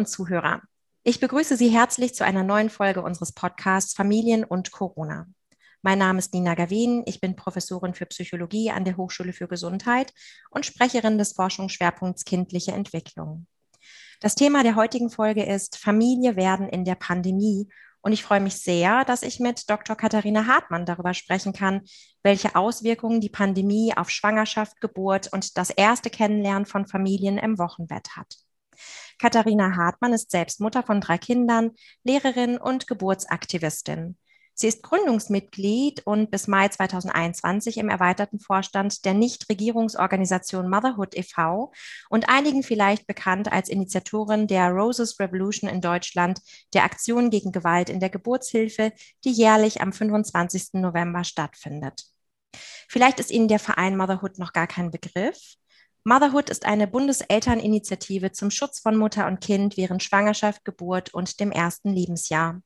Und 0.00 0.06
Zuhörer, 0.06 0.62
ich 1.02 1.20
begrüße 1.20 1.58
Sie 1.58 1.68
herzlich 1.68 2.14
zu 2.14 2.24
einer 2.24 2.42
neuen 2.42 2.70
Folge 2.70 3.02
unseres 3.02 3.32
Podcasts 3.32 3.92
Familien 3.92 4.44
und 4.44 4.70
Corona. 4.70 5.26
Mein 5.82 5.98
Name 5.98 6.20
ist 6.20 6.32
Nina 6.32 6.54
Gavin, 6.54 7.02
ich 7.04 7.20
bin 7.20 7.36
Professorin 7.36 7.92
für 7.92 8.06
Psychologie 8.06 8.70
an 8.70 8.86
der 8.86 8.96
Hochschule 8.96 9.34
für 9.34 9.46
Gesundheit 9.46 10.14
und 10.48 10.64
Sprecherin 10.64 11.18
des 11.18 11.34
Forschungsschwerpunkts 11.34 12.24
kindliche 12.24 12.72
Entwicklung. 12.72 13.46
Das 14.20 14.34
Thema 14.34 14.62
der 14.62 14.74
heutigen 14.74 15.10
Folge 15.10 15.42
ist 15.42 15.76
Familie 15.76 16.34
werden 16.34 16.70
in 16.70 16.86
der 16.86 16.94
Pandemie 16.94 17.68
und 18.00 18.12
ich 18.12 18.22
freue 18.22 18.40
mich 18.40 18.54
sehr, 18.54 19.04
dass 19.04 19.22
ich 19.22 19.38
mit 19.38 19.68
Dr. 19.68 19.96
Katharina 19.96 20.46
Hartmann 20.46 20.86
darüber 20.86 21.12
sprechen 21.12 21.52
kann, 21.52 21.82
welche 22.22 22.56
Auswirkungen 22.56 23.20
die 23.20 23.28
Pandemie 23.28 23.92
auf 23.94 24.08
Schwangerschaft, 24.08 24.80
Geburt 24.80 25.30
und 25.30 25.58
das 25.58 25.68
erste 25.68 26.08
Kennenlernen 26.08 26.64
von 26.64 26.86
Familien 26.86 27.36
im 27.36 27.58
Wochenbett 27.58 28.16
hat. 28.16 28.38
Katharina 29.20 29.76
Hartmann 29.76 30.14
ist 30.14 30.30
selbst 30.30 30.60
Mutter 30.60 30.82
von 30.82 31.02
drei 31.02 31.18
Kindern, 31.18 31.72
Lehrerin 32.04 32.56
und 32.56 32.86
Geburtsaktivistin. 32.86 34.16
Sie 34.54 34.66
ist 34.66 34.82
Gründungsmitglied 34.82 36.06
und 36.06 36.30
bis 36.30 36.48
Mai 36.48 36.68
2021 36.68 37.76
im 37.76 37.90
erweiterten 37.90 38.40
Vorstand 38.40 39.04
der 39.04 39.12
Nichtregierungsorganisation 39.12 40.70
Motherhood 40.70 41.14
e.V. 41.16 41.70
und 42.08 42.30
einigen 42.30 42.62
vielleicht 42.62 43.06
bekannt 43.06 43.52
als 43.52 43.68
Initiatorin 43.68 44.46
der 44.46 44.70
Roses 44.70 45.20
Revolution 45.20 45.68
in 45.68 45.82
Deutschland, 45.82 46.40
der 46.72 46.84
Aktion 46.84 47.28
gegen 47.28 47.52
Gewalt 47.52 47.90
in 47.90 48.00
der 48.00 48.10
Geburtshilfe, 48.10 48.92
die 49.24 49.32
jährlich 49.32 49.82
am 49.82 49.92
25. 49.92 50.74
November 50.74 51.24
stattfindet. 51.24 52.04
Vielleicht 52.88 53.20
ist 53.20 53.30
Ihnen 53.30 53.48
der 53.48 53.58
Verein 53.58 53.98
Motherhood 53.98 54.38
noch 54.38 54.54
gar 54.54 54.66
kein 54.66 54.90
Begriff. 54.90 55.56
Motherhood 56.04 56.48
ist 56.48 56.64
eine 56.64 56.86
Bundeselterninitiative 56.86 58.32
zum 58.32 58.50
Schutz 58.50 58.80
von 58.80 58.96
Mutter 58.96 59.26
und 59.26 59.40
Kind 59.40 59.76
während 59.76 60.02
Schwangerschaft, 60.02 60.64
Geburt 60.64 61.12
und 61.12 61.40
dem 61.40 61.52
ersten 61.52 61.92
Lebensjahr. 61.92 62.62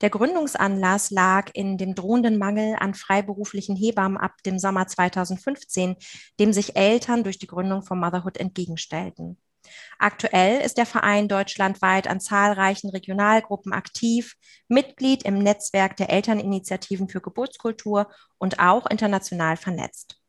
Der 0.00 0.10
Gründungsanlass 0.10 1.10
lag 1.10 1.50
in 1.52 1.78
dem 1.78 1.96
drohenden 1.96 2.38
Mangel 2.38 2.76
an 2.78 2.94
freiberuflichen 2.94 3.74
Hebammen 3.74 4.16
ab 4.16 4.34
dem 4.44 4.60
Sommer 4.60 4.86
2015, 4.86 5.96
dem 6.38 6.52
sich 6.52 6.76
Eltern 6.76 7.24
durch 7.24 7.38
die 7.38 7.48
Gründung 7.48 7.82
von 7.82 7.98
Motherhood 7.98 8.36
entgegenstellten. 8.36 9.36
Aktuell 9.98 10.60
ist 10.60 10.78
der 10.78 10.86
Verein 10.86 11.26
deutschlandweit 11.26 12.06
an 12.06 12.20
zahlreichen 12.20 12.90
Regionalgruppen 12.90 13.72
aktiv, 13.72 14.36
Mitglied 14.68 15.24
im 15.24 15.40
Netzwerk 15.40 15.96
der 15.96 16.10
Elterninitiativen 16.10 17.08
für 17.08 17.20
Geburtskultur 17.20 18.08
und 18.38 18.60
auch 18.60 18.86
international 18.86 19.56
vernetzt. 19.56 20.20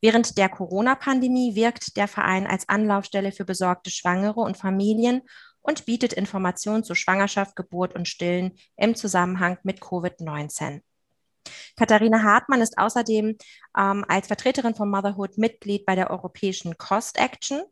Während 0.00 0.38
der 0.38 0.48
Corona-Pandemie 0.48 1.54
wirkt 1.54 1.96
der 1.96 2.08
Verein 2.08 2.46
als 2.46 2.68
Anlaufstelle 2.68 3.32
für 3.32 3.44
besorgte 3.44 3.90
Schwangere 3.90 4.40
und 4.40 4.56
Familien 4.56 5.22
und 5.60 5.84
bietet 5.84 6.12
Informationen 6.12 6.84
zu 6.84 6.94
Schwangerschaft, 6.94 7.56
Geburt 7.56 7.94
und 7.94 8.08
Stillen 8.08 8.52
im 8.76 8.94
Zusammenhang 8.94 9.58
mit 9.62 9.80
Covid-19. 9.80 10.80
Katharina 11.76 12.22
Hartmann 12.22 12.60
ist 12.60 12.78
außerdem 12.78 13.36
ähm, 13.76 14.04
als 14.08 14.26
Vertreterin 14.26 14.74
von 14.74 14.90
Motherhood 14.90 15.38
Mitglied 15.38 15.84
bei 15.86 15.94
der 15.94 16.10
europäischen 16.10 16.76
Cost 16.78 17.18
Action 17.18 17.62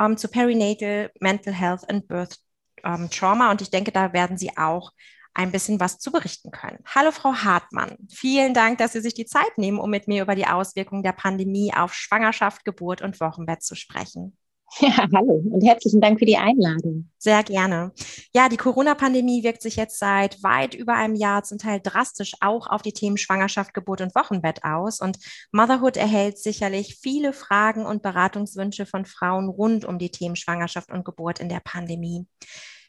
ähm, 0.00 0.16
zu 0.16 0.28
Perinatal 0.28 1.10
Mental 1.20 1.54
Health 1.54 1.88
and 1.88 2.06
Birth 2.08 2.38
ähm, 2.84 3.08
Trauma. 3.10 3.50
Und 3.50 3.62
ich 3.62 3.70
denke, 3.70 3.92
da 3.92 4.12
werden 4.12 4.36
Sie 4.38 4.56
auch 4.56 4.92
ein 5.36 5.52
bisschen 5.52 5.78
was 5.80 5.98
zu 5.98 6.10
berichten 6.10 6.50
können. 6.50 6.78
Hallo, 6.86 7.10
Frau 7.12 7.32
Hartmann. 7.34 7.96
Vielen 8.10 8.54
Dank, 8.54 8.78
dass 8.78 8.92
Sie 8.92 9.00
sich 9.00 9.14
die 9.14 9.26
Zeit 9.26 9.58
nehmen, 9.58 9.78
um 9.78 9.90
mit 9.90 10.08
mir 10.08 10.22
über 10.22 10.34
die 10.34 10.46
Auswirkungen 10.46 11.02
der 11.02 11.12
Pandemie 11.12 11.72
auf 11.74 11.92
Schwangerschaft, 11.92 12.64
Geburt 12.64 13.02
und 13.02 13.20
Wochenbett 13.20 13.62
zu 13.62 13.74
sprechen. 13.74 14.36
Ja, 14.80 15.06
hallo 15.14 15.42
und 15.52 15.64
herzlichen 15.64 16.00
Dank 16.00 16.18
für 16.18 16.24
die 16.24 16.36
Einladung. 16.36 17.08
Sehr 17.18 17.42
gerne. 17.44 17.92
Ja, 18.34 18.48
die 18.48 18.56
Corona-Pandemie 18.56 19.44
wirkt 19.44 19.62
sich 19.62 19.76
jetzt 19.76 19.98
seit 19.98 20.42
weit 20.42 20.74
über 20.74 20.94
einem 20.94 21.14
Jahr 21.14 21.44
zum 21.44 21.58
Teil 21.58 21.80
drastisch 21.80 22.34
auch 22.40 22.66
auf 22.66 22.82
die 22.82 22.92
Themen 22.92 23.16
Schwangerschaft, 23.16 23.74
Geburt 23.74 24.00
und 24.00 24.14
Wochenbett 24.14 24.64
aus. 24.64 25.00
Und 25.00 25.18
Motherhood 25.52 25.96
erhält 25.96 26.38
sicherlich 26.38 26.98
viele 27.00 27.32
Fragen 27.32 27.86
und 27.86 28.02
Beratungswünsche 28.02 28.86
von 28.86 29.04
Frauen 29.04 29.48
rund 29.48 29.84
um 29.84 29.98
die 29.98 30.10
Themen 30.10 30.34
Schwangerschaft 30.34 30.90
und 30.90 31.04
Geburt 31.04 31.38
in 31.38 31.48
der 31.48 31.60
Pandemie. 31.60 32.26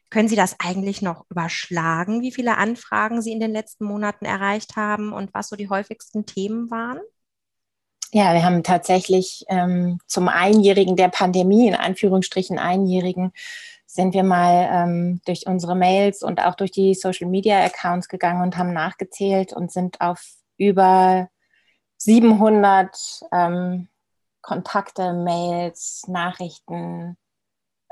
Können 0.10 0.30
Sie 0.30 0.36
das 0.36 0.56
eigentlich 0.60 1.02
noch 1.02 1.26
überschlagen, 1.30 2.22
wie 2.22 2.32
viele 2.32 2.58
Anfragen 2.58 3.22
Sie 3.22 3.32
in 3.32 3.40
den 3.40 3.52
letzten 3.52 3.86
Monaten 3.86 4.26
erreicht 4.26 4.76
haben 4.76 5.12
und 5.12 5.34
was 5.34 5.50
so 5.50 5.56
die 5.56 5.70
häufigsten 5.70 6.26
Themen 6.26 6.72
waren? 6.72 7.00
Ja, 8.14 8.34
wir 8.34 8.44
haben 8.44 8.64
tatsächlich 8.64 9.44
ähm, 9.50 10.00
zum 10.08 10.30
Einjährigen 10.30 10.96
der 10.96 11.10
Pandemie, 11.10 11.68
in 11.68 11.76
Anführungsstrichen 11.76 12.58
Einjährigen, 12.58 13.34
sind 13.86 14.14
wir 14.14 14.24
mal 14.24 14.70
ähm, 14.72 15.22
durch 15.26 15.46
unsere 15.46 15.76
Mails 15.76 16.24
und 16.24 16.40
auch 16.40 16.56
durch 16.56 16.72
die 16.72 16.94
Social 16.94 17.28
Media 17.28 17.64
Accounts 17.64 18.08
gegangen 18.08 18.42
und 18.44 18.58
haben 18.58 18.72
nachgezählt 18.72 19.52
und 19.52 19.72
sind 19.72 20.00
auf 20.00 20.24
über 20.58 21.30
700 21.98 22.96
ähm, 23.34 23.88
Kontakte, 24.42 25.14
Mails, 25.14 26.06
Nachrichten 26.08 27.18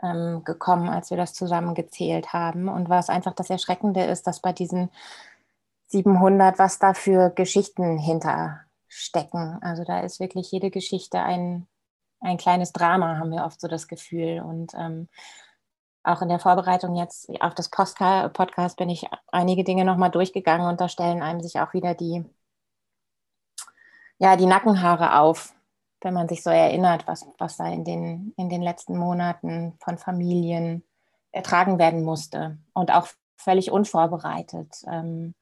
ähm, 0.04 0.44
gekommen, 0.44 0.90
als 0.90 1.10
wir 1.10 1.18
das 1.18 1.34
zusammengezählt 1.34 2.34
haben. 2.34 2.70
Und 2.70 2.90
was 2.90 3.10
einfach 3.10 3.34
das 3.34 3.50
Erschreckende 3.50 4.04
ist, 4.04 4.28
dass 4.28 4.42
bei 4.42 4.54
diesen 4.54 4.90
700, 5.88 6.60
was 6.60 6.80
da 6.80 6.94
für 6.94 7.30
Geschichten 7.30 7.98
hinter 7.98 8.62
stecken. 8.88 9.60
Also 9.62 9.84
da 9.84 10.00
ist 10.02 10.20
wirklich 10.20 10.52
jede 10.52 10.72
Geschichte 10.72 11.20
ein, 11.20 11.68
ein 12.20 12.38
kleines 12.38 12.74
Drama, 12.74 13.18
haben 13.18 13.32
wir 13.32 13.46
oft 13.46 13.60
so 13.60 13.68
das 13.68 13.88
Gefühl. 13.88 14.42
Und 14.42 14.74
ähm, 14.76 15.08
auch 16.04 16.22
in 16.22 16.30
der 16.30 16.40
Vorbereitung 16.40 16.96
jetzt 16.96 17.30
auf 17.42 17.56
das 17.56 17.70
Postka 17.70 18.30
Podcast 18.30 18.78
bin 18.78 18.90
ich 18.90 19.08
einige 19.32 19.64
Dinge 19.64 19.86
nochmal 19.86 20.12
durchgegangen 20.12 20.68
und 20.68 20.80
da 20.80 20.88
stellen 20.88 21.22
einem 21.22 21.42
sich 21.42 21.60
auch 21.60 21.74
wieder 21.74 21.96
die, 21.96 22.24
ja, 24.20 24.36
die 24.36 24.46
Nackenhaare 24.46 25.20
auf, 25.20 25.54
wenn 26.06 26.14
man 26.14 26.30
sich 26.30 26.44
so 26.44 26.52
erinnert, 26.52 27.08
was, 27.08 27.26
was 27.40 27.58
da 27.58 27.68
in 27.68 27.84
den, 27.84 28.34
in 28.38 28.48
den 28.48 28.62
letzten 28.62 28.96
Monaten 28.96 29.74
von 29.84 29.98
Familien 29.98 30.84
ertragen 31.32 31.80
werden 31.80 32.04
musste 32.04 32.60
und 32.74 32.92
auch 32.92 33.08
völlig 33.36 33.72
unvorbereitet. 33.72 34.84
Ähm, 34.88 35.34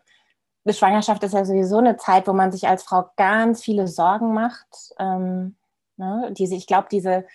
die 0.64 0.74
Schwangerschaft 0.74 1.22
ist 1.24 1.34
ja 1.34 1.44
sowieso 1.44 1.80
eine 1.80 1.98
Zeit, 1.98 2.28
wo 2.28 2.34
man 2.34 2.52
sich 2.54 2.68
als 2.68 2.84
Frau 2.84 3.10
ganz 3.18 3.62
viele 3.62 3.90
Sorgen 3.90 4.34
macht. 4.34 4.94
Ähm, 4.98 5.58
ne? 5.98 6.32
diese, 6.32 6.56
ich 6.56 6.66
glaube, 6.66 6.88
diese, 6.90 7.26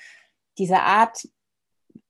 diese 0.56 0.80
Art, 0.80 1.28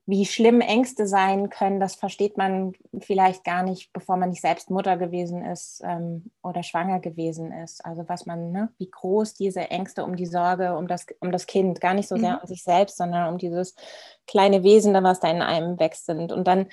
wie 0.09 0.25
schlimm 0.25 0.63
Ängste 0.63 1.07
sein 1.07 1.51
können, 1.51 1.81
das 1.81 1.95
versteht 1.95 2.39
man 2.39 2.73
vielleicht 2.99 3.45
gar 3.45 3.63
nicht, 3.63 3.93
bevor 3.93 4.17
man 4.17 4.31
nicht 4.31 4.41
selbst 4.41 4.71
Mutter 4.71 4.97
gewesen 4.97 5.45
ist 5.45 5.83
ähm, 5.85 6.31
oder 6.43 6.63
schwanger 6.63 6.99
gewesen 6.99 7.53
ist. 7.53 7.85
Also 7.85 8.09
was 8.09 8.25
man, 8.25 8.51
ne, 8.51 8.73
wie 8.79 8.91
groß 8.91 9.35
diese 9.35 9.71
Ängste 9.71 10.05
um 10.05 10.17
die 10.17 10.25
Sorge, 10.25 10.75
um 10.79 10.89
das, 10.89 11.05
um 11.21 11.31
das 11.31 11.47
Kind, 11.47 11.83
gar 11.83 11.93
nicht 11.93 12.09
so 12.09 12.17
sehr 12.17 12.37
mhm. 12.37 12.39
um 12.41 12.47
sich 12.47 12.63
selbst, 12.63 12.97
sondern 12.97 13.29
um 13.31 13.37
dieses 13.37 13.77
kleine 14.27 14.63
Wesen, 14.63 14.95
was 14.95 15.21
da 15.21 15.29
in 15.29 15.43
einem 15.43 15.79
wächst 15.79 16.07
sind. 16.07 16.33
Und 16.33 16.49
dann 16.49 16.69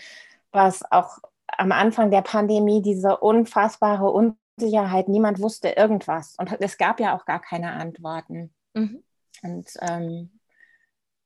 war 0.54 0.70
es 0.70 0.90
auch 0.90 1.18
am 1.58 1.74
Anfang 1.74 2.12
der 2.12 2.22
Pandemie 2.22 2.82
diese 2.82 3.18
unfassbare 3.18 4.12
Unsicherheit. 4.12 5.10
Niemand 5.10 5.42
wusste 5.42 5.72
irgendwas. 5.72 6.38
Und 6.40 6.56
es 6.62 6.78
gab 6.78 7.02
ja 7.02 7.14
auch 7.14 7.26
gar 7.26 7.42
keine 7.42 7.74
Antworten. 7.74 8.54
Mhm. 8.76 9.04
Und 9.44 9.68
ähm, 9.82 10.40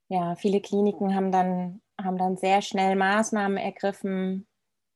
ja, 0.08 0.34
viele 0.34 0.60
Kliniken 0.60 1.14
haben 1.14 1.32
dann, 1.32 1.82
haben 2.04 2.18
dann 2.18 2.38
sehr 2.38 2.62
schnell 2.62 2.96
Maßnahmen 2.96 3.58
ergriffen, 3.58 4.48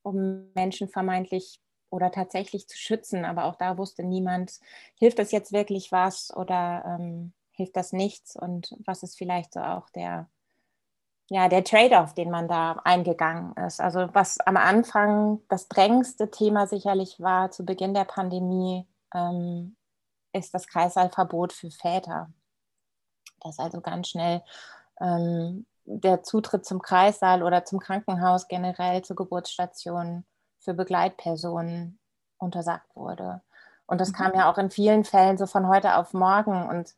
um 0.04 0.52
Menschen 0.54 0.90
vermeintlich 0.90 1.60
oder 1.90 2.12
tatsächlich 2.12 2.68
zu 2.68 2.78
schützen. 2.78 3.26
Aber 3.26 3.46
auch 3.46 3.56
da 3.56 3.78
wusste 3.78 4.04
niemand, 4.04 4.60
hilft 4.98 5.20
das 5.20 5.32
jetzt 5.32 5.54
wirklich 5.54 5.92
was 5.92 6.36
oder 6.36 6.84
ähm, 7.00 7.34
hilft 7.52 7.76
das 7.76 7.94
nichts? 7.94 8.36
Und 8.36 8.76
was 8.86 9.04
ist 9.04 9.18
vielleicht 9.18 9.54
so 9.54 9.60
auch 9.60 9.90
der 9.92 10.30
ja, 11.30 11.48
der 11.48 11.64
Trade-off, 11.64 12.14
den 12.14 12.30
man 12.30 12.48
da 12.48 12.74
eingegangen 12.84 13.54
ist. 13.66 13.80
Also 13.80 14.10
was 14.14 14.40
am 14.42 14.58
Anfang 14.58 15.42
das 15.50 15.68
drängendste 15.68 16.30
Thema 16.30 16.68
sicherlich 16.68 17.20
war 17.20 17.50
zu 17.50 17.66
Beginn 17.66 17.94
der 17.94 18.04
Pandemie, 18.04 18.88
ähm, 19.16 19.76
ist 20.34 20.54
das 20.54 20.68
Kreißsaalverbot 20.68 21.54
für 21.54 21.72
Väter. 21.72 22.32
Dass 23.40 23.58
also 23.58 23.82
ganz 23.82 24.10
schnell 24.10 24.44
ähm, 25.00 25.66
der 25.86 26.24
Zutritt 26.24 26.66
zum 26.66 26.82
Kreissaal 26.82 27.44
oder 27.44 27.66
zum 27.66 27.80
Krankenhaus 27.80 28.48
generell 28.48 29.04
zur 29.04 29.16
Geburtsstation 29.16 30.26
für 30.60 30.74
Begleitpersonen 30.74 32.00
untersagt 32.38 32.96
wurde. 32.96 33.42
Und 33.86 34.00
das 34.00 34.10
mhm. 34.10 34.16
kam 34.16 34.34
ja 34.34 34.52
auch 34.52 34.58
in 34.58 34.70
vielen 34.70 35.04
Fällen 35.04 35.38
so 35.38 35.46
von 35.46 35.68
heute 35.68 35.98
auf 35.98 36.14
morgen. 36.14 36.68
Und 36.68 36.96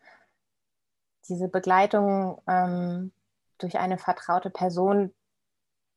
diese 1.27 1.47
Begleitung 1.47 2.41
ähm, 2.47 3.11
durch 3.57 3.77
eine 3.77 3.97
vertraute 3.97 4.49
Person, 4.49 5.13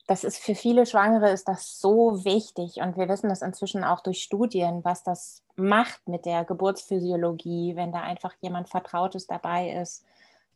das 0.06 0.24
ist 0.24 0.38
für 0.38 0.54
viele 0.54 0.86
Schwangere 0.86 1.30
ist 1.30 1.48
das 1.48 1.78
so 1.80 2.24
wichtig 2.24 2.80
und 2.80 2.96
wir 2.96 3.08
wissen 3.10 3.28
das 3.28 3.42
inzwischen 3.42 3.84
auch 3.84 4.00
durch 4.00 4.22
Studien, 4.22 4.82
was 4.82 5.02
das 5.02 5.42
macht 5.54 6.08
mit 6.08 6.24
der 6.24 6.46
Geburtsphysiologie, 6.46 7.76
wenn 7.76 7.92
da 7.92 8.00
einfach 8.00 8.32
jemand 8.40 8.70
Vertrautes 8.70 9.26
dabei 9.26 9.70
ist, 9.72 10.06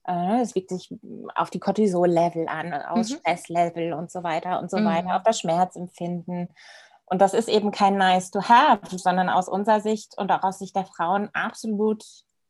es 0.05 0.55
wirkt 0.55 0.71
sich 0.71 0.93
auf 1.35 1.51
die 1.51 1.61
Cortisol-Level 1.61 2.49
an, 2.49 2.73
aus 2.75 3.11
mhm. 3.11 3.17
Stresslevel 3.17 3.93
und 3.93 4.11
so 4.11 4.23
weiter 4.23 4.59
und 4.61 4.71
so 4.71 4.79
mhm. 4.79 4.87
weiter, 4.87 5.17
auf 5.17 5.23
das 5.23 5.41
Schmerzempfinden. 5.41 6.49
Und 7.05 7.21
das 7.21 7.35
ist 7.35 7.49
eben 7.49 7.71
kein 7.71 7.97
nice 7.97 8.31
to 8.31 8.43
have, 8.43 8.99
sondern 8.99 9.29
aus 9.29 9.49
unserer 9.49 9.81
Sicht 9.81 10.17
und 10.17 10.33
auch 10.33 10.43
aus 10.43 10.59
Sicht 10.59 10.75
der 10.75 10.87
Frauen 10.87 11.29
absolut 11.35 12.05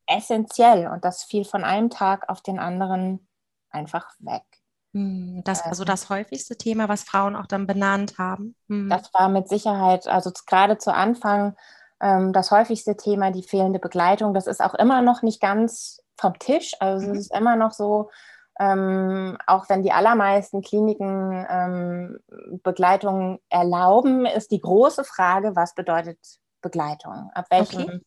essentiell. 0.07 0.89
Und 0.89 1.05
das 1.05 1.25
fiel 1.25 1.45
von 1.45 1.65
einem 1.65 1.91
Tag 1.91 2.29
auf 2.29 2.43
den 2.43 2.59
anderen 2.59 3.27
einfach 3.71 4.07
weg. 4.21 4.45
Hm, 4.95 5.43
das 5.45 5.65
war 5.65 5.75
so 5.75 5.83
ähm. 5.83 5.87
das 5.87 6.11
häufigste 6.11 6.57
Thema, 6.57 6.89
was 6.89 7.03
Frauen 7.03 7.35
auch 7.35 7.47
dann 7.47 7.67
benannt 7.67 8.19
haben. 8.19 8.55
Hm. 8.69 8.89
Das 8.89 9.13
war 9.15 9.29
mit 9.29 9.49
Sicherheit, 9.49 10.07
also 10.07 10.31
gerade 10.47 10.79
zu 10.79 10.93
Anfang, 10.93 11.57
ähm, 12.03 12.33
das 12.33 12.51
häufigste 12.51 12.97
Thema, 12.97 13.31
die 13.31 13.45
fehlende 13.45 13.79
Begleitung. 13.79 14.35
Das 14.35 14.47
ist 14.47 14.61
auch 14.61 14.75
immer 14.75 15.01
noch 15.01 15.23
nicht 15.23 15.41
ganz 15.41 16.03
vom 16.19 16.39
Tisch. 16.39 16.73
Also 16.81 17.07
mhm. 17.07 17.13
es 17.13 17.19
ist 17.21 17.35
immer 17.35 17.57
noch 17.57 17.73
so, 17.73 18.11
ähm, 18.61 19.39
auch 19.47 19.69
wenn 19.69 19.83
die 19.83 19.93
allermeisten 19.93 20.61
Kliniken 20.61 21.47
ähm, 21.49 22.19
Begleitung 22.63 23.41
erlauben, 23.49 24.27
ist 24.27 24.51
die 24.51 24.61
große 24.61 25.05
Frage, 25.05 25.57
was 25.57 25.75
bedeutet 25.75 26.19
Begleitung? 26.61 27.31
Ab 27.35 27.47
welchem, 27.51 27.83
okay. 27.83 28.01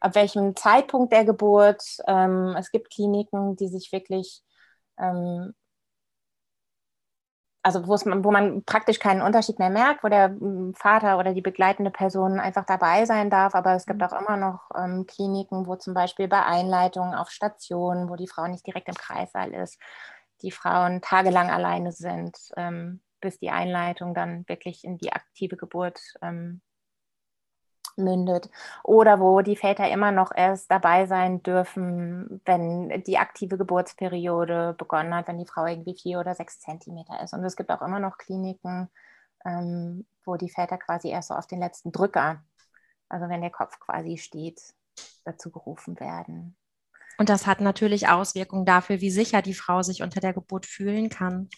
ab 0.00 0.14
welchem 0.14 0.56
Zeitpunkt 0.56 1.12
der 1.12 1.24
Geburt? 1.24 1.82
Ähm, 2.06 2.54
es 2.58 2.70
gibt 2.70 2.90
Kliniken, 2.90 3.56
die 3.56 3.68
sich 3.68 3.92
wirklich 3.92 4.42
also 7.62 7.86
wo 7.86 8.30
man 8.30 8.64
praktisch 8.64 8.98
keinen 8.98 9.20
Unterschied 9.20 9.58
mehr 9.58 9.70
merkt, 9.70 10.02
wo 10.02 10.08
der 10.08 10.28
hm, 10.28 10.74
Vater 10.74 11.18
oder 11.18 11.34
die 11.34 11.42
begleitende 11.42 11.90
Person 11.90 12.40
einfach 12.40 12.64
dabei 12.64 13.04
sein 13.04 13.28
darf. 13.28 13.54
Aber 13.54 13.74
es 13.74 13.86
gibt 13.86 14.00
mhm. 14.00 14.06
auch 14.06 14.20
immer 14.20 14.36
noch 14.36 14.70
ähm, 14.76 15.06
Kliniken, 15.06 15.66
wo 15.66 15.76
zum 15.76 15.94
Beispiel 15.94 16.28
bei 16.28 16.44
Einleitungen 16.44 17.14
auf 17.14 17.30
Stationen, 17.30 18.08
wo 18.08 18.16
die 18.16 18.28
Frau 18.28 18.46
nicht 18.46 18.66
direkt 18.66 18.88
im 18.88 18.94
Kreissaal 18.94 19.52
ist, 19.52 19.78
die 20.42 20.50
Frauen 20.50 21.02
tagelang 21.02 21.50
alleine 21.50 21.92
sind, 21.92 22.36
ähm, 22.56 23.00
bis 23.20 23.38
die 23.38 23.50
Einleitung 23.50 24.14
dann 24.14 24.48
wirklich 24.48 24.84
in 24.84 24.96
die 24.96 25.12
aktive 25.12 25.56
Geburt 25.56 26.00
ähm, 26.22 26.62
mündet 28.00 28.50
oder 28.82 29.20
wo 29.20 29.40
die 29.40 29.56
Väter 29.56 29.88
immer 29.90 30.12
noch 30.12 30.32
erst 30.34 30.70
dabei 30.70 31.06
sein 31.06 31.42
dürfen, 31.42 32.40
wenn 32.44 33.02
die 33.04 33.18
aktive 33.18 33.56
Geburtsperiode 33.56 34.74
begonnen 34.78 35.14
hat, 35.14 35.28
wenn 35.28 35.38
die 35.38 35.46
Frau 35.46 35.66
irgendwie 35.66 35.94
vier 35.94 36.20
oder 36.20 36.34
sechs 36.34 36.60
Zentimeter 36.60 37.22
ist. 37.22 37.32
Und 37.32 37.44
es 37.44 37.56
gibt 37.56 37.70
auch 37.70 37.82
immer 37.82 38.00
noch 38.00 38.18
Kliniken, 38.18 38.88
ähm, 39.44 40.06
wo 40.24 40.36
die 40.36 40.50
Väter 40.50 40.78
quasi 40.78 41.08
erst 41.08 41.28
so 41.28 41.34
auf 41.34 41.46
den 41.46 41.60
letzten 41.60 41.92
Drücker, 41.92 42.42
also 43.08 43.28
wenn 43.28 43.40
der 43.40 43.50
Kopf 43.50 43.78
quasi 43.80 44.16
steht, 44.18 44.60
dazu 45.24 45.50
gerufen 45.50 45.98
werden. 46.00 46.56
Und 47.18 47.28
das 47.28 47.46
hat 47.46 47.60
natürlich 47.60 48.08
Auswirkungen 48.08 48.64
dafür, 48.64 49.00
wie 49.00 49.10
sicher 49.10 49.42
die 49.42 49.54
Frau 49.54 49.82
sich 49.82 50.02
unter 50.02 50.20
der 50.20 50.32
Geburt 50.32 50.64
fühlen 50.64 51.10
kann. 51.10 51.50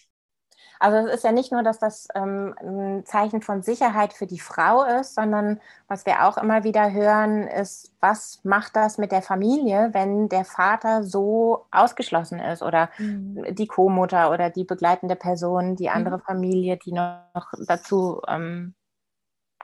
Also 0.79 1.07
es 1.07 1.15
ist 1.15 1.23
ja 1.23 1.31
nicht 1.31 1.51
nur, 1.51 1.63
dass 1.63 1.79
das 1.79 2.07
ähm, 2.13 2.55
ein 2.59 3.05
Zeichen 3.05 3.41
von 3.41 3.61
Sicherheit 3.61 4.13
für 4.13 4.27
die 4.27 4.39
Frau 4.39 4.83
ist, 4.83 5.15
sondern 5.15 5.61
was 5.87 6.05
wir 6.05 6.25
auch 6.25 6.37
immer 6.37 6.63
wieder 6.63 6.91
hören, 6.91 7.47
ist, 7.47 7.93
was 8.01 8.41
macht 8.43 8.75
das 8.75 8.97
mit 8.97 9.11
der 9.11 9.21
Familie, 9.21 9.89
wenn 9.93 10.27
der 10.27 10.43
Vater 10.43 11.03
so 11.03 11.67
ausgeschlossen 11.71 12.39
ist 12.39 12.61
oder 12.61 12.89
mhm. 12.97 13.55
die 13.55 13.67
Co-Mutter 13.67 14.31
oder 14.31 14.49
die 14.49 14.65
begleitende 14.65 15.15
Person, 15.15 15.75
die 15.75 15.89
andere 15.89 16.17
mhm. 16.17 16.23
Familie, 16.23 16.77
die 16.77 16.91
noch 16.91 17.53
dazu 17.65 18.21
ähm, 18.27 18.75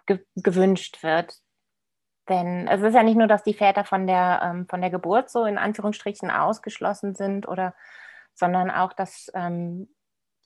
ge 0.06 0.20
gewünscht 0.36 1.04
wird. 1.04 1.40
Denn 2.30 2.68
es 2.68 2.82
ist 2.82 2.94
ja 2.94 3.04
nicht 3.04 3.18
nur, 3.18 3.28
dass 3.28 3.44
die 3.44 3.56
Väter 3.56 3.84
von 3.84 4.08
der, 4.08 4.42
ähm, 4.44 4.68
von 4.70 4.82
der 4.82 4.92
Geburt 4.92 5.30
so 5.30 5.46
in 5.46 5.58
Anführungsstrichen 5.58 6.30
ausgeschlossen 6.30 7.16
sind 7.16 7.48
oder 7.48 7.74
sondern 8.36 8.72
auch, 8.72 8.94
dass 8.94 9.32
ähm, 9.34 9.90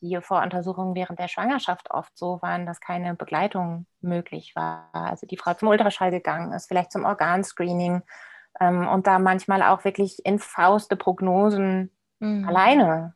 die 0.03 0.19
Voruntersuchungen 0.21 0.95
während 0.95 1.17
der 1.17 1.29
Schwangerschaft 1.29 1.89
oft 1.89 2.15
so 2.17 2.41
waren, 2.41 2.65
dass 2.65 2.81
keine 2.81 3.15
Begleitung 3.15 3.85
möglich 4.01 4.53
war. 4.55 4.89
Also 4.93 5.25
die 5.25 5.37
Frau 5.37 5.53
zum 5.53 5.69
Ultraschall 5.69 6.11
gegangen 6.11 6.51
ist, 6.51 6.67
vielleicht 6.67 6.91
zum 6.91 7.05
Organscreening 7.05 8.03
ähm, 8.59 8.87
und 8.87 9.07
da 9.07 9.17
manchmal 9.17 9.63
auch 9.63 9.85
wirklich 9.85 10.25
in 10.25 10.39
Fauste 10.39 10.97
Prognosen 10.97 11.89
mhm. 12.19 12.47
alleine 12.47 13.15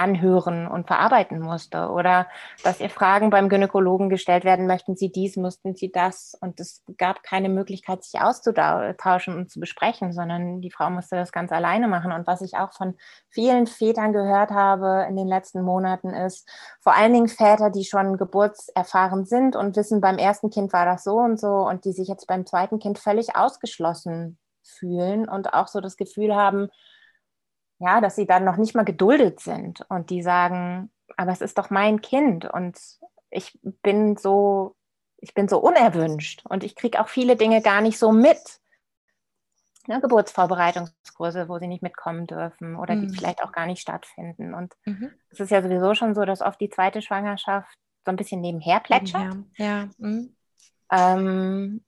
anhören 0.00 0.66
und 0.66 0.86
verarbeiten 0.86 1.40
musste. 1.40 1.90
Oder 1.90 2.26
dass 2.64 2.80
ihr 2.80 2.90
Fragen 2.90 3.30
beim 3.30 3.48
Gynäkologen 3.48 4.08
gestellt 4.08 4.44
werden, 4.44 4.66
möchten 4.66 4.96
Sie 4.96 5.12
dies, 5.12 5.36
mussten 5.36 5.76
Sie 5.76 5.92
das. 5.92 6.36
Und 6.40 6.58
es 6.58 6.82
gab 6.96 7.22
keine 7.22 7.48
Möglichkeit, 7.48 8.02
sich 8.02 8.20
auszutauschen 8.20 9.36
und 9.36 9.50
zu 9.50 9.60
besprechen, 9.60 10.12
sondern 10.12 10.60
die 10.60 10.70
Frau 10.70 10.90
musste 10.90 11.16
das 11.16 11.32
ganz 11.32 11.52
alleine 11.52 11.88
machen. 11.88 12.12
Und 12.12 12.26
was 12.26 12.40
ich 12.40 12.56
auch 12.56 12.72
von 12.72 12.96
vielen 13.28 13.66
Vätern 13.66 14.12
gehört 14.12 14.50
habe 14.50 15.06
in 15.08 15.16
den 15.16 15.28
letzten 15.28 15.62
Monaten 15.62 16.10
ist, 16.10 16.48
vor 16.80 16.94
allen 16.94 17.12
Dingen 17.12 17.28
Väter, 17.28 17.70
die 17.70 17.84
schon 17.84 18.16
geburtserfahren 18.16 19.26
sind 19.26 19.54
und 19.54 19.76
wissen, 19.76 20.00
beim 20.00 20.18
ersten 20.18 20.50
Kind 20.50 20.72
war 20.72 20.86
das 20.86 21.04
so 21.04 21.18
und 21.18 21.38
so 21.38 21.68
und 21.68 21.84
die 21.84 21.92
sich 21.92 22.08
jetzt 22.08 22.26
beim 22.26 22.46
zweiten 22.46 22.78
Kind 22.78 22.98
völlig 22.98 23.36
ausgeschlossen 23.36 24.38
fühlen 24.62 25.28
und 25.28 25.52
auch 25.52 25.68
so 25.68 25.80
das 25.80 25.96
Gefühl 25.96 26.34
haben, 26.34 26.70
ja, 27.80 28.00
dass 28.00 28.14
sie 28.14 28.26
dann 28.26 28.44
noch 28.44 28.56
nicht 28.56 28.74
mal 28.74 28.84
geduldet 28.84 29.40
sind 29.40 29.84
und 29.88 30.10
die 30.10 30.22
sagen, 30.22 30.90
aber 31.16 31.32
es 31.32 31.40
ist 31.40 31.58
doch 31.58 31.70
mein 31.70 32.00
Kind 32.00 32.44
und 32.44 32.78
ich 33.30 33.58
bin 33.62 34.16
so, 34.16 34.76
ich 35.16 35.34
bin 35.34 35.48
so 35.48 35.58
unerwünscht 35.58 36.44
und 36.46 36.62
ich 36.62 36.76
kriege 36.76 37.00
auch 37.00 37.08
viele 37.08 37.36
Dinge 37.36 37.62
gar 37.62 37.80
nicht 37.80 37.98
so 37.98 38.12
mit. 38.12 38.60
Ne, 39.86 39.98
Geburtsvorbereitungskurse, 40.00 41.48
wo 41.48 41.58
sie 41.58 41.66
nicht 41.66 41.82
mitkommen 41.82 42.26
dürfen 42.26 42.76
oder 42.76 42.94
mhm. 42.94 43.08
die 43.08 43.16
vielleicht 43.16 43.42
auch 43.42 43.50
gar 43.50 43.66
nicht 43.66 43.80
stattfinden. 43.80 44.52
Und 44.52 44.74
mhm. 44.84 45.10
es 45.30 45.40
ist 45.40 45.50
ja 45.50 45.62
sowieso 45.62 45.94
schon 45.94 46.14
so, 46.14 46.26
dass 46.26 46.42
oft 46.42 46.60
die 46.60 46.68
zweite 46.68 47.00
Schwangerschaft 47.00 47.78
so 48.04 48.10
ein 48.10 48.16
bisschen 48.16 48.42
nebenher 48.42 48.80
plätschert. 48.80 49.36
Ja. 49.56 49.64
ja. 49.64 49.88
Mhm. 49.96 50.36
Ähm, 50.92 51.84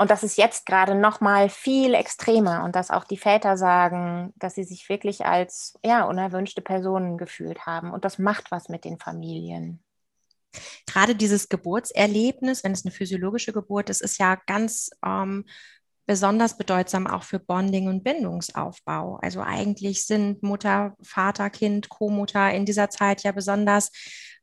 und 0.00 0.10
das 0.10 0.22
ist 0.22 0.38
jetzt 0.38 0.64
gerade 0.64 0.94
noch 0.94 1.20
mal 1.20 1.50
viel 1.50 1.92
extremer 1.92 2.64
und 2.64 2.74
dass 2.74 2.90
auch 2.90 3.04
die 3.04 3.18
Väter 3.18 3.58
sagen, 3.58 4.32
dass 4.36 4.54
sie 4.54 4.64
sich 4.64 4.88
wirklich 4.88 5.26
als 5.26 5.78
ja, 5.84 6.04
unerwünschte 6.04 6.62
Personen 6.62 7.18
gefühlt 7.18 7.66
haben. 7.66 7.92
Und 7.92 8.06
das 8.06 8.18
macht 8.18 8.50
was 8.50 8.70
mit 8.70 8.86
den 8.86 8.98
Familien. 8.98 9.84
Gerade 10.86 11.14
dieses 11.14 11.50
Geburtserlebnis, 11.50 12.64
wenn 12.64 12.72
es 12.72 12.86
eine 12.86 12.92
physiologische 12.92 13.52
Geburt 13.52 13.90
ist, 13.90 14.00
ist 14.00 14.18
ja 14.18 14.38
ganz 14.46 14.88
ähm, 15.04 15.44
besonders 16.06 16.56
bedeutsam 16.56 17.06
auch 17.06 17.22
für 17.22 17.38
Bonding 17.38 17.86
und 17.86 18.02
Bindungsaufbau. 18.02 19.18
Also 19.20 19.42
eigentlich 19.42 20.06
sind 20.06 20.42
Mutter, 20.42 20.96
Vater, 21.02 21.50
Kind, 21.50 21.90
Co-Mutter 21.90 22.50
in 22.52 22.64
dieser 22.64 22.88
Zeit 22.88 23.22
ja 23.22 23.32
besonders 23.32 23.92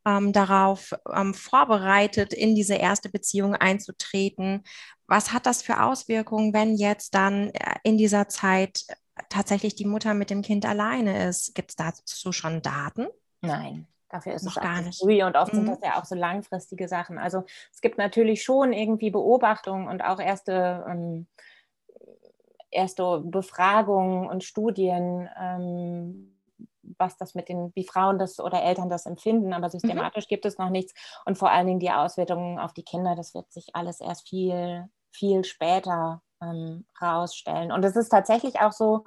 ähm, 0.08 0.32
darauf 0.32 0.94
ähm, 1.14 1.34
vorbereitet, 1.34 2.34
in 2.34 2.56
diese 2.56 2.76
erste 2.76 3.10
Beziehung 3.10 3.56
einzutreten. 3.56 4.64
Was 5.08 5.34
hat 5.34 5.46
das 5.46 5.62
für 5.62 5.84
Auswirkungen, 5.84 6.54
wenn 6.54 6.76
jetzt 6.76 7.16
dann 7.16 7.50
äh, 7.50 7.76
in 7.84 7.98
dieser 7.98 8.28
Zeit 8.28 8.86
tatsächlich 9.30 9.76
die 9.76 9.86
Mutter 9.86 10.14
mit 10.14 10.30
dem 10.30 10.42
Kind 10.42 10.66
alleine 10.66 11.28
ist? 11.28 11.56
Gibt 11.56 11.72
es 11.72 11.76
dazu 11.76 12.32
schon 12.32 12.62
Daten? 12.62 13.08
Nein. 13.42 13.88
Dafür 14.10 14.34
ist 14.34 14.44
Noch 14.44 14.56
es 14.56 14.64
gar 14.64 14.82
nicht 14.82 15.02
früh 15.02 15.22
und 15.24 15.36
oft 15.36 15.52
mhm. 15.54 15.58
sind 15.58 15.70
das 15.70 15.80
ja 15.84 16.00
auch 16.00 16.06
so 16.06 16.16
langfristige 16.16 16.88
Sachen. 16.88 17.18
Also 17.18 17.44
es 17.74 17.82
gibt 17.82 17.98
natürlich 17.98 18.44
schon 18.44 18.72
irgendwie 18.72 19.10
Beobachtungen 19.10 19.88
und 19.88 20.02
auch 20.02 20.20
erste, 20.20 20.86
ähm, 20.88 21.28
erste 22.72 23.22
Befragungen 23.26 24.30
und 24.30 24.46
Studien, 24.46 25.30
ähm, 25.38 26.38
was 26.98 27.18
das 27.18 27.36
mit 27.36 27.50
den, 27.50 27.74
wie 27.76 27.84
Frauen 27.84 28.18
das 28.18 28.40
oder 28.40 28.64
Eltern 28.64 28.90
das 28.90 29.06
empfinden, 29.06 29.52
aber 29.52 29.68
mhm. 29.68 29.72
systematisch 29.72 30.26
mhm. 30.26 30.30
gibt 30.30 30.46
es 30.46 30.58
noch 30.58 30.70
nichts. 30.70 30.94
Und 31.26 31.38
vor 31.38 31.52
allen 31.52 31.68
Dingen 31.68 31.82
die 31.82 31.92
Auswirkungen 31.92 32.60
auf 32.60 32.72
die 32.72 32.84
Kinder, 32.84 33.14
das 33.14 33.34
wird 33.34 33.52
sich 33.52 33.76
alles 33.76 34.00
erst 34.00 34.30
viel, 34.30 34.88
viel 35.18 35.44
später 35.44 36.22
ähm, 36.42 36.86
rausstellen. 37.02 37.72
Und 37.72 37.84
es 37.84 37.96
ist 37.96 38.10
tatsächlich 38.10 38.60
auch 38.60 38.72
so, 38.72 39.06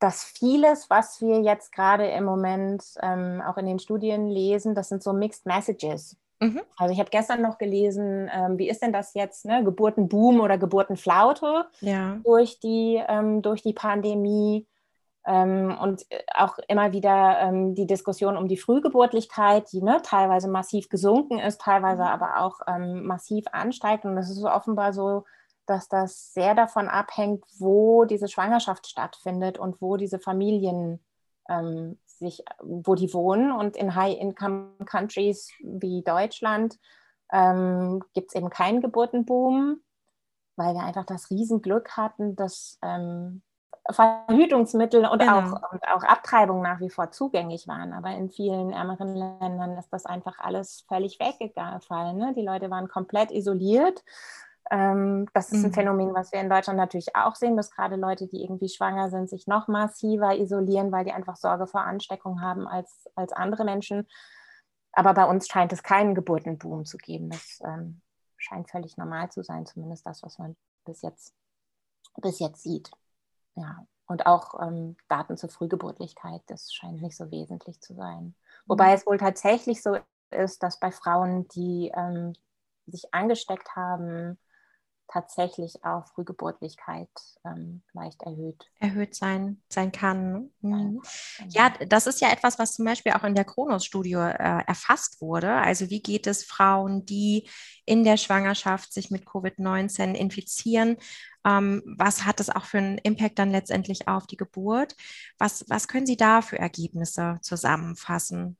dass 0.00 0.24
vieles, 0.24 0.90
was 0.90 1.20
wir 1.20 1.40
jetzt 1.40 1.72
gerade 1.72 2.06
im 2.06 2.24
Moment 2.24 2.84
ähm, 3.02 3.42
auch 3.46 3.56
in 3.56 3.66
den 3.66 3.78
Studien 3.78 4.28
lesen, 4.28 4.74
das 4.74 4.88
sind 4.88 5.02
so 5.02 5.12
Mixed 5.12 5.46
Messages. 5.46 6.16
Mhm. 6.40 6.60
Also 6.76 6.92
ich 6.92 7.00
habe 7.00 7.10
gestern 7.10 7.42
noch 7.42 7.58
gelesen, 7.58 8.30
ähm, 8.32 8.58
wie 8.58 8.68
ist 8.68 8.80
denn 8.82 8.92
das 8.92 9.14
jetzt, 9.14 9.44
ne? 9.44 9.64
Geburtenboom 9.64 10.40
oder 10.40 10.56
Geburtenflaute 10.56 11.66
ja. 11.80 12.20
durch, 12.22 12.60
die, 12.60 13.02
ähm, 13.08 13.42
durch 13.42 13.62
die 13.62 13.72
Pandemie. 13.72 14.66
Ähm, 15.28 15.76
und 15.78 16.10
äh, 16.10 16.22
auch 16.34 16.56
immer 16.68 16.92
wieder 16.92 17.38
ähm, 17.40 17.74
die 17.74 17.86
Diskussion 17.86 18.38
um 18.38 18.48
die 18.48 18.56
Frühgeburtlichkeit, 18.56 19.70
die 19.72 19.82
ne, 19.82 20.00
teilweise 20.02 20.48
massiv 20.48 20.88
gesunken 20.88 21.38
ist, 21.38 21.60
teilweise 21.60 22.02
mhm. 22.02 22.08
aber 22.08 22.40
auch 22.40 22.60
ähm, 22.66 23.04
massiv 23.04 23.44
ansteigt. 23.52 24.06
Und 24.06 24.16
es 24.16 24.30
ist 24.30 24.42
offenbar 24.42 24.94
so, 24.94 25.24
dass 25.66 25.90
das 25.90 26.32
sehr 26.32 26.54
davon 26.54 26.88
abhängt, 26.88 27.44
wo 27.58 28.06
diese 28.06 28.26
Schwangerschaft 28.26 28.86
stattfindet 28.86 29.58
und 29.58 29.82
wo 29.82 29.98
diese 29.98 30.18
Familien 30.18 31.04
ähm, 31.50 31.98
sich, 32.06 32.42
wo 32.62 32.94
die 32.94 33.12
wohnen. 33.12 33.52
Und 33.52 33.76
in 33.76 33.94
High-Income-Countries 33.94 35.50
wie 35.62 36.02
Deutschland 36.02 36.78
ähm, 37.30 38.02
gibt 38.14 38.30
es 38.30 38.34
eben 38.34 38.48
keinen 38.48 38.80
Geburtenboom, 38.80 39.82
weil 40.56 40.74
wir 40.74 40.84
einfach 40.84 41.04
das 41.04 41.28
Riesenglück 41.28 41.98
hatten, 41.98 42.34
dass 42.34 42.78
ähm, 42.80 43.42
Verhütungsmittel 43.90 45.06
und, 45.06 45.20
genau. 45.20 45.38
auch, 45.38 45.72
und 45.72 45.88
auch 45.88 46.02
Abtreibung 46.02 46.60
nach 46.60 46.80
wie 46.80 46.90
vor 46.90 47.10
zugänglich 47.10 47.66
waren. 47.68 47.92
Aber 47.92 48.10
in 48.10 48.30
vielen 48.30 48.70
ärmeren 48.70 49.14
Ländern 49.14 49.76
ist 49.78 49.90
das 49.90 50.04
einfach 50.04 50.38
alles 50.38 50.84
völlig 50.88 51.18
weggefallen. 51.18 52.18
Ne? 52.18 52.34
Die 52.36 52.44
Leute 52.44 52.70
waren 52.70 52.88
komplett 52.88 53.30
isoliert. 53.30 54.04
Ähm, 54.70 55.26
das 55.32 55.50
ist 55.50 55.64
ein 55.64 55.70
mhm. 55.70 55.74
Phänomen, 55.74 56.14
was 56.14 56.32
wir 56.32 56.40
in 56.40 56.50
Deutschland 56.50 56.76
natürlich 56.76 57.16
auch 57.16 57.34
sehen, 57.34 57.56
dass 57.56 57.70
gerade 57.70 57.96
Leute, 57.96 58.26
die 58.26 58.42
irgendwie 58.42 58.68
schwanger 58.68 59.08
sind, 59.08 59.30
sich 59.30 59.46
noch 59.46 59.66
massiver 59.68 60.36
isolieren, 60.36 60.92
weil 60.92 61.06
die 61.06 61.12
einfach 61.12 61.36
Sorge 61.36 61.66
vor 61.66 61.80
Ansteckung 61.80 62.42
haben 62.42 62.68
als, 62.68 63.08
als 63.14 63.32
andere 63.32 63.64
Menschen. 63.64 64.06
Aber 64.92 65.14
bei 65.14 65.24
uns 65.24 65.48
scheint 65.48 65.72
es 65.72 65.82
keinen 65.82 66.14
Geburtenboom 66.14 66.84
zu 66.84 66.98
geben. 66.98 67.30
Das 67.30 67.60
ähm, 67.64 68.02
scheint 68.36 68.68
völlig 68.68 68.98
normal 68.98 69.30
zu 69.30 69.42
sein, 69.42 69.64
zumindest 69.64 70.06
das, 70.06 70.22
was 70.22 70.38
man 70.38 70.56
bis 70.84 71.00
jetzt, 71.00 71.34
bis 72.20 72.38
jetzt 72.38 72.62
sieht. 72.62 72.90
Ja, 73.58 73.86
und 74.06 74.26
auch 74.26 74.60
ähm, 74.62 74.96
Daten 75.08 75.36
zur 75.36 75.50
Frühgeburtlichkeit, 75.50 76.42
das 76.46 76.72
scheint 76.72 77.02
nicht 77.02 77.16
so 77.16 77.30
wesentlich 77.30 77.80
zu 77.80 77.94
sein. 77.94 78.34
Wobei 78.66 78.88
mhm. 78.88 78.94
es 78.94 79.06
wohl 79.06 79.18
tatsächlich 79.18 79.82
so 79.82 79.98
ist, 80.30 80.62
dass 80.62 80.78
bei 80.78 80.92
Frauen, 80.92 81.48
die 81.48 81.90
ähm, 81.94 82.34
sich 82.86 83.12
angesteckt 83.12 83.74
haben, 83.74 84.38
tatsächlich 85.08 85.84
auch 85.84 86.06
Frühgeburtlichkeit 86.08 87.08
ähm, 87.44 87.82
leicht 87.94 88.22
erhöht. 88.22 88.70
Erhöht 88.78 89.14
sein, 89.14 89.60
sein 89.68 89.90
kann. 89.90 90.50
Mhm. 90.60 91.02
Ja, 91.48 91.70
das 91.70 92.06
ist 92.06 92.20
ja 92.20 92.30
etwas, 92.30 92.58
was 92.58 92.74
zum 92.74 92.84
Beispiel 92.84 93.12
auch 93.12 93.24
in 93.24 93.34
der 93.34 93.46
Kronos-Studie 93.46 94.12
äh, 94.12 94.62
erfasst 94.66 95.20
wurde. 95.20 95.50
Also 95.50 95.88
wie 95.88 96.02
geht 96.02 96.26
es 96.26 96.44
Frauen, 96.44 97.06
die 97.06 97.48
in 97.86 98.04
der 98.04 98.18
Schwangerschaft 98.18 98.92
sich 98.92 99.10
mit 99.10 99.24
Covid-19 99.24 100.12
infizieren? 100.12 100.98
Ähm, 101.48 101.82
was 101.86 102.24
hat 102.24 102.40
das 102.40 102.50
auch 102.50 102.64
für 102.64 102.78
einen 102.78 102.98
Impact 102.98 103.38
dann 103.38 103.52
letztendlich 103.52 104.08
auf 104.08 104.26
die 104.26 104.36
Geburt? 104.36 104.96
Was, 105.38 105.64
was 105.68 105.86
können 105.88 106.06
Sie 106.06 106.16
da 106.16 106.42
für 106.42 106.58
Ergebnisse 106.58 107.38
zusammenfassen? 107.42 108.56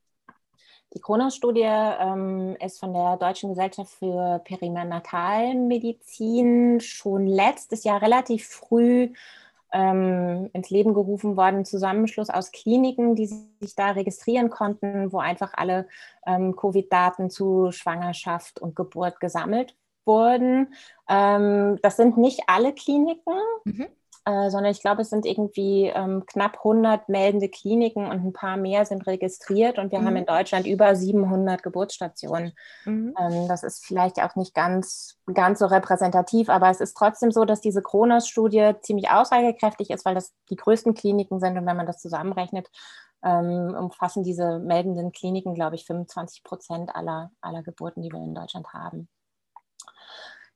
Die 0.93 1.01
Kronos-Studie 1.01 1.61
ähm, 1.61 2.55
ist 2.59 2.79
von 2.79 2.93
der 2.93 3.17
Deutschen 3.17 3.49
Gesellschaft 3.49 3.91
für 3.91 4.41
Perinatalmedizin 4.43 6.79
schon 6.79 7.27
letztes 7.27 7.83
Jahr 7.83 8.01
relativ 8.01 8.47
früh 8.47 9.13
ähm, 9.71 10.49
ins 10.53 10.71
Leben 10.71 10.95
gerufen 10.95 11.37
worden. 11.37 11.63
Zusammenschluss 11.63 12.31
aus 12.31 12.51
Kliniken, 12.51 13.15
die 13.15 13.27
sich 13.27 13.75
da 13.75 13.91
registrieren 13.91 14.49
konnten, 14.49 15.11
wo 15.11 15.19
einfach 15.19 15.53
alle 15.53 15.87
ähm, 16.25 16.55
Covid-Daten 16.55 17.29
zu 17.29 17.71
Schwangerschaft 17.71 18.59
und 18.59 18.75
Geburt 18.75 19.19
gesammelt 19.19 19.75
wurden. 20.05 20.73
Ähm, 21.07 21.79
das 21.81 21.97
sind 21.97 22.17
nicht 22.17 22.43
alle 22.47 22.73
Kliniken. 22.73 23.33
Mhm. 23.63 23.87
Äh, 24.29 24.51
sondern 24.51 24.71
ich 24.71 24.81
glaube, 24.81 25.01
es 25.01 25.09
sind 25.09 25.25
irgendwie 25.25 25.85
ähm, 25.85 26.23
knapp 26.27 26.57
100 26.57 27.09
meldende 27.09 27.49
Kliniken 27.49 28.05
und 28.05 28.23
ein 28.23 28.33
paar 28.33 28.57
mehr 28.57 28.85
sind 28.85 29.07
registriert 29.07 29.79
und 29.79 29.91
wir 29.91 29.99
mhm. 29.99 30.05
haben 30.05 30.15
in 30.17 30.25
Deutschland 30.25 30.67
über 30.67 30.95
700 30.95 31.63
Geburtsstationen. 31.63 32.53
Mhm. 32.85 33.15
Ähm, 33.17 33.47
das 33.47 33.63
ist 33.63 33.83
vielleicht 33.83 34.21
auch 34.21 34.35
nicht 34.35 34.53
ganz, 34.53 35.17
ganz 35.33 35.59
so 35.59 35.65
repräsentativ, 35.65 36.49
aber 36.49 36.69
es 36.69 36.79
ist 36.79 36.95
trotzdem 36.95 37.31
so, 37.31 37.43
dass 37.43 37.61
diese 37.61 37.81
Kronos-Studie 37.81 38.73
ziemlich 38.81 39.09
aussagekräftig 39.09 39.89
ist, 39.89 40.05
weil 40.05 40.15
das 40.15 40.33
die 40.51 40.57
größten 40.57 40.93
Kliniken 40.93 41.39
sind 41.39 41.57
und 41.57 41.65
wenn 41.65 41.77
man 41.77 41.87
das 41.87 41.99
zusammenrechnet, 41.99 42.67
ähm, 43.23 43.75
umfassen 43.75 44.23
diese 44.23 44.59
meldenden 44.59 45.11
Kliniken, 45.11 45.55
glaube 45.55 45.75
ich, 45.75 45.85
25 45.85 46.43
Prozent 46.43 46.95
aller, 46.95 47.31
aller 47.41 47.63
Geburten, 47.63 48.01
die 48.01 48.11
wir 48.11 48.21
in 48.21 48.35
Deutschland 48.35 48.67
haben. 48.73 49.07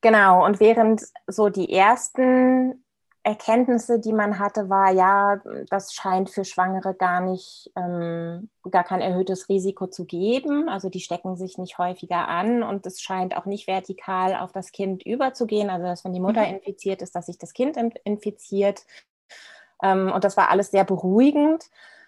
Genau, 0.03 0.45
und 0.45 0.59
während 0.59 1.01
so 1.27 1.47
die 1.47 1.71
ersten 1.71 2.83
Erkenntnisse, 3.23 4.01
die 4.01 4.11
man 4.11 4.37
hatte, 4.37 4.69
war 4.69 4.91
ja, 4.91 5.41
das 5.69 5.93
scheint 5.93 6.29
für 6.29 6.43
Schwangere 6.43 6.93
gar 6.93 7.21
nicht, 7.21 7.71
ähm, 7.77 8.49
gar 8.69 8.83
kein 8.83 8.99
erhöhtes 8.99 9.47
Risiko 9.47 9.87
zu 9.87 10.03
geben. 10.03 10.67
Also 10.67 10.89
die 10.89 10.99
stecken 10.99 11.37
sich 11.37 11.57
nicht 11.57 11.77
häufiger 11.77 12.27
an 12.27 12.63
und 12.63 12.85
es 12.85 12.99
scheint 12.99 13.37
auch 13.37 13.45
nicht 13.45 13.65
vertikal 13.65 14.35
auf 14.35 14.51
das 14.51 14.73
Kind 14.73 15.05
überzugehen. 15.05 15.69
Also 15.69 15.85
dass 15.85 16.03
wenn 16.03 16.11
die 16.11 16.19
Mutter 16.19 16.41
mhm. 16.41 16.55
infiziert 16.55 17.01
ist, 17.01 17.15
dass 17.15 17.27
sich 17.27 17.37
das 17.37 17.53
Kind 17.53 17.77
infiziert. 18.03 18.85
Ähm, 19.81 20.11
und 20.11 20.25
das 20.25 20.35
war 20.35 20.49
alles 20.49 20.71
sehr 20.71 20.83
beruhigend. 20.83 21.63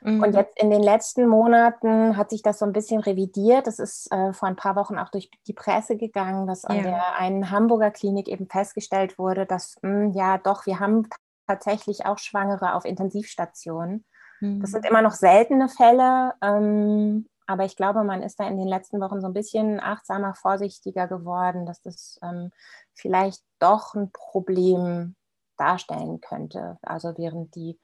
Mhm. 0.06 0.22
Und 0.22 0.36
jetzt 0.36 0.62
in 0.62 0.70
den 0.70 0.84
letzten 0.84 1.28
Monaten 1.28 2.16
hat 2.16 2.30
sich 2.30 2.44
das 2.44 2.60
so 2.60 2.66
ein 2.66 2.74
bisschen 2.74 3.02
revidiert. 3.02 3.66
Das 3.66 3.80
ist 3.80 4.12
äh, 4.12 4.34
vor 4.34 4.48
ein 4.48 4.56
paar 4.56 4.76
Wochen 4.76 5.00
auch 5.00 5.10
durch 5.10 5.32
die 5.48 5.54
Presse 5.54 5.98
gegangen, 5.98 6.46
dass 6.46 6.64
an 6.64 6.78
ja. 6.78 6.84
der 6.84 7.18
einen 7.18 7.50
Hamburger 7.50 7.90
Klinik 7.90 8.28
eben 8.28 8.48
festgestellt 8.48 9.18
wurde, 9.18 9.48
dass 9.48 9.78
mh, 9.82 9.90
hm, 9.90 10.12
ja 10.12 10.38
doch, 10.38 10.68
wir 10.68 10.80
haben 10.80 11.08
tatsächlich 11.48 12.06
auch 12.06 12.20
Schwangere 12.20 12.76
auf 12.76 12.86
Intensivstationen. 12.86 14.06
Mhm. 14.42 14.62
Das 14.62 14.72
sind 14.72 14.86
immer 14.86 15.02
noch 15.02 15.14
seltene 15.14 15.70
Fälle, 15.70 16.34
ähm, 16.42 17.28
aber 17.48 17.66
ich 17.66 17.76
glaube, 17.76 18.04
man 18.04 18.22
ist 18.22 18.40
da 18.40 18.48
in 18.48 18.58
den 18.58 18.68
letzten 18.68 19.02
Wochen 19.02 19.22
so 19.22 19.28
ein 19.28 19.34
bisschen 19.34 19.80
achtsamer, 19.80 20.36
vorsichtiger 20.36 21.08
geworden, 21.08 21.66
dass 21.66 21.82
das 21.82 22.20
ähm, 22.22 22.52
vielleicht 22.94 23.44
doch 23.60 23.96
ein 23.96 24.12
Problem 24.12 25.16
darstellen 25.58 26.22
könnte. 26.22 26.78
Also 26.84 27.14
während 27.18 27.56
die 27.56 27.80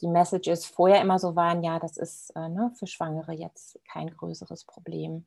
die 0.00 0.08
Messages 0.08 0.66
vorher 0.66 1.00
immer 1.00 1.18
so 1.18 1.36
waren, 1.36 1.62
ja, 1.62 1.78
das 1.78 1.96
ist 1.96 2.30
äh, 2.36 2.48
ne, 2.48 2.72
für 2.78 2.86
Schwangere 2.86 3.32
jetzt 3.32 3.78
kein 3.90 4.08
größeres 4.08 4.64
Problem. 4.64 5.26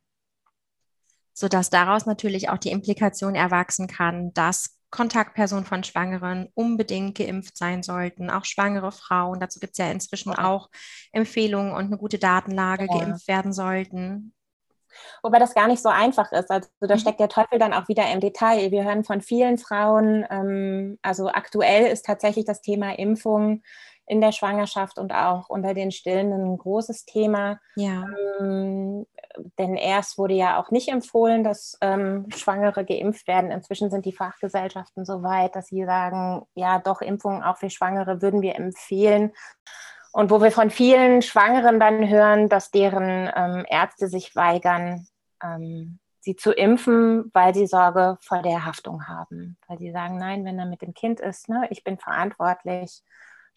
Sodass 1.34 1.70
daraus 1.70 2.06
natürlich 2.06 2.50
auch 2.50 2.58
die 2.58 2.72
Implikation 2.72 3.36
erwachsen 3.36 3.88
kann, 3.88 4.34
dass 4.34 4.78
Kontaktpersonen 4.92 5.66
von 5.66 5.84
Schwangeren 5.84 6.50
unbedingt 6.54 7.18
geimpft 7.18 7.58
sein 7.58 7.82
sollten, 7.82 8.30
auch 8.30 8.46
schwangere 8.46 8.92
Frauen. 8.92 9.40
Dazu 9.40 9.60
gibt 9.60 9.72
es 9.74 9.80
ja 9.80 9.90
inzwischen 9.90 10.30
okay. 10.30 10.44
auch 10.44 10.70
Empfehlungen 11.12 11.72
und 11.72 11.86
eine 11.86 11.98
gute 11.98 12.20
Datenlage 12.20 12.86
ja. 12.86 13.00
geimpft 13.00 13.28
werden 13.28 13.54
sollten. 13.54 14.34
Wobei 15.24 15.40
das 15.40 15.56
gar 15.56 15.68
nicht 15.68 15.82
so 15.82 15.90
einfach 15.90 16.32
ist. 16.32 16.52
Also 16.52 16.70
da 16.80 16.94
mhm. 16.94 17.00
steckt 17.00 17.20
der 17.20 17.30
Teufel 17.30 17.58
dann 17.58 17.74
auch 17.74 17.88
wieder 17.88 18.12
im 18.12 18.20
Detail. 18.20 18.70
Wir 18.70 18.84
hören 18.84 19.04
von 19.04 19.22
vielen 19.22 19.58
Frauen, 19.58 20.26
ähm, 20.30 21.00
also 21.02 21.28
aktuell 21.28 21.92
ist 21.92 22.06
tatsächlich 22.06 22.46
das 22.46 22.62
Thema 22.62 22.98
Impfung 22.98 23.64
in 24.06 24.22
der 24.22 24.32
Schwangerschaft 24.32 24.98
und 24.98 25.14
auch 25.14 25.50
unter 25.50 25.74
den 25.74 25.92
Stillenden 25.92 26.44
ein 26.44 26.58
großes 26.58 27.06
Thema. 27.06 27.60
Ja. 27.76 28.06
Ähm, 28.40 29.06
denn 29.58 29.76
erst 29.76 30.18
wurde 30.18 30.34
ja 30.34 30.62
auch 30.62 30.72
nicht 30.72 30.90
empfohlen, 30.90 31.44
dass 31.44 31.78
ähm, 31.82 32.28
Schwangere 32.36 32.86
geimpft 32.86 33.28
werden. 33.28 33.52
Inzwischen 33.52 33.90
sind 33.90 34.06
die 34.06 34.14
Fachgesellschaften 34.14 35.06
so 35.06 35.24
weit, 35.24 35.56
dass 35.56 35.68
sie 35.68 35.86
sagen, 35.86 36.46
ja, 36.54 36.80
doch, 36.80 37.02
Impfungen 37.02 37.44
auch 37.44 37.58
für 37.58 37.70
Schwangere 37.70 38.22
würden 38.22 38.42
wir 38.42 38.56
empfehlen. 38.56 39.32
Und 40.12 40.30
wo 40.30 40.42
wir 40.42 40.52
von 40.52 40.70
vielen 40.70 41.22
Schwangeren 41.24 41.80
dann 41.80 42.08
hören, 42.08 42.48
dass 42.48 42.70
deren 42.70 43.32
ähm, 43.36 43.66
Ärzte 43.68 44.08
sich 44.08 44.36
weigern, 44.36 45.08
ähm, 45.42 46.00
sie 46.20 46.36
zu 46.36 46.52
impfen, 46.52 47.32
weil 47.34 47.56
sie 47.56 47.68
Sorge 47.68 48.18
vor 48.22 48.42
der 48.44 48.66
Haftung 48.66 49.08
haben. 49.08 49.58
Weil 49.68 49.80
sie 49.80 49.92
sagen, 49.92 50.18
nein, 50.18 50.46
wenn 50.46 50.60
er 50.60 50.66
mit 50.66 50.82
dem 50.82 50.94
Kind 50.94 51.20
ist, 51.20 51.50
ne, 51.50 51.68
ich 51.70 51.84
bin 51.84 51.98
verantwortlich. 51.98 53.02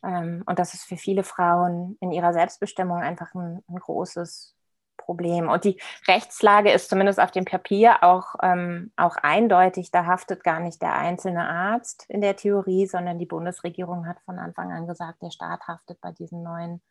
Ähm, 0.07 0.43
und 0.47 0.59
das 0.59 0.75
ist 0.75 0.85
für 0.85 0.97
viele 0.97 1.25
Frauen 1.25 1.97
in 2.01 2.13
ihrer 2.13 2.33
Selbstbestimmung 2.33 2.99
einfach 2.99 3.35
ein, 3.35 3.63
ein 3.69 3.77
großes 3.77 4.55
Problem. 4.97 5.49
Und 5.49 5.65
die 5.65 5.81
Rechtslage 6.07 6.71
ist 6.73 6.89
zumindest 6.89 7.21
auf 7.21 7.31
dem 7.31 7.45
Papier 7.45 8.03
auch, 8.03 8.35
ähm, 8.43 8.93
auch 8.97 9.17
eindeutig. 9.17 9.91
Da 9.91 10.07
haftet 10.07 10.45
gar 10.45 10.61
nicht 10.61 10.83
der 10.83 10.95
einzelne 10.95 11.49
Arzt 11.49 12.07
in 12.09 12.21
der 12.21 12.37
Theorie, 12.37 12.87
sondern 12.87 13.19
die 13.19 13.27
Bundesregierung 13.27 14.07
hat 14.07 14.21
von 14.25 14.39
Anfang 14.39 14.73
an 14.73 14.87
gesagt, 14.87 15.23
der 15.23 15.31
Staat 15.31 15.67
haftet 15.69 16.01
bei 16.01 16.13
diesen 16.13 16.43
neuen, 16.43 16.83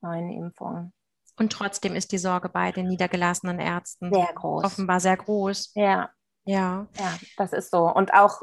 neuen 0.00 0.30
Impfungen. 0.30 0.92
Und 1.36 1.52
trotzdem 1.52 1.96
ist 1.96 2.12
die 2.12 2.18
Sorge 2.18 2.48
bei 2.48 2.70
den 2.70 2.86
niedergelassenen 2.86 3.58
Ärzten 3.58 4.12
sehr 4.12 4.32
groß. 4.34 4.64
offenbar 4.64 5.00
sehr 5.00 5.16
groß. 5.16 5.72
Ja, 5.74 6.10
ja. 6.46 6.86
Ja, 6.98 7.14
das 7.38 7.52
ist 7.52 7.70
so. 7.70 7.90
Und 7.90 8.12
auch, 8.12 8.42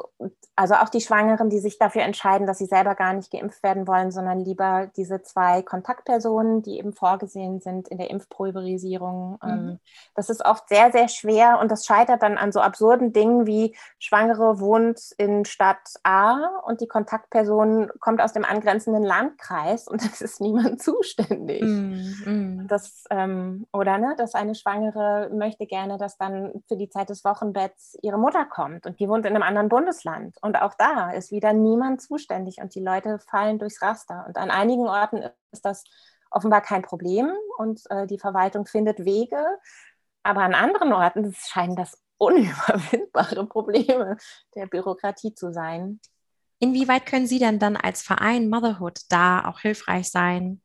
also 0.55 0.75
auch 0.75 0.89
die 0.89 1.01
Schwangeren, 1.01 1.50
die 1.50 1.60
sich 1.60 1.77
dafür 1.77 2.01
entscheiden, 2.01 2.48
dass 2.48 2.58
sie 2.58 2.65
selber 2.65 2.96
gar 2.96 3.13
nicht 3.13 3.31
geimpft 3.31 3.62
werden 3.62 3.88
wollen, 3.88 4.12
sondern 4.12 4.39
lieber 4.39 4.89
diese 4.98 5.22
zwei 5.22 5.62
Kontaktpersonen, 5.62 6.63
die 6.63 6.79
eben 6.79 6.93
vorgesehen 6.93 7.62
sind 7.62 7.88
in 7.89 8.00
der 8.00 8.10
Impfpulverisierung. 8.10 9.38
Mhm. 9.43 9.50
Ähm, 9.50 9.79
das 10.15 10.29
ist 10.29 10.43
oft 10.43 10.67
sehr, 10.67 10.91
sehr 10.91 11.10
schwer 11.10 11.60
und 11.62 11.70
das 11.70 11.86
scheitert 11.86 12.24
dann 12.24 12.38
an 12.38 12.51
so 12.51 12.60
absurden 12.60 13.13
Dingen 13.13 13.46
wie 13.46 13.75
Schwangere 14.00 14.60
wohnt 14.60 15.00
in 15.17 15.46
Stadt 15.46 15.93
A 16.03 16.60
und 16.65 16.81
die 16.81 16.88
Kontaktperson 16.88 17.91
kommt 18.00 18.22
aus 18.22 18.34
dem 18.34 18.46
angrenzenden 18.46 19.03
Landkreis 19.03 19.88
und 19.88 20.01
es 20.12 20.22
ist 20.22 20.41
niemand 20.41 20.81
zuständig. 20.81 21.62
Mhm. 21.62 22.65
Das, 22.67 23.03
ähm, 23.12 23.67
oder 23.72 24.00
ne, 24.00 24.15
dass 24.17 24.34
eine 24.34 24.55
Schwangere 24.55 25.29
möchte 25.31 25.67
gerne, 25.67 26.00
dass 26.00 26.17
dann 26.17 26.63
für 26.67 26.77
die 26.77 26.89
Zeit 26.89 27.10
des 27.10 27.24
Wochenbetts 27.24 27.91
ihre 28.02 28.18
Mutter 28.18 28.46
kommt 28.46 28.86
und 28.86 29.00
die 29.00 29.08
wohnt 29.08 29.26
in 29.26 29.36
einem 29.36 29.44
anderen 29.44 29.70
Bundesland. 29.70 30.38
Und 30.42 30.62
auch 30.62 30.74
da 30.74 31.12
ist 31.12 31.32
wieder 31.32 31.54
niemand 31.54 32.02
zuständig 32.02 32.58
und 32.62 32.76
die 32.76 32.84
Leute 32.84 33.20
fallen 33.20 33.60
durchs 33.60 33.82
Raster. 33.82 34.26
Und 34.28 34.38
an 34.38 34.52
einigen 34.52 34.88
Orten 34.88 35.24
ist 35.52 35.66
das 35.66 35.84
offenbar 36.30 36.62
kein 36.62 36.82
Problem 36.82 37.32
und 37.58 37.82
äh, 37.90 38.08
die 38.08 38.20
Verwaltung 38.20 38.66
findet 38.66 39.06
Wege. 39.06 39.44
Aber 40.24 40.42
an 40.42 40.54
anderen 40.54 40.94
Orten 40.94 41.34
scheinen 41.34 41.76
das 41.76 41.98
unüberwindbare 42.18 43.48
Probleme 43.48 44.18
der 44.56 44.68
Bürokratie 44.68 45.34
zu 45.34 45.52
sein. 45.52 46.00
Inwieweit 46.60 47.08
können 47.08 47.26
Sie 47.26 47.40
denn 47.40 47.58
dann 47.58 47.76
als 47.76 48.04
Verein 48.04 48.48
Motherhood 48.48 49.00
da 49.10 49.46
auch 49.46 49.60
hilfreich 49.60 50.12
sein 50.12 50.62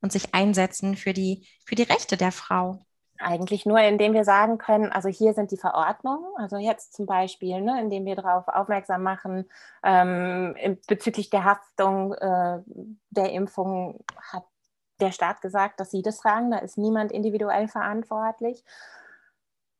und 0.00 0.10
sich 0.10 0.34
einsetzen 0.34 0.96
für 0.96 1.12
die, 1.12 1.46
für 1.64 1.76
die 1.76 1.84
Rechte 1.84 2.16
der 2.16 2.32
Frau? 2.32 2.84
Eigentlich 3.18 3.66
nur, 3.66 3.78
indem 3.80 4.12
wir 4.12 4.24
sagen 4.24 4.58
können, 4.58 4.92
also 4.92 5.08
hier 5.08 5.34
sind 5.34 5.50
die 5.50 5.56
Verordnungen, 5.56 6.26
also 6.36 6.56
jetzt 6.56 6.94
zum 6.94 7.06
Beispiel, 7.06 7.60
ne, 7.60 7.80
indem 7.80 8.04
wir 8.04 8.16
darauf 8.16 8.48
aufmerksam 8.48 9.02
machen, 9.02 9.48
ähm, 9.82 10.54
bezüglich 10.86 11.30
der 11.30 11.44
Haftung 11.44 12.14
äh, 12.14 12.58
der 13.10 13.32
Impfung 13.32 14.04
hat 14.32 14.44
der 15.00 15.12
Staat 15.12 15.40
gesagt, 15.42 15.80
dass 15.80 15.90
sie 15.90 16.02
das 16.02 16.18
tragen, 16.18 16.50
da 16.50 16.58
ist 16.58 16.78
niemand 16.78 17.12
individuell 17.12 17.68
verantwortlich. 17.68 18.64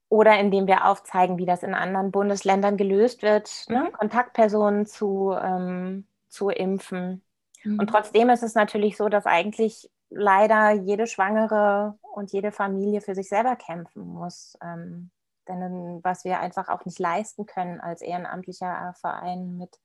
Oder 0.09 0.39
indem 0.39 0.67
wir 0.67 0.87
aufzeigen, 0.87 1.37
wie 1.37 1.47
das 1.47 1.63
in 1.63 1.75
anderen 1.75 2.13
Bundesländern 2.13 2.77
gelöst 2.77 3.23
wird, 3.23 3.51
ne, 3.69 3.79
mhm. 3.79 3.85
ne? 3.85 3.91
Kontaktpersonen 3.93 4.87
zu, 4.87 5.35
ähm, 5.41 6.07
zu 6.29 6.49
impfen. 6.49 7.23
Mhm. 7.65 7.81
Und 7.81 7.89
trotzdem 7.89 8.31
ist 8.31 8.43
es 8.43 8.55
natürlich 8.55 8.97
so, 8.97 9.09
dass 9.09 9.27
eigentlich 9.27 9.91
leider 10.11 10.71
jede 10.71 11.07
Schwangere 11.07 11.99
und 12.17 12.33
jede 12.33 12.51
Familie 12.51 13.03
für 13.03 13.15
sich 13.15 13.29
selber 13.29 13.57
kämpfen 13.57 14.03
muss. 14.03 14.57
Ähm, 14.63 15.11
denn 15.49 16.01
was 16.03 16.25
wir 16.25 16.41
einfach 16.41 16.69
auch 16.71 16.85
nicht 16.87 16.99
leisten 16.99 17.45
können 17.45 17.79
als 17.79 18.01
ehrenamtlicher 18.01 18.95
Verein 18.99 19.59
mit 19.59 19.79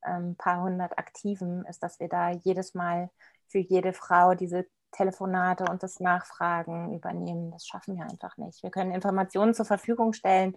ein 0.00 0.30
ähm, 0.30 0.36
paar 0.36 0.62
hundert 0.62 0.98
Aktiven, 0.98 1.64
ist, 1.66 1.82
dass 1.82 2.00
wir 2.00 2.08
da 2.08 2.30
jedes 2.30 2.74
Mal 2.74 3.10
für 3.46 3.58
jede 3.58 3.92
Frau 3.92 4.34
diese 4.34 4.66
Telefonate 4.90 5.66
und 5.70 5.84
das 5.84 6.00
Nachfragen 6.00 6.94
übernehmen. 6.94 7.52
Das 7.52 7.64
schaffen 7.64 7.96
wir 7.96 8.04
einfach 8.04 8.36
nicht. 8.38 8.62
Wir 8.64 8.70
können 8.70 8.90
Informationen 8.90 9.54
zur 9.54 9.64
Verfügung 9.64 10.12
stellen 10.12 10.56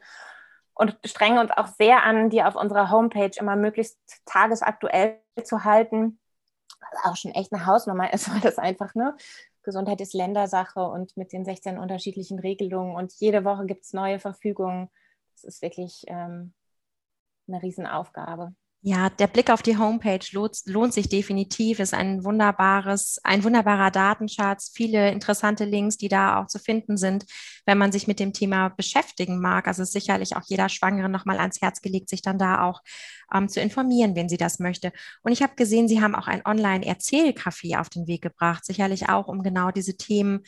und 0.73 0.97
strengen 1.05 1.37
uns 1.37 1.51
auch 1.51 1.67
sehr 1.67 2.03
an, 2.03 2.31
die 2.31 2.43
auf 2.43 2.55
unserer 2.55 2.89
Homepage 2.89 3.31
immer 3.37 3.55
möglichst 3.55 3.99
tagesaktuell 4.25 5.19
zu 5.43 5.65
halten 5.65 6.19
auch 7.03 7.15
schon 7.15 7.31
echt 7.31 7.53
eine 7.53 7.65
Hausnummer 7.65 8.11
ist, 8.13 8.29
weil 8.31 8.41
das 8.41 8.57
einfach, 8.57 8.95
ne, 8.95 9.15
Gesundheit 9.63 10.01
ist 10.01 10.13
Ländersache 10.13 10.81
und 10.81 11.15
mit 11.17 11.33
den 11.33 11.45
16 11.45 11.77
unterschiedlichen 11.77 12.39
Regelungen 12.39 12.95
und 12.95 13.13
jede 13.13 13.43
Woche 13.45 13.65
gibt 13.65 13.83
es 13.83 13.93
neue 13.93 14.19
Verfügungen. 14.19 14.89
Das 15.33 15.43
ist 15.43 15.61
wirklich 15.61 16.03
ähm, 16.07 16.53
eine 17.47 17.61
Riesenaufgabe. 17.61 18.53
Ja, 18.83 19.11
der 19.11 19.27
Blick 19.27 19.51
auf 19.51 19.61
die 19.61 19.77
Homepage 19.77 20.25
lohnt, 20.31 20.57
lohnt, 20.65 20.93
sich 20.93 21.07
definitiv, 21.07 21.79
ist 21.79 21.93
ein 21.93 22.23
wunderbares, 22.23 23.19
ein 23.23 23.43
wunderbarer 23.43 23.91
Datenschatz, 23.91 24.71
viele 24.73 25.11
interessante 25.11 25.65
Links, 25.65 25.97
die 25.97 26.07
da 26.07 26.41
auch 26.41 26.47
zu 26.47 26.57
finden 26.57 26.97
sind, 26.97 27.25
wenn 27.67 27.77
man 27.77 27.91
sich 27.91 28.07
mit 28.07 28.19
dem 28.19 28.33
Thema 28.33 28.69
beschäftigen 28.69 29.39
mag. 29.39 29.67
Also 29.67 29.83
ist 29.83 29.93
sicherlich 29.93 30.35
auch 30.35 30.41
jeder 30.47 30.67
Schwangere 30.67 31.09
nochmal 31.09 31.37
ans 31.39 31.61
Herz 31.61 31.81
gelegt, 31.81 32.09
sich 32.09 32.23
dann 32.23 32.39
da 32.39 32.63
auch 32.63 32.81
ähm, 33.31 33.49
zu 33.49 33.61
informieren, 33.61 34.15
wenn 34.15 34.29
sie 34.29 34.37
das 34.37 34.57
möchte. 34.57 34.91
Und 35.21 35.31
ich 35.31 35.43
habe 35.43 35.53
gesehen, 35.55 35.87
Sie 35.87 36.01
haben 36.01 36.15
auch 36.15 36.27
ein 36.27 36.43
Online-Erzählcafé 36.43 37.79
auf 37.79 37.89
den 37.89 38.07
Weg 38.07 38.23
gebracht, 38.23 38.65
sicherlich 38.65 39.09
auch, 39.09 39.27
um 39.27 39.43
genau 39.43 39.69
diese 39.69 39.95
Themen 39.95 40.41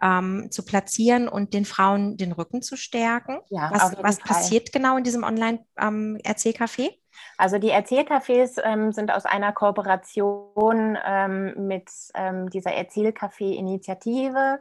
ähm, 0.00 0.46
zu 0.52 0.64
platzieren 0.64 1.26
und 1.26 1.54
den 1.54 1.64
Frauen 1.64 2.16
den 2.16 2.30
Rücken 2.30 2.62
zu 2.62 2.76
stärken. 2.76 3.40
Ja, 3.50 3.70
was, 3.72 3.96
was 4.00 4.18
passiert 4.18 4.72
genau 4.72 4.96
in 4.96 5.02
diesem 5.02 5.24
Online-Erzählcafé? 5.24 6.82
Ähm, 6.82 6.99
also 7.36 7.58
die 7.58 7.70
Erzählcafés 7.70 8.60
ähm, 8.62 8.92
sind 8.92 9.10
aus 9.12 9.24
einer 9.24 9.52
Kooperation 9.52 10.98
ähm, 11.04 11.66
mit 11.66 11.90
ähm, 12.14 12.50
dieser 12.50 12.72
Erzählcafé-Initiative, 12.72 14.60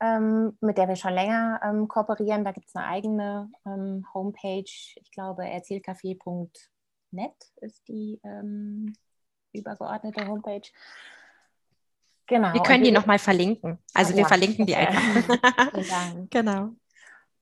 ähm, 0.00 0.56
mit 0.60 0.78
der 0.78 0.88
wir 0.88 0.96
schon 0.96 1.14
länger 1.14 1.60
ähm, 1.62 1.88
kooperieren. 1.88 2.44
Da 2.44 2.52
gibt 2.52 2.68
es 2.68 2.76
eine 2.76 2.86
eigene 2.86 3.50
ähm, 3.66 4.06
Homepage, 4.14 4.64
ich 4.64 5.10
glaube 5.12 5.44
erzählcafé.net 5.44 7.34
ist 7.60 7.86
die 7.88 8.20
übergeordnete 9.52 10.26
Homepage. 10.26 10.68
Genau. 12.26 12.52
Wir 12.52 12.62
können 12.62 12.82
die 12.82 12.90
nochmal 12.90 13.18
verlinken. 13.18 13.78
Also 13.94 14.10
ja, 14.10 14.18
wir 14.18 14.26
verlinken 14.26 14.66
die 14.66 14.74
einfach. 14.74 15.00
genau. 16.30 16.70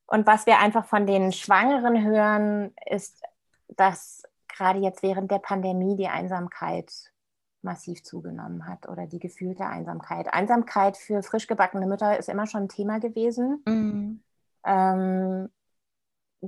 Und 0.07 0.27
was 0.27 0.47
wir 0.47 0.59
einfach 0.59 0.85
von 0.85 1.07
den 1.07 1.33
Schwangeren 1.33 2.05
hören, 2.05 2.75
ist, 2.91 3.23
dass 3.69 4.23
gerade 4.57 4.79
jetzt 4.79 5.03
während 5.03 5.31
der 5.31 5.39
Pandemie 5.39 5.97
die 5.97 6.09
Einsamkeit 6.09 6.93
massiv 7.63 8.03
zugenommen 8.03 8.67
hat 8.67 8.89
oder 8.89 9.07
die 9.07 9.19
gefühlte 9.19 9.67
Einsamkeit. 9.67 10.33
Einsamkeit 10.33 10.97
für 10.97 11.23
frisch 11.23 11.47
gebackene 11.47 11.87
Mütter 11.87 12.19
ist 12.19 12.29
immer 12.29 12.47
schon 12.47 12.65
ein 12.65 12.69
Thema 12.69 13.01
gewesen. 13.01 13.63
Mhm. 13.67 14.23
Ähm, 14.65 15.49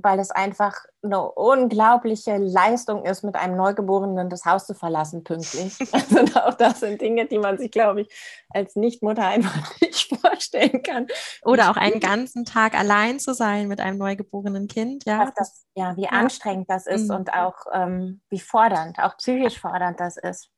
weil 0.03 0.19
es 0.19 0.31
einfach 0.31 0.75
eine 1.01 1.31
unglaubliche 1.31 2.37
Leistung 2.37 3.05
ist, 3.05 3.23
mit 3.23 3.35
einem 3.35 3.55
Neugeborenen 3.55 4.29
das 4.29 4.45
Haus 4.45 4.65
zu 4.65 4.73
verlassen, 4.73 5.23
pünktlich. 5.23 5.77
Also 5.93 6.39
auch 6.39 6.53
das 6.53 6.81
sind 6.81 7.01
Dinge, 7.01 7.25
die 7.25 7.39
man 7.39 7.57
sich, 7.57 7.71
glaube 7.71 8.01
ich, 8.01 8.09
als 8.49 8.75
Nichtmutter 8.75 9.25
einfach 9.25 9.73
nicht 9.81 10.15
vorstellen 10.19 10.83
kann. 10.83 11.07
Oder 11.43 11.71
auch 11.71 11.77
einen 11.77 11.99
ganzen 11.99 12.45
Tag 12.45 12.77
allein 12.77 13.19
zu 13.19 13.33
sein 13.33 13.67
mit 13.67 13.79
einem 13.79 13.97
neugeborenen 13.97 14.67
Kind. 14.67 15.05
Ja, 15.05 15.31
das, 15.35 15.65
ja 15.75 15.95
wie 15.97 16.03
ja. 16.03 16.09
anstrengend 16.09 16.69
das 16.69 16.85
ist 16.85 17.09
mhm. 17.09 17.15
und 17.15 17.33
auch 17.33 17.65
ähm, 17.73 18.21
wie 18.29 18.39
fordernd, 18.39 18.99
auch 18.99 19.17
psychisch 19.17 19.59
fordernd 19.59 19.99
das 19.99 20.17
ist. 20.17 20.49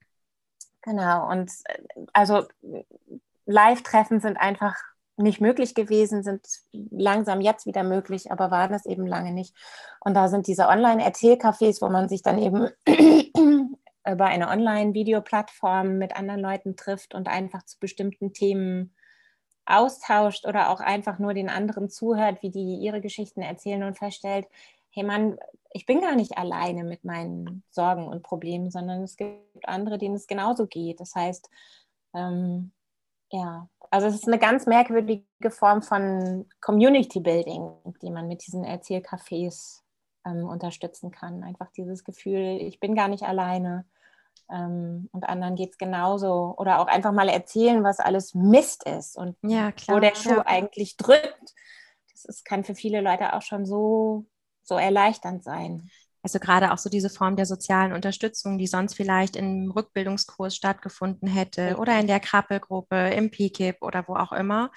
Genau, 0.82 1.30
und 1.30 1.52
äh, 1.65 1.82
also 2.13 2.45
Live-Treffen 3.45 4.19
sind 4.19 4.38
einfach 4.38 4.75
nicht 5.19 5.41
möglich 5.41 5.75
gewesen, 5.75 6.23
sind 6.23 6.47
langsam 6.71 7.41
jetzt 7.41 7.65
wieder 7.65 7.84
möglich, 7.84 8.32
aber 8.32 8.51
waren 8.51 8.73
es 8.73 8.86
eben 8.86 9.05
lange 9.05 9.34
nicht. 9.34 9.55
Und 9.99 10.13
da 10.13 10.27
sind 10.27 10.47
diese 10.47 10.67
Online-Erzählcafés, 10.67 11.82
wo 11.82 11.89
man 11.89 12.10
sich 12.10 12.21
dann 12.21 12.39
eben 12.39 12.69
über 14.08 14.25
eine 14.25 14.47
Online-Videoplattform 14.49 15.97
mit 15.97 16.15
anderen 16.15 16.41
Leuten 16.41 16.75
trifft 16.75 17.13
und 17.13 17.27
einfach 17.27 17.63
zu 17.63 17.79
bestimmten 17.79 18.34
Themen 18.34 18.95
austauscht 19.65 20.47
oder 20.47 20.69
auch 20.69 20.79
einfach 20.79 21.19
nur 21.19 21.34
den 21.34 21.49
anderen 21.49 21.89
zuhört, 21.89 22.41
wie 22.41 22.49
die 22.49 22.77
ihre 22.77 23.01
Geschichten 23.01 23.41
erzählen 23.41 23.84
und 23.84 23.97
feststellt, 23.97 24.47
hey 24.91 25.03
Mann, 25.03 25.38
ich 25.71 25.86
bin 25.86 26.01
gar 26.01 26.15
nicht 26.15 26.38
alleine 26.38 26.84
mit 26.84 27.03
meinen 27.03 27.63
Sorgen 27.69 28.08
und 28.08 28.23
Problemen, 28.23 28.71
sondern 28.71 29.03
es 29.03 29.15
gibt 29.17 29.67
andere, 29.67 29.99
denen 29.99 30.15
es 30.15 30.25
genauso 30.25 30.65
geht. 30.65 30.99
Das 30.99 31.13
heißt, 31.13 31.49
ähm, 32.15 32.71
ja, 33.31 33.67
also 33.91 34.07
es 34.07 34.15
ist 34.15 34.27
eine 34.27 34.39
ganz 34.39 34.65
merkwürdige 34.65 35.51
Form 35.51 35.81
von 35.81 36.47
Community 36.61 37.19
Building, 37.19 37.71
die 38.01 38.11
man 38.11 38.27
mit 38.27 38.45
diesen 38.45 38.63
Erzählcafés 38.63 39.81
ähm, 40.25 40.47
unterstützen 40.47 41.11
kann. 41.11 41.43
Einfach 41.43 41.71
dieses 41.71 42.03
Gefühl, 42.03 42.57
ich 42.61 42.79
bin 42.79 42.95
gar 42.95 43.07
nicht 43.07 43.23
alleine 43.23 43.85
ähm, 44.51 45.09
und 45.11 45.27
anderen 45.27 45.55
geht 45.55 45.71
es 45.71 45.77
genauso. 45.77 46.55
Oder 46.57 46.79
auch 46.79 46.87
einfach 46.87 47.11
mal 47.11 47.29
erzählen, 47.29 47.83
was 47.83 47.99
alles 47.99 48.35
Mist 48.35 48.87
ist 48.87 49.17
und 49.17 49.35
ja, 49.41 49.71
klar, 49.71 49.97
wo 49.97 49.99
der 49.99 50.15
Schuh 50.15 50.37
ja. 50.37 50.45
eigentlich 50.45 50.97
drückt. 50.97 51.55
Das 52.11 52.25
ist, 52.25 52.45
kann 52.45 52.63
für 52.63 52.75
viele 52.75 53.01
Leute 53.01 53.33
auch 53.33 53.41
schon 53.41 53.65
so, 53.65 54.25
so 54.61 54.75
erleichternd 54.75 55.43
sein. 55.43 55.89
Also 56.21 56.39
gerade 56.39 56.73
auch 56.73 56.77
so 56.77 56.89
diese 56.89 57.10
Form 57.10 57.36
der 57.36 57.45
sozialen 57.45 57.93
Unterstützung, 57.93 58.58
die 58.58 58.67
sonst 58.67 58.95
vielleicht 58.95 59.36
im 59.36 59.71
Rückbildungskurs 59.71 60.55
stattgefunden 60.55 61.29
hätte 61.29 61.77
oder 61.77 61.97
in 61.99 62.08
der 62.08 62.19
Krabbelgruppe, 62.19 63.10
im 63.10 63.32
PKIP 63.32 63.82
oder 63.82 64.03
wo 64.08 64.15
auch 64.15 64.34
immer, 64.34 64.69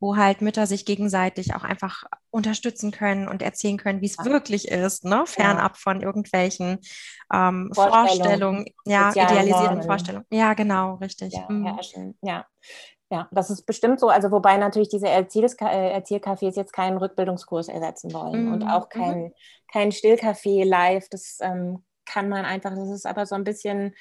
wo 0.00 0.16
halt 0.16 0.42
Mütter 0.42 0.66
sich 0.66 0.84
gegenseitig 0.84 1.54
auch 1.54 1.62
einfach 1.62 2.04
unterstützen 2.30 2.90
können 2.90 3.28
und 3.28 3.42
erzählen 3.42 3.76
können, 3.76 4.00
wie 4.00 4.06
es 4.06 4.16
ja. 4.16 4.24
wirklich 4.24 4.68
ist, 4.68 5.04
ne? 5.04 5.24
fernab 5.26 5.72
ja. 5.76 5.80
von 5.80 6.00
irgendwelchen 6.00 6.78
ähm, 7.32 7.70
Vorstellungen, 7.72 8.08
Vorstellungen 8.08 8.64
ja, 8.84 9.10
idealisierten 9.10 9.82
Vorstellungen. 9.82 10.26
Ja, 10.30 10.54
genau, 10.54 10.94
richtig. 10.96 11.32
Ja, 11.32 11.46
mhm. 11.48 11.78
ja, 12.22 12.46
ja, 13.10 13.28
das 13.30 13.50
ist 13.50 13.64
bestimmt 13.64 14.00
so. 14.00 14.08
Also 14.08 14.30
wobei 14.30 14.56
natürlich 14.58 14.88
diese 14.88 15.08
Erzählcafés 15.08 16.42
äh, 16.42 16.50
jetzt 16.50 16.72
keinen 16.72 16.98
Rückbildungskurs 16.98 17.68
ersetzen 17.68 18.12
wollen 18.12 18.46
mhm. 18.46 18.52
und 18.52 18.62
auch 18.64 18.86
mhm. 18.86 19.00
kein, 19.00 19.32
kein 19.72 19.92
Stillcafé 19.92 20.64
live. 20.64 21.08
Das 21.08 21.38
ähm, 21.40 21.84
kann 22.04 22.28
man 22.28 22.44
einfach, 22.44 22.74
das 22.74 22.90
ist 22.90 23.06
aber 23.06 23.24
so 23.24 23.34
ein 23.34 23.44
bisschen, 23.44 23.94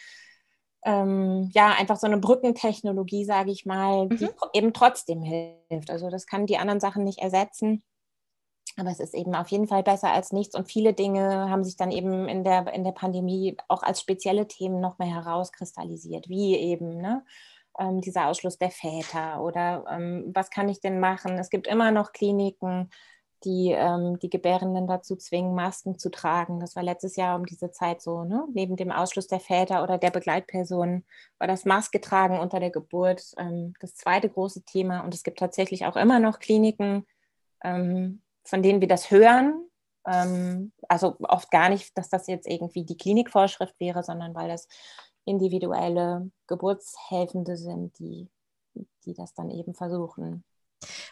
ähm, 0.84 1.50
ja, 1.54 1.74
einfach 1.78 1.98
so 1.98 2.08
eine 2.08 2.18
Brückentechnologie, 2.18 3.24
sage 3.24 3.52
ich 3.52 3.66
mal, 3.66 4.10
die 4.10 4.26
mhm. 4.26 4.32
eben 4.54 4.74
trotzdem 4.74 5.22
hilft. 5.22 5.90
Also 5.90 6.10
das 6.10 6.28
kann 6.28 6.46
die 6.46 6.58
anderen 6.58 6.82
Sachen 6.82 7.04
nicht 7.04 7.20
ersetzen. 7.20 7.84
Aber 8.76 8.92
es 8.92 9.00
ist 9.00 9.16
eben 9.16 9.34
auf 9.34 9.48
jeden 9.48 9.68
Fall 9.68 9.84
besser 9.84 10.12
als 10.12 10.32
nichts. 10.34 10.56
Und 10.56 10.70
viele 10.70 10.94
Dinge 10.94 11.50
haben 11.50 11.64
sich 11.64 11.78
dann 11.78 11.92
eben 11.92 12.28
in 12.28 12.44
der, 12.44 12.72
in 12.74 12.84
der 12.84 12.92
Pandemie 12.92 13.58
auch 13.70 13.82
als 13.82 14.02
spezielle 14.02 14.48
Themen 14.48 14.82
noch 14.82 15.00
mehr 15.00 15.16
herauskristallisiert, 15.16 16.30
wie 16.30 16.56
eben, 16.56 17.02
ne? 17.02 17.24
Ähm, 17.80 18.02
dieser 18.02 18.28
Ausschluss 18.28 18.58
der 18.58 18.72
Väter 18.72 19.42
oder 19.42 19.86
ähm, 19.90 20.32
was 20.34 20.50
kann 20.50 20.70
ich 20.70 20.80
denn 20.82 21.00
machen? 21.00 21.38
Es 21.38 21.50
gibt 21.50 21.68
immer 21.68 21.92
noch 21.92 22.12
Kliniken, 22.12 22.90
die 23.44 23.72
ähm, 23.72 24.18
die 24.20 24.30
Gebärenden 24.30 24.88
dazu 24.88 25.16
zwingen, 25.16 25.54
Masken 25.54 26.00
zu 26.00 26.10
tragen. 26.10 26.60
Das 26.60 26.76
war 26.76 26.84
letztes 26.84 27.16
Jahr 27.16 27.36
um 27.38 27.46
diese 27.46 27.72
Zeit 27.72 28.02
so. 28.02 28.24
Ne? 28.24 28.48
Neben 28.54 28.76
dem 28.78 28.92
Ausschluss 28.92 29.28
der 29.28 29.40
Väter 29.40 29.84
oder 29.84 30.00
der 30.00 30.10
Begleitpersonen 30.10 31.06
war 31.38 31.48
das 31.48 31.64
Maske 31.66 32.02
tragen 32.02 32.40
unter 32.40 32.60
der 32.60 32.72
Geburt 32.72 33.34
ähm, 33.38 33.74
das 33.80 33.96
zweite 33.96 34.30
große 34.30 34.64
Thema. 34.64 35.02
Und 35.02 35.14
es 35.14 35.24
gibt 35.24 35.38
tatsächlich 35.40 35.86
auch 35.86 35.96
immer 35.96 36.20
noch 36.20 36.40
Kliniken, 36.40 37.06
ähm, 37.64 38.24
von 38.44 38.64
denen 38.64 38.82
wir 38.82 38.88
das 38.88 39.12
hören, 39.12 39.64
Ähm, 40.08 40.72
also 40.88 41.18
oft 41.20 41.52
gar 41.52 41.70
nicht, 41.70 41.98
dass 41.98 42.10
das 42.10 42.28
jetzt 42.28 42.48
irgendwie 42.48 42.86
die 42.86 42.98
Klinikvorschrift 42.98 43.80
wäre, 43.80 44.04
sondern 44.04 44.34
weil 44.36 44.48
das 44.48 44.68
individuelle 45.28 46.32
Geburtshelfende 46.48 47.58
sind, 47.58 47.98
die, 48.00 48.30
die 49.06 49.14
das 49.14 49.34
dann 49.34 49.50
eben 49.50 49.74
versuchen. 49.74 50.44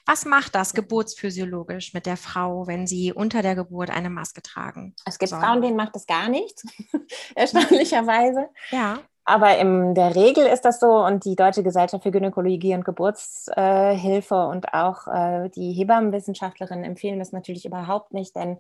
Was 0.05 0.25
macht 0.25 0.53
das 0.53 0.73
geburtsphysiologisch 0.73 1.93
mit 1.93 2.05
der 2.05 2.17
Frau, 2.17 2.67
wenn 2.67 2.85
sie 2.85 3.11
unter 3.11 3.41
der 3.41 3.55
Geburt 3.55 3.89
eine 3.89 4.11
Maske 4.11 4.41
tragen? 4.41 4.95
Es 5.05 5.17
gibt 5.17 5.31
soll? 5.31 5.39
Frauen, 5.39 5.61
denen 5.61 5.75
macht 5.75 5.95
das 5.95 6.05
gar 6.05 6.29
nichts, 6.29 6.63
erstaunlicherweise. 7.35 8.49
Ja. 8.69 8.99
Aber 9.27 9.57
in 9.57 9.95
der 9.95 10.15
Regel 10.15 10.45
ist 10.45 10.61
das 10.65 10.79
so 10.79 11.03
und 11.03 11.25
die 11.25 11.35
Deutsche 11.35 11.63
Gesellschaft 11.63 12.03
für 12.03 12.11
Gynäkologie 12.11 12.75
und 12.75 12.85
Geburtshilfe 12.85 14.47
und 14.47 14.71
auch 14.71 15.07
äh, 15.07 15.49
die 15.49 15.71
Hebammenwissenschaftlerinnen 15.71 16.85
empfehlen 16.85 17.17
das 17.17 17.31
natürlich 17.31 17.65
überhaupt 17.65 18.13
nicht, 18.13 18.35
denn 18.35 18.59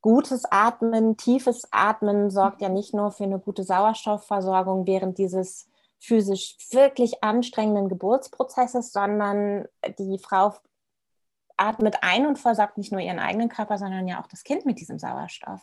gutes 0.00 0.44
Atmen, 0.50 1.16
tiefes 1.16 1.68
Atmen 1.70 2.30
sorgt 2.30 2.62
ja 2.62 2.68
nicht 2.68 2.94
nur 2.94 3.10
für 3.10 3.24
eine 3.24 3.38
gute 3.38 3.64
Sauerstoffversorgung 3.64 4.86
während 4.86 5.18
dieses 5.18 5.68
physisch 5.98 6.56
wirklich 6.70 7.24
anstrengenden 7.24 7.88
Geburtsprozesses, 7.88 8.92
sondern 8.92 9.66
die 9.98 10.18
Frau 10.18 10.54
atmet 11.56 11.98
ein 12.02 12.26
und 12.26 12.38
versorgt 12.38 12.78
nicht 12.78 12.92
nur 12.92 13.00
ihren 13.00 13.18
eigenen 13.18 13.48
Körper, 13.48 13.78
sondern 13.78 14.06
ja 14.06 14.22
auch 14.22 14.28
das 14.28 14.44
Kind 14.44 14.64
mit 14.64 14.78
diesem 14.78 14.98
Sauerstoff. 14.98 15.62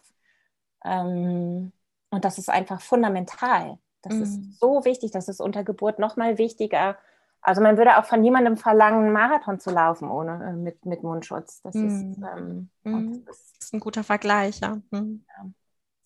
Ähm, 0.84 1.71
und 2.12 2.26
das 2.26 2.38
ist 2.38 2.50
einfach 2.50 2.82
fundamental. 2.82 3.80
Das 4.02 4.13
mhm. 4.13 4.24
ist 4.24 4.60
so 4.60 4.86
wichtig, 4.86 5.12
das 5.12 5.30
ist 5.30 5.39
unter 5.39 5.63
Geburt 5.63 6.00
noch 6.00 6.17
mal 6.17 6.38
wichtiger. 6.38 6.98
Also 7.46 7.62
man 7.62 7.78
würde 7.78 7.98
auch 7.98 8.06
von 8.06 8.22
niemandem 8.22 8.58
verlangen, 8.58 9.04
einen 9.04 9.14
Marathon 9.14 9.60
zu 9.60 9.70
laufen 9.70 10.10
ohne 10.10 10.44
äh, 10.44 10.54
mit, 10.54 10.84
mit 10.88 11.04
Mundschutz. 11.04 11.62
Das, 11.62 11.76
mhm. 11.76 11.88
ist, 11.88 12.18
ähm, 12.18 12.70
mhm. 12.84 13.24
das, 13.26 13.38
ist, 13.38 13.56
das, 13.58 13.68
ist, 13.68 13.74
ein 13.74 13.80
guter 13.80 14.04
Vergleich, 14.04 14.62
ja. 14.62 14.80
Mhm. 14.90 15.24
ja. 15.30 15.46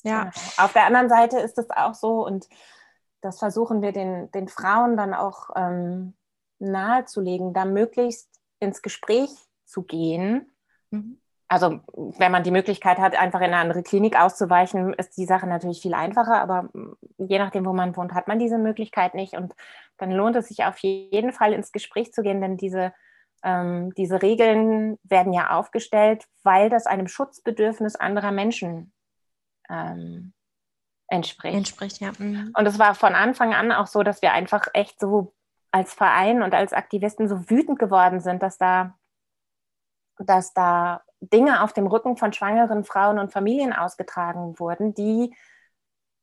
ja. 0.03 0.23
Genau. 0.23 0.35
Auf 0.57 0.73
der 0.73 0.85
anderen 0.85 1.07
Seite 1.07 1.39
ist 1.39 1.57
es 1.57 1.69
auch 1.69 1.93
so, 1.93 2.25
und 2.25 2.49
das 3.21 3.39
versuchen 3.39 3.81
wir 3.81 3.93
den, 3.93 4.29
den 4.31 4.49
Frauen 4.49 4.97
dann 4.97 5.13
auch 5.13 5.51
ähm, 5.55 6.13
nahezulegen, 6.59 7.53
da 7.53 7.63
möglichst 7.63 8.27
ins 8.59 8.81
Gespräch 8.81 9.31
zu 9.63 9.83
gehen. 9.83 10.51
Also 11.51 11.79
wenn 11.95 12.31
man 12.31 12.43
die 12.43 12.51
Möglichkeit 12.51 12.99
hat, 12.99 13.15
einfach 13.15 13.39
in 13.39 13.47
eine 13.47 13.57
andere 13.57 13.81
Klinik 13.81 14.15
auszuweichen, 14.15 14.93
ist 14.93 15.17
die 15.17 15.25
Sache 15.25 15.47
natürlich 15.47 15.81
viel 15.81 15.95
einfacher, 15.95 16.39
aber 16.39 16.69
je 17.17 17.39
nachdem, 17.39 17.65
wo 17.65 17.73
man 17.73 17.95
wohnt, 17.97 18.13
hat 18.13 18.27
man 18.27 18.37
diese 18.37 18.59
Möglichkeit 18.59 19.15
nicht. 19.15 19.33
Und 19.33 19.55
dann 19.97 20.11
lohnt 20.11 20.35
es 20.35 20.47
sich 20.47 20.63
auf 20.63 20.77
jeden 20.77 21.33
Fall 21.33 21.53
ins 21.53 21.71
Gespräch 21.71 22.13
zu 22.13 22.21
gehen, 22.21 22.39
denn 22.39 22.57
diese, 22.57 22.93
ähm, 23.43 23.91
diese 23.95 24.21
Regeln 24.21 24.99
werden 25.01 25.33
ja 25.33 25.49
aufgestellt, 25.57 26.25
weil 26.43 26.69
das 26.69 26.85
einem 26.85 27.07
Schutzbedürfnis 27.07 27.95
anderer 27.95 28.31
Menschen 28.31 28.93
ähm, 29.69 30.33
entspricht. 31.07 31.57
Entspricht, 31.57 31.99
ja. 31.99 32.11
Mhm. 32.19 32.53
Und 32.55 32.67
es 32.67 32.77
war 32.77 32.93
von 32.93 33.15
Anfang 33.15 33.55
an 33.55 33.71
auch 33.71 33.87
so, 33.87 34.03
dass 34.03 34.21
wir 34.21 34.33
einfach 34.33 34.67
echt 34.73 34.99
so 34.99 35.33
als 35.71 35.95
Verein 35.95 36.43
und 36.43 36.53
als 36.53 36.73
Aktivisten 36.73 37.27
so 37.27 37.49
wütend 37.49 37.79
geworden 37.79 38.19
sind, 38.19 38.43
dass 38.43 38.59
da, 38.59 38.95
dass 40.19 40.53
da 40.53 41.01
Dinge 41.21 41.63
auf 41.63 41.73
dem 41.73 41.87
Rücken 41.87 42.17
von 42.17 42.33
schwangeren 42.33 42.83
Frauen 42.83 43.19
und 43.19 43.31
Familien 43.31 43.73
ausgetragen 43.73 44.59
wurden, 44.59 44.93
die 44.93 45.35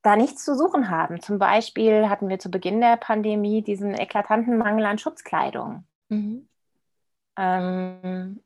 da 0.03 0.17
nichts 0.17 0.45
zu 0.45 0.55
suchen 0.57 0.91
haben. 0.91 1.21
Zum 1.21 1.39
Beispiel 1.39 2.09
hatten 2.09 2.29
wir 2.29 2.39
zu 2.39 2.51
Beginn 2.51 2.81
der 2.81 2.97
Pandemie 2.97 3.63
diesen 3.63 3.95
eklatanten 3.95 4.57
Mangel 4.57 4.87
an 4.87 4.99
Schutzkleidung. 4.99 5.85
Mhm. 6.09 6.49
Ähm, 7.37 8.41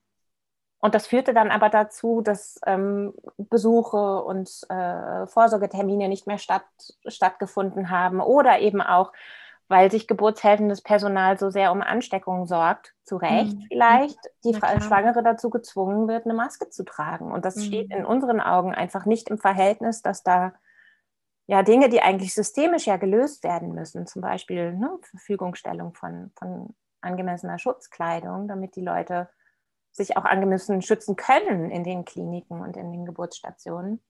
und 0.81 0.95
das 0.95 1.07
führte 1.07 1.35
dann 1.35 1.51
aber 1.51 1.69
dazu, 1.69 2.23
dass 2.23 2.59
ähm, 2.67 3.13
Besuche 3.37 4.23
und 4.25 4.49
äh, 4.71 5.27
Vorsorgetermine 5.27 6.09
nicht 6.09 6.27
mehr 6.27 6.39
statt, 6.39 6.65
stattgefunden 7.07 7.91
haben 7.91 8.21
oder 8.21 8.61
eben 8.61 8.81
auch, 8.81 9.13
weil 9.71 9.89
sich 9.89 10.09
geburtshelfendes 10.09 10.83
Personal 10.83 11.39
so 11.39 11.49
sehr 11.49 11.71
um 11.71 11.81
Ansteckungen 11.81 12.49
sorgt, 12.49 12.93
zu 13.05 13.17
Recht 13.17 13.55
mhm. 13.55 13.67
vielleicht, 13.69 14.19
die 14.45 14.53
Schwangere 14.53 15.23
dazu 15.23 15.49
gezwungen 15.49 16.09
wird, 16.09 16.25
eine 16.25 16.35
Maske 16.35 16.71
zu 16.71 16.85
tragen. 16.85 17.31
Und 17.31 17.45
das 17.45 17.55
mhm. 17.55 17.61
steht 17.61 17.91
in 17.93 18.05
unseren 18.05 18.41
Augen 18.41 18.75
einfach 18.75 19.07
nicht 19.07 19.31
im 19.31 19.39
Verhältnis, 19.39 20.03
dass 20.03 20.25
da 20.25 20.55
ja 21.47 21.63
Dinge, 21.63 21.89
die 21.89 22.03
eigentlich 22.03 22.35
systemisch 22.35 22.89
ja 22.89 22.97
gelöst 22.97 23.45
werden 23.45 23.73
müssen, 23.73 24.09
zum 24.09 24.23
Beispiel 24.23 24.73
ne, 24.73 24.91
Verfügungstellung 25.03 25.95
von, 25.95 26.33
von 26.37 26.75
angemessener 27.01 27.61
Schutzkleidung, 27.61 28.49
damit 28.49 28.75
die 28.75 28.85
Leute 28.85 29.29
sich 29.93 30.17
auch 30.17 30.25
angemessen 30.25 30.83
schützen 30.83 31.15
können 31.15 31.71
in 31.71 31.85
den 31.85 32.05
Kliniken 32.05 32.61
und 32.61 32.77
in 32.77 32.91
den 32.91 33.07
Geburtsstationen. 33.07 34.03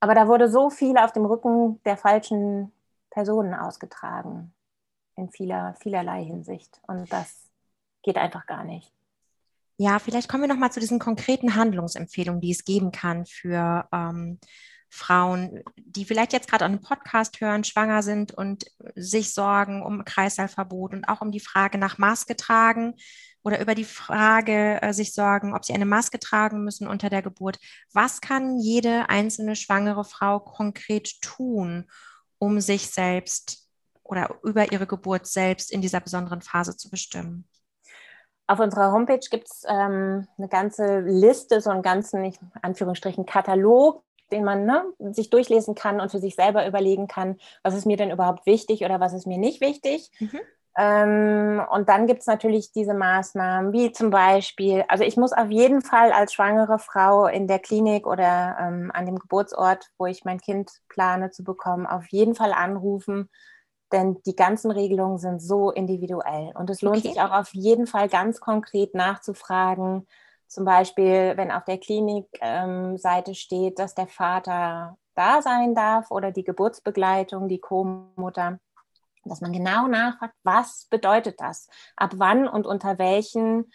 Aber 0.00 0.14
da 0.14 0.28
wurde 0.28 0.50
so 0.50 0.68
viel 0.68 0.98
auf 0.98 1.12
dem 1.12 1.24
Rücken 1.24 1.82
der 1.84 1.96
falschen 1.96 2.72
Personen 3.12 3.54
ausgetragen, 3.54 4.54
in 5.16 5.30
vieler, 5.30 5.76
vielerlei 5.80 6.24
Hinsicht. 6.24 6.80
Und 6.86 7.12
das 7.12 7.50
geht 8.02 8.16
einfach 8.16 8.46
gar 8.46 8.64
nicht. 8.64 8.92
Ja, 9.76 9.98
vielleicht 9.98 10.28
kommen 10.28 10.44
wir 10.44 10.48
noch 10.48 10.56
mal 10.56 10.72
zu 10.72 10.80
diesen 10.80 10.98
konkreten 10.98 11.54
Handlungsempfehlungen, 11.54 12.40
die 12.40 12.52
es 12.52 12.64
geben 12.64 12.90
kann 12.90 13.26
für 13.26 13.86
ähm, 13.92 14.38
Frauen, 14.88 15.62
die 15.76 16.04
vielleicht 16.04 16.32
jetzt 16.32 16.48
gerade 16.48 16.64
einen 16.64 16.80
Podcast 16.80 17.40
hören, 17.40 17.64
schwanger 17.64 18.02
sind 18.02 18.32
und 18.32 18.66
sich 18.94 19.32
sorgen 19.34 19.82
um 19.82 20.04
Kreislaufverbot 20.04 20.92
und 20.94 21.04
auch 21.06 21.20
um 21.20 21.32
die 21.32 21.40
Frage 21.40 21.78
nach 21.78 21.98
Maske 21.98 22.36
tragen 22.36 22.94
oder 23.42 23.60
über 23.60 23.74
die 23.74 23.84
Frage 23.84 24.80
äh, 24.82 24.92
sich 24.92 25.14
sorgen, 25.14 25.54
ob 25.54 25.64
sie 25.64 25.74
eine 25.74 25.86
Maske 25.86 26.18
tragen 26.18 26.62
müssen 26.64 26.86
unter 26.86 27.10
der 27.10 27.22
Geburt. 27.22 27.58
Was 27.92 28.20
kann 28.20 28.58
jede 28.58 29.08
einzelne 29.08 29.56
schwangere 29.56 30.04
Frau 30.04 30.40
konkret 30.40 31.20
tun, 31.22 31.88
um 32.42 32.60
sich 32.60 32.90
selbst 32.90 33.68
oder 34.02 34.34
über 34.42 34.72
ihre 34.72 34.88
Geburt 34.88 35.28
selbst 35.28 35.70
in 35.70 35.80
dieser 35.80 36.00
besonderen 36.00 36.42
Phase 36.42 36.76
zu 36.76 36.90
bestimmen? 36.90 37.48
Auf 38.48 38.58
unserer 38.58 38.90
Homepage 38.90 39.24
gibt 39.30 39.46
es 39.46 39.62
ähm, 39.68 40.26
eine 40.36 40.48
ganze 40.48 40.98
Liste, 41.02 41.60
so 41.60 41.70
einen 41.70 41.82
ganzen, 41.82 42.24
in 42.24 42.34
Anführungsstrichen, 42.60 43.26
Katalog, 43.26 44.02
den 44.32 44.42
man 44.42 44.66
ne, 44.66 44.84
sich 45.12 45.30
durchlesen 45.30 45.76
kann 45.76 46.00
und 46.00 46.10
für 46.10 46.18
sich 46.18 46.34
selber 46.34 46.66
überlegen 46.66 47.06
kann, 47.06 47.38
was 47.62 47.76
ist 47.76 47.86
mir 47.86 47.96
denn 47.96 48.10
überhaupt 48.10 48.44
wichtig 48.44 48.84
oder 48.84 48.98
was 48.98 49.12
ist 49.12 49.28
mir 49.28 49.38
nicht 49.38 49.60
wichtig. 49.60 50.10
Mhm. 50.18 50.40
Ähm, 50.76 51.62
und 51.70 51.88
dann 51.88 52.06
gibt 52.06 52.20
es 52.20 52.26
natürlich 52.26 52.72
diese 52.72 52.94
Maßnahmen, 52.94 53.72
wie 53.72 53.92
zum 53.92 54.10
Beispiel, 54.10 54.84
also 54.88 55.04
ich 55.04 55.16
muss 55.16 55.32
auf 55.32 55.50
jeden 55.50 55.82
Fall 55.82 56.12
als 56.12 56.32
schwangere 56.32 56.78
Frau 56.78 57.26
in 57.26 57.46
der 57.46 57.58
Klinik 57.58 58.06
oder 58.06 58.56
ähm, 58.58 58.90
an 58.94 59.04
dem 59.04 59.18
Geburtsort, 59.18 59.90
wo 59.98 60.06
ich 60.06 60.24
mein 60.24 60.40
Kind 60.40 60.70
plane 60.88 61.30
zu 61.30 61.44
bekommen, 61.44 61.86
auf 61.86 62.06
jeden 62.08 62.34
Fall 62.34 62.52
anrufen, 62.52 63.28
denn 63.92 64.18
die 64.24 64.34
ganzen 64.34 64.70
Regelungen 64.70 65.18
sind 65.18 65.42
so 65.42 65.70
individuell. 65.70 66.52
Und 66.54 66.70
es 66.70 66.80
lohnt 66.80 66.98
okay. 66.98 67.08
sich 67.08 67.20
auch 67.20 67.32
auf 67.32 67.52
jeden 67.52 67.86
Fall 67.86 68.08
ganz 68.08 68.40
konkret 68.40 68.94
nachzufragen, 68.94 70.06
zum 70.52 70.66
Beispiel, 70.66 71.32
wenn 71.36 71.50
auf 71.50 71.64
der 71.64 71.78
Klinikseite 71.78 73.30
ähm, 73.30 73.34
steht, 73.34 73.78
dass 73.78 73.94
der 73.94 74.06
Vater 74.06 74.98
da 75.14 75.40
sein 75.40 75.74
darf 75.74 76.10
oder 76.10 76.30
die 76.30 76.44
Geburtsbegleitung, 76.44 77.48
die 77.48 77.58
Co-Mutter 77.58 78.58
dass 79.24 79.40
man 79.40 79.52
genau 79.52 79.86
nachfragt, 79.86 80.34
was 80.42 80.86
bedeutet 80.90 81.40
das? 81.40 81.68
Ab 81.96 82.12
wann 82.16 82.48
und 82.48 82.66
unter 82.66 82.98
welchen 82.98 83.70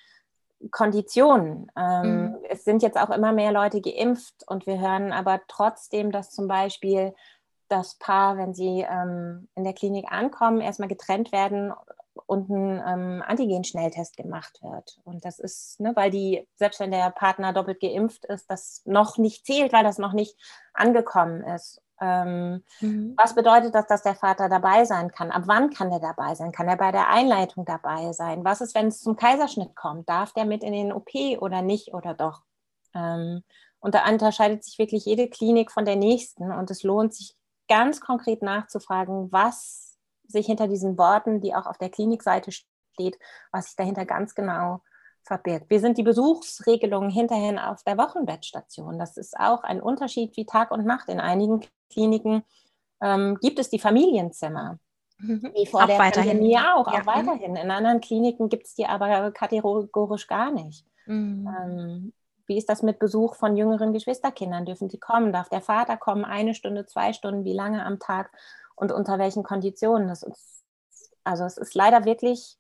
Konditionen? 0.72 1.72
Ähm, 1.78 2.22
mhm. 2.22 2.38
Es 2.50 2.64
sind 2.64 2.82
jetzt 2.82 2.98
auch 2.98 3.10
immer 3.10 3.32
mehr 3.32 3.52
Leute 3.52 3.82
geimpft 3.82 4.44
und 4.48 4.66
wir 4.66 4.80
hören 4.80 5.14
aber 5.14 5.42
trotzdem, 5.48 6.12
dass 6.12 6.32
zum 6.32 6.48
Beispiel 6.48 7.14
das 7.70 7.96
Paar, 7.96 8.38
wenn 8.38 8.54
sie 8.54 8.86
ähm, 8.90 9.48
in 9.56 9.64
der 9.64 9.74
Klinik 9.74 10.12
ankommen, 10.12 10.62
erstmal 10.62 10.88
getrennt 10.88 11.32
werden 11.32 11.74
und 12.26 12.50
ein 12.50 12.82
ähm, 12.86 13.24
Antigen-Schnelltest 13.26 14.18
gemacht 14.18 14.60
wird. 14.62 15.00
Und 15.04 15.24
das 15.26 15.40
ist, 15.40 15.80
ne, 15.80 15.96
weil 15.96 16.10
die, 16.10 16.48
selbst 16.56 16.80
wenn 16.80 16.92
der 16.92 17.10
Partner 17.12 17.54
doppelt 17.54 17.80
geimpft 17.80 18.26
ist, 18.26 18.50
das 18.50 18.82
noch 18.86 19.18
nicht 19.18 19.46
zählt, 19.46 19.74
weil 19.74 19.84
das 19.84 19.98
noch 19.98 20.14
nicht 20.14 20.36
angekommen 20.74 21.44
ist. 21.44 21.82
Ähm, 22.00 22.64
mhm. 22.80 23.14
Was 23.18 23.34
bedeutet 23.34 23.74
das, 23.74 23.88
dass 23.88 24.04
der 24.04 24.16
Vater 24.16 24.50
dabei 24.50 24.86
sein 24.86 25.12
kann? 25.12 25.32
Ab 25.32 25.44
wann 25.46 25.72
kann 25.72 25.92
er 25.92 26.00
dabei 26.00 26.36
sein? 26.36 26.52
Kann 26.52 26.68
er 26.68 26.78
bei 26.78 26.92
der 26.92 27.10
Einleitung 27.10 27.66
dabei 27.66 28.14
sein? 28.14 28.44
Was 28.44 28.62
ist, 28.62 28.76
wenn 28.76 28.88
es 28.88 29.02
zum 29.02 29.16
Kaiserschnitt 29.16 29.76
kommt? 29.76 30.08
Darf 30.08 30.34
der 30.34 30.46
mit 30.46 30.64
in 30.64 30.74
den 30.74 30.92
OP 30.92 31.10
oder 31.40 31.62
nicht 31.62 31.94
oder 31.94 32.14
doch? 32.14 32.42
Ähm, 32.94 33.44
und 33.80 33.96
da 33.96 34.08
unterscheidet 34.08 34.64
sich 34.64 34.78
wirklich 34.80 35.06
jede 35.06 35.30
Klinik 35.30 35.72
von 35.72 35.86
der 35.86 35.96
nächsten. 35.96 36.52
Und 36.52 36.70
es 36.72 36.84
lohnt 36.84 37.14
sich 37.14 37.36
ganz 37.68 38.00
konkret 38.00 38.42
nachzufragen, 38.42 39.32
was 39.32 39.98
sich 40.28 40.46
hinter 40.46 40.68
diesen 40.68 40.98
Worten, 40.98 41.42
die 41.42 41.56
auch 41.56 41.66
auf 41.66 41.78
der 41.78 41.90
Klinikseite 41.90 42.52
steht, 42.52 43.18
was 43.52 43.68
sich 43.68 43.76
dahinter 43.76 44.06
ganz 44.06 44.36
genau 44.36 44.82
verbirgt. 45.24 45.70
Wir 45.70 45.80
sind 45.80 45.98
die 45.98 46.04
Besuchsregelungen 46.04 47.10
hinterher 47.10 47.72
auf 47.72 47.84
der 47.84 47.98
Wochenbettstation. 47.98 48.98
Das 48.98 49.18
ist 49.18 49.38
auch 49.38 49.64
ein 49.64 49.82
Unterschied 49.82 50.36
wie 50.38 50.46
Tag 50.46 50.72
und 50.72 50.86
Nacht. 50.86 51.10
In 51.10 51.20
einigen 51.20 51.62
Kliniken 51.90 52.44
ähm, 53.02 53.38
gibt 53.42 53.60
es 53.60 53.70
die 53.70 53.80
Familienzimmer. 53.80 54.80
Mhm. 55.20 55.52
Wie 55.54 55.66
vor 55.66 55.84
auch 55.84 55.88
der 55.88 56.00
weiterhin. 56.00 56.32
Pandemie 56.32 56.58
auch, 56.58 56.92
ja. 56.92 57.02
auch 57.02 57.06
weiterhin. 57.06 57.56
In 57.56 57.72
anderen 57.72 58.02
Kliniken 58.02 58.50
gibt 58.50 58.68
es 58.68 58.76
die 58.76 58.86
aber 58.86 59.32
kategorisch 59.32 60.28
gar 60.28 60.52
nicht. 60.52 60.86
Mhm. 61.06 61.48
Ähm, 61.48 62.14
wie 62.46 62.58
ist 62.58 62.70
das 62.70 62.82
mit 62.82 63.00
Besuch 63.00 63.36
von 63.36 63.58
jüngeren 63.58 63.94
Geschwisterkindern? 63.94 64.66
Dürfen 64.66 64.88
die 64.88 65.00
kommen? 65.00 65.34
Darf 65.34 65.50
der 65.50 65.62
Vater 65.62 65.98
kommen? 65.98 66.24
Eine 66.24 66.54
Stunde, 66.54 66.86
zwei 66.86 67.14
Stunden? 67.14 67.44
Wie 67.44 67.54
lange 67.54 67.86
am 67.86 68.00
Tag? 68.00 68.32
Und 68.76 68.92
unter 68.92 69.20
welchen 69.20 69.44
Konditionen? 69.44 70.08
Das 70.08 70.24
ist, 70.24 70.64
also 71.24 71.44
es 71.44 71.58
ist 71.58 71.76
leider 71.76 72.06
wirklich 72.06 72.58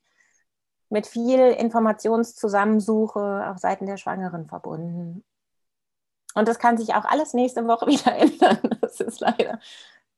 mit 0.90 1.08
viel 1.08 1.40
Informationszusammensuche 1.40 3.50
auf 3.50 3.60
Seiten 3.60 3.86
der 3.86 3.98
Schwangeren 3.98 4.48
verbunden. 4.48 5.24
Und 6.38 6.48
das 6.48 6.60
kann 6.60 6.78
sich 6.78 6.94
auch 6.94 7.06
alles 7.06 7.34
nächste 7.34 7.68
Woche 7.68 7.88
wieder 7.88 8.16
ändern. 8.16 8.60
Das 8.82 9.00
ist 9.00 9.20
leider 9.20 9.60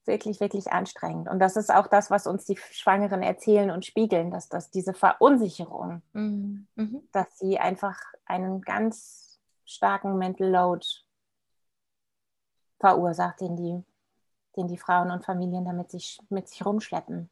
wirklich, 0.06 0.40
wirklich 0.40 0.72
anstrengend. 0.72 1.30
Und 1.30 1.40
das 1.40 1.56
ist 1.56 1.72
auch 1.74 1.88
das, 1.88 2.12
was 2.12 2.28
uns 2.28 2.46
die 2.46 2.58
Schwangeren 2.72 3.22
erzählen 3.22 3.72
und 3.72 3.86
spiegeln, 3.86 4.32
dass 4.32 4.50
das 4.50 4.72
diese 4.72 4.94
Verunsicherung, 4.94 6.02
mhm. 6.14 6.68
mhm. 6.76 7.08
dass 7.12 7.38
sie 7.38 7.60
einfach 7.60 7.98
einen 8.26 8.62
ganz 8.62 9.40
starken 9.66 10.18
Mental 10.18 10.50
Load 10.50 10.86
verursacht, 12.80 13.42
den 13.42 13.56
die, 13.56 13.84
den 14.58 14.68
die 14.68 14.78
Frauen 14.78 15.12
und 15.12 15.24
Familien 15.24 15.66
damit 15.66 15.92
sich, 15.92 16.20
mit 16.30 16.48
sich 16.50 16.66
rumschleppen. 16.66 17.30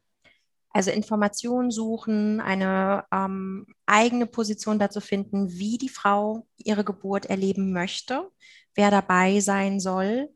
Also 0.70 0.90
Informationen 0.90 1.70
suchen, 1.70 2.40
eine 2.40 3.04
ähm, 3.12 3.66
eigene 3.86 4.26
Position 4.26 4.78
dazu 4.78 5.00
finden, 5.00 5.50
wie 5.50 5.78
die 5.78 5.88
Frau 5.88 6.46
ihre 6.56 6.84
Geburt 6.84 7.26
erleben 7.26 7.72
möchte, 7.72 8.28
wer 8.74 8.90
dabei 8.90 9.40
sein 9.40 9.80
soll 9.80 10.28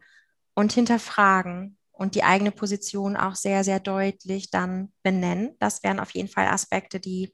und 0.55 0.73
hinterfragen 0.73 1.77
und 1.93 2.15
die 2.15 2.25
eigene 2.25 2.51
Position 2.51 3.17
auch 3.17 3.35
sehr, 3.35 3.63
sehr 3.63 3.79
deutlich 3.79 4.51
dann 4.51 4.93
benennen. 5.03 5.55
Das 5.59 5.83
wären 5.83 6.01
auf 6.01 6.11
jeden 6.11 6.29
Fall 6.29 6.47
Aspekte, 6.47 6.99
die 6.99 7.33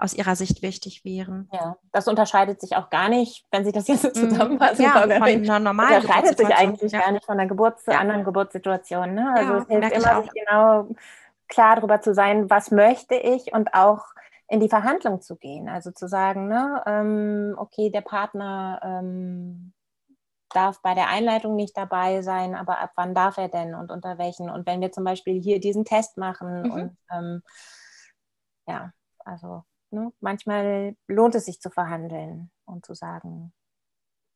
aus 0.00 0.14
Ihrer 0.14 0.34
Sicht 0.34 0.62
wichtig 0.62 1.04
wären. 1.04 1.48
Ja, 1.52 1.76
das 1.92 2.08
unterscheidet 2.08 2.60
sich 2.60 2.74
auch 2.76 2.90
gar 2.90 3.08
nicht, 3.08 3.46
wenn 3.50 3.64
Sie 3.64 3.72
das 3.72 3.86
jetzt 3.86 4.02
so 4.02 4.08
mhm. 4.08 4.30
zusammenfassen. 4.30 4.82
Ja, 4.82 5.02
von 5.02 5.12
einer 5.12 5.58
normalen 5.58 6.00
unterscheidet 6.00 6.38
sich 6.38 6.48
eigentlich 6.48 6.92
ja. 6.92 7.00
gar 7.00 7.12
nicht 7.12 7.24
von 7.24 7.38
einer 7.38 7.48
Geburts 7.48 7.84
ja. 7.86 7.98
anderen 7.98 8.24
Geburtssituation. 8.24 9.14
Ne? 9.14 9.32
Also 9.34 9.52
ja, 9.52 9.58
es 9.58 9.68
hilft 9.68 9.92
immer, 9.92 10.22
sich 10.22 10.30
genau 10.32 10.88
klar 11.50 11.76
darüber 11.76 12.00
zu 12.00 12.14
sein, 12.14 12.48
was 12.48 12.70
möchte 12.70 13.14
ich 13.14 13.52
und 13.52 13.74
auch 13.74 14.06
in 14.48 14.60
die 14.60 14.68
Verhandlung 14.68 15.20
zu 15.20 15.36
gehen. 15.36 15.68
Also 15.68 15.90
zu 15.90 16.08
sagen, 16.08 16.48
ne, 16.48 16.82
ähm, 16.86 17.54
okay, 17.58 17.90
der 17.90 18.00
Partner 18.00 18.80
ähm, 18.82 19.72
darf 20.52 20.82
bei 20.82 20.94
der 20.94 21.08
Einleitung 21.08 21.54
nicht 21.54 21.76
dabei 21.76 22.22
sein, 22.22 22.54
aber 22.54 22.78
ab 22.78 22.90
wann 22.96 23.14
darf 23.14 23.38
er 23.38 23.48
denn 23.48 23.74
und 23.74 23.92
unter 23.92 24.18
welchen? 24.18 24.50
Und 24.50 24.66
wenn 24.66 24.80
wir 24.80 24.90
zum 24.90 25.04
Beispiel 25.04 25.40
hier 25.40 25.60
diesen 25.60 25.84
Test 25.84 26.16
machen 26.16 26.62
mhm. 26.62 26.70
und 26.72 26.98
ähm, 27.12 27.42
ja, 28.66 28.92
also 29.20 29.64
ne, 29.90 30.12
manchmal 30.20 30.96
lohnt 31.06 31.34
es 31.34 31.44
sich 31.44 31.60
zu 31.60 31.70
verhandeln 31.70 32.50
und 32.64 32.84
zu 32.84 32.94
sagen, 32.94 33.52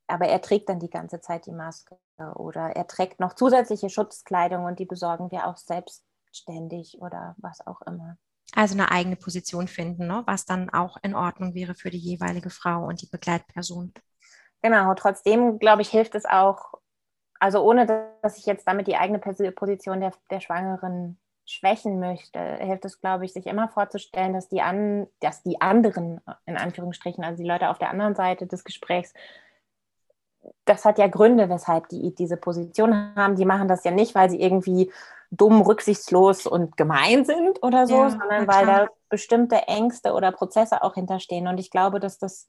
aber 0.07 0.27
er 0.27 0.41
trägt 0.41 0.69
dann 0.69 0.79
die 0.79 0.89
ganze 0.89 1.19
Zeit 1.19 1.45
die 1.45 1.51
Maske 1.51 1.97
oder 2.35 2.75
er 2.75 2.87
trägt 2.87 3.19
noch 3.19 3.33
zusätzliche 3.33 3.89
Schutzkleidung 3.89 4.65
und 4.65 4.79
die 4.79 4.85
besorgen 4.85 5.31
wir 5.31 5.47
auch 5.47 5.57
selbstständig 6.35 6.97
oder 7.01 7.35
was 7.37 7.65
auch 7.65 7.81
immer. 7.83 8.17
Also 8.53 8.75
eine 8.75 8.91
eigene 8.91 9.15
Position 9.15 9.67
finden, 9.67 10.07
ne? 10.07 10.23
was 10.25 10.45
dann 10.45 10.69
auch 10.69 10.97
in 11.01 11.15
Ordnung 11.15 11.55
wäre 11.55 11.73
für 11.73 11.89
die 11.89 11.97
jeweilige 11.97 12.49
Frau 12.49 12.85
und 12.85 13.01
die 13.01 13.09
Begleitperson. 13.09 13.93
Genau, 14.61 14.93
trotzdem, 14.93 15.59
glaube 15.59 15.81
ich, 15.81 15.89
hilft 15.89 16.15
es 16.15 16.25
auch, 16.25 16.75
also 17.39 17.63
ohne 17.63 18.13
dass 18.21 18.37
ich 18.37 18.45
jetzt 18.45 18.67
damit 18.67 18.87
die 18.87 18.95
eigene 18.95 19.19
Position 19.19 19.99
der, 19.99 20.13
der 20.31 20.39
Schwangeren 20.39 21.19
schwächen 21.47 21.99
möchte, 21.99 22.39
hilft 22.39 22.85
es, 22.85 22.99
glaube 22.99 23.25
ich, 23.25 23.33
sich 23.33 23.45
immer 23.45 23.69
vorzustellen, 23.69 24.33
dass 24.33 24.47
die, 24.47 24.61
an, 24.61 25.07
dass 25.19 25.43
die 25.43 25.61
anderen, 25.61 26.21
in 26.45 26.57
Anführungsstrichen, 26.57 27.23
also 27.23 27.41
die 27.41 27.47
Leute 27.47 27.69
auf 27.69 27.77
der 27.77 27.91
anderen 27.91 28.15
Seite 28.15 28.47
des 28.47 28.63
Gesprächs, 28.63 29.13
das 30.65 30.85
hat 30.85 30.97
ja 30.97 31.07
Gründe, 31.07 31.49
weshalb 31.49 31.89
die 31.89 32.13
diese 32.15 32.37
Position 32.37 33.15
haben. 33.15 33.35
Die 33.35 33.45
machen 33.45 33.67
das 33.67 33.83
ja 33.83 33.91
nicht, 33.91 34.15
weil 34.15 34.29
sie 34.29 34.41
irgendwie 34.41 34.91
dumm, 35.37 35.61
rücksichtslos 35.61 36.45
und 36.45 36.77
gemein 36.77 37.25
sind 37.25 37.61
oder 37.63 37.87
so, 37.87 38.03
ja, 38.03 38.09
sondern 38.09 38.47
weil 38.47 38.65
da 38.65 38.87
bestimmte 39.09 39.67
Ängste 39.67 40.13
oder 40.13 40.31
Prozesse 40.31 40.83
auch 40.83 40.95
hinterstehen. 40.95 41.47
Und 41.47 41.59
ich 41.59 41.69
glaube, 41.69 41.99
dass 41.99 42.17
das 42.17 42.47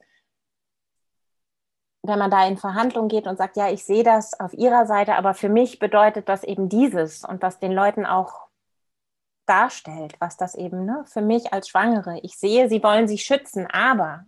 wenn 2.03 2.19
man 2.19 2.31
da 2.31 2.47
in 2.47 2.57
Verhandlungen 2.57 3.09
geht 3.09 3.27
und 3.27 3.37
sagt, 3.37 3.57
ja, 3.57 3.69
ich 3.69 3.83
sehe 3.83 4.03
das 4.03 4.39
auf 4.39 4.53
Ihrer 4.53 4.85
Seite, 4.85 5.15
aber 5.15 5.33
für 5.33 5.49
mich 5.49 5.79
bedeutet 5.79 6.29
das 6.29 6.43
eben 6.43 6.69
dieses 6.69 7.23
und 7.23 7.41
was 7.41 7.59
den 7.59 7.73
Leuten 7.73 8.05
auch 8.05 8.47
darstellt, 9.45 10.15
was 10.19 10.37
das 10.37 10.55
eben 10.55 10.85
ne, 10.85 11.03
für 11.05 11.21
mich 11.21 11.53
als 11.53 11.69
Schwangere, 11.69 12.19
ich 12.21 12.37
sehe, 12.37 12.69
Sie 12.69 12.83
wollen 12.83 13.07
sich 13.07 13.23
schützen, 13.23 13.67
aber 13.67 14.25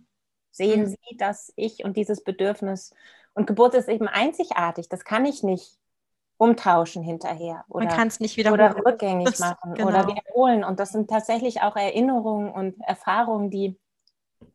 sehen 0.50 0.82
mhm. 0.82 0.86
Sie, 0.86 1.16
dass 1.16 1.52
ich 1.56 1.84
und 1.84 1.96
dieses 1.96 2.22
Bedürfnis 2.24 2.94
und 3.34 3.46
Geburt 3.46 3.74
ist 3.74 3.88
eben 3.88 4.08
einzigartig, 4.08 4.88
das 4.88 5.04
kann 5.04 5.24
ich 5.24 5.42
nicht 5.42 5.78
umtauschen 6.40 7.02
hinterher 7.02 7.66
oder, 7.68 7.84
Man 7.84 7.94
kann 7.94 8.08
es 8.08 8.18
nicht 8.18 8.38
wiederholen. 8.38 8.72
oder 8.72 8.86
rückgängig 8.86 9.38
machen 9.40 9.74
genau. 9.74 9.88
oder 9.88 10.08
wiederholen. 10.08 10.64
Und 10.64 10.80
das 10.80 10.90
sind 10.90 11.10
tatsächlich 11.10 11.60
auch 11.60 11.76
Erinnerungen 11.76 12.50
und 12.50 12.80
Erfahrungen, 12.80 13.50
die, 13.50 13.78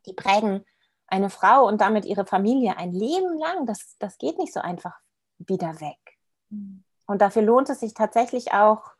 die 0.07 0.13
prägen 0.13 0.65
eine 1.05 1.29
Frau 1.29 1.67
und 1.67 1.81
damit 1.81 2.05
ihre 2.05 2.25
Familie 2.25 2.77
ein 2.77 2.91
Leben 2.91 3.37
lang, 3.37 3.67
das, 3.67 3.97
das 3.99 4.17
geht 4.17 4.39
nicht 4.39 4.51
so 4.51 4.61
einfach 4.61 4.99
wieder 5.37 5.79
weg. 5.79 6.17
Mhm. 6.49 6.83
Und 7.05 7.21
dafür 7.21 7.43
lohnt 7.43 7.69
es 7.69 7.81
sich 7.81 7.93
tatsächlich 7.93 8.51
auch, 8.51 8.95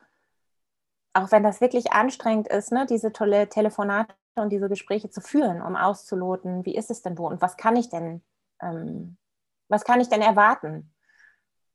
auch 1.13 1.31
wenn 1.31 1.41
das 1.41 1.61
wirklich 1.61 1.91
anstrengend 1.91 2.47
ist, 2.49 2.71
ne, 2.71 2.85
diese 2.85 3.11
tolle 3.11 3.49
Telefonate 3.49 4.13
und 4.35 4.51
diese 4.51 4.69
Gespräche 4.69 5.09
zu 5.09 5.21
führen, 5.21 5.63
um 5.63 5.75
auszuloten, 5.75 6.63
wie 6.65 6.75
ist 6.75 6.91
es 6.91 7.01
denn 7.01 7.17
wo 7.17 7.25
und 7.25 7.41
was 7.41 7.57
kann 7.57 7.77
ich 7.77 7.89
denn, 7.89 8.23
ähm, 8.61 9.17
was 9.69 9.85
kann 9.85 10.01
ich 10.01 10.09
denn 10.09 10.21
erwarten? 10.21 10.94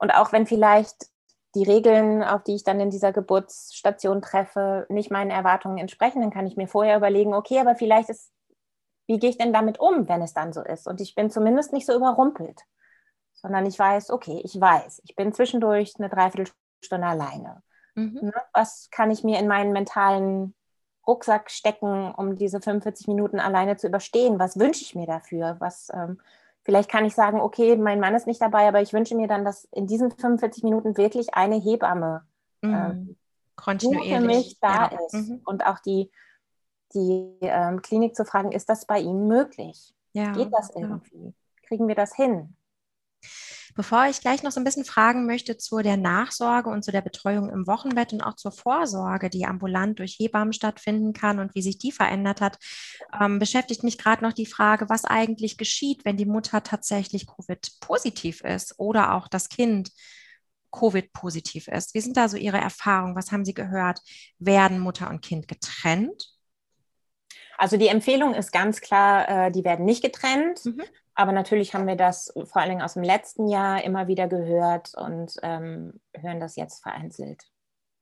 Und 0.01 0.11
auch 0.11 0.33
wenn 0.33 0.47
vielleicht 0.47 1.07
die 1.55 1.65
Regeln, 1.65 2.25
auf 2.25 2.43
die 2.43 2.57
ich 2.57 2.65
dann 2.65 2.81
in 2.81 2.91
dieser 2.91 3.13
Geburtsstation 3.13 4.23
treffe, 4.23 4.87
nicht 4.89 5.11
meinen 5.11 5.31
Erwartungen 5.31 5.79
entsprechen, 5.79 6.21
dann 6.21 6.31
kann 6.31 6.47
ich 6.47 6.57
mir 6.57 6.69
vorher 6.69 6.97
überlegen, 6.97 7.35
okay, 7.35 7.61
aber 7.61 7.75
vielleicht 7.75 8.09
ist 8.09 8.33
wie 9.11 9.19
gehe 9.19 9.31
ich 9.31 9.39
denn 9.39 9.53
damit 9.53 9.81
um, 9.81 10.09
wenn 10.09 10.23
es 10.23 10.35
dann 10.35 10.53
so 10.53 10.63
ist? 10.63 10.87
Und 10.87 11.01
ich 11.01 11.17
bin 11.17 11.31
zumindest 11.31 11.73
nicht 11.73 11.85
so 11.85 11.93
überrumpelt, 11.97 12.61
sondern 13.33 13.67
ich 13.67 13.77
weiß, 13.77 14.11
okay, 14.11 14.41
ich 14.45 14.61
weiß, 14.61 15.03
ich 15.05 15.17
bin 15.17 15.33
zwischendurch 15.33 15.95
eine 15.99 16.09
Dreiviertelstunde 16.09 17.09
alleine. 17.09 17.61
Mhm. 17.97 18.21
Ne? 18.23 18.33
Was 18.53 18.89
kann 18.93 19.11
ich 19.11 19.25
mir 19.25 19.41
in 19.41 19.49
meinen 19.49 19.73
mentalen 19.73 20.55
Rucksack 21.09 21.51
stecken, 21.51 22.15
um 22.15 22.37
diese 22.37 22.61
45 22.61 23.09
Minuten 23.09 23.41
alleine 23.41 23.77
zu 23.77 23.89
überstehen? 23.89 24.39
Was 24.39 24.61
wünsche 24.61 24.85
ich 24.85 24.95
mir 24.95 25.09
dafür? 25.09 25.57
Was, 25.59 25.89
ähm, 25.93 26.21
vielleicht 26.63 26.91
kann 26.91 27.05
ich 27.05 27.15
sagen, 27.15 27.41
okay, 27.41 27.77
mein 27.77 28.01
Mann 28.01 28.15
ist 28.15 28.27
nicht 28.27 28.41
dabei, 28.41 28.69
aber 28.69 28.81
ich 28.81 28.93
wünsche 28.93 29.17
mir 29.17 29.29
dann, 29.29 29.45
dass 29.45 29.65
in 29.73 29.87
diesen 29.87 30.11
45 30.11 30.63
Minuten 30.63 30.97
wirklich 30.97 31.35
eine 31.35 31.57
Hebamme 31.57 32.27
mhm. 32.63 32.75
ähm, 32.75 33.17
kontinuierlich 33.57 34.15
für 34.15 34.21
mich 34.21 34.59
da 34.61 34.91
ja. 34.91 34.99
ist 35.07 35.15
mhm. 35.15 35.41
und 35.45 35.67
auch 35.67 35.79
die 35.81 36.11
die 36.95 37.37
ähm, 37.41 37.83
Klinik 37.83 38.17
zu 38.17 38.25
fragen, 38.25 38.53
ist 38.53 38.69
das 38.69 38.85
bei 38.85 38.99
Ihnen 38.99 39.29
möglich? 39.29 39.95
Ja, 40.13 40.33
Geht 40.33 40.53
das 40.53 40.71
irgendwie? 40.75 41.35
Kriegen 41.63 41.87
wir 41.87 41.95
das 41.95 42.15
hin? 42.15 42.57
Bevor 43.75 44.07
ich 44.07 44.21
gleich 44.21 44.43
noch 44.43 44.53
so 44.53 44.61
ein 44.61 44.65
bisschen 44.65 44.85
fragen 44.85 45.27
möchte 45.27 45.57
zu 45.57 45.79
der 45.79 45.97
Nachsorge 45.97 46.71
und 46.71 46.85
zu 46.85 46.93
der 46.93 47.01
Betreuung 47.01 47.51
im 47.51 47.67
Wochenbett 47.67 48.13
und 48.13 48.23
auch 48.23 48.37
zur 48.37 48.53
Vorsorge, 48.53 49.31
die 49.31 49.47
ambulant 49.47 49.99
durch 49.99 50.17
Hebammen 50.19 50.53
stattfinden 50.53 51.13
kann 51.13 51.39
und 51.39 51.55
wie 51.55 51.63
sich 51.63 51.79
die 51.79 51.93
verändert 51.93 52.41
hat, 52.41 52.59
ähm, 53.21 53.39
beschäftigt 53.39 53.85
mich 53.85 53.99
gerade 53.99 54.25
noch 54.25 54.33
die 54.33 54.47
Frage, 54.47 54.89
was 54.89 55.05
eigentlich 55.05 55.57
geschieht, 55.57 56.05
wenn 56.05 56.17
die 56.17 56.27
Mutter 56.27 56.63
tatsächlich 56.63 57.27
Covid-positiv 57.27 58.43
ist 58.43 58.75
oder 58.79 59.15
auch 59.15 59.29
das 59.29 59.49
Kind 59.49 59.91
Covid-positiv 60.73 61.69
ist. 61.69 61.95
Wie 61.95 62.01
sind 62.01 62.17
da 62.17 62.29
so 62.29 62.37
Ihre 62.37 62.59
Erfahrungen? 62.59 63.17
Was 63.17 63.33
haben 63.33 63.45
Sie 63.45 63.55
gehört? 63.55 64.01
Werden 64.39 64.79
Mutter 64.79 65.11
und 65.11 65.23
Kind 65.23 65.49
getrennt? 65.49 66.33
Also 67.59 67.77
die 67.77 67.89
Empfehlung 67.89 68.35
ist 68.35 68.53
ganz 68.53 68.81
klar, 68.81 69.29
äh, 69.29 69.51
die 69.53 69.65
werden 69.65 69.85
nicht 69.85 70.03
getrennt. 70.03 70.65
Mhm. 70.65 70.83
Aber 71.21 71.33
natürlich 71.33 71.75
haben 71.75 71.87
wir 71.87 71.97
das 71.97 72.33
vor 72.45 72.63
allen 72.63 72.71
Dingen 72.71 72.83
aus 72.83 72.95
dem 72.95 73.03
letzten 73.03 73.47
Jahr 73.47 73.85
immer 73.85 74.09
wieder 74.09 74.27
gehört 74.27 74.95
und 74.97 75.35
ähm, 75.43 76.01
hören 76.17 76.41
das 76.41 76.57
jetzt 76.57 76.83
vereinzelt. 76.83 77.43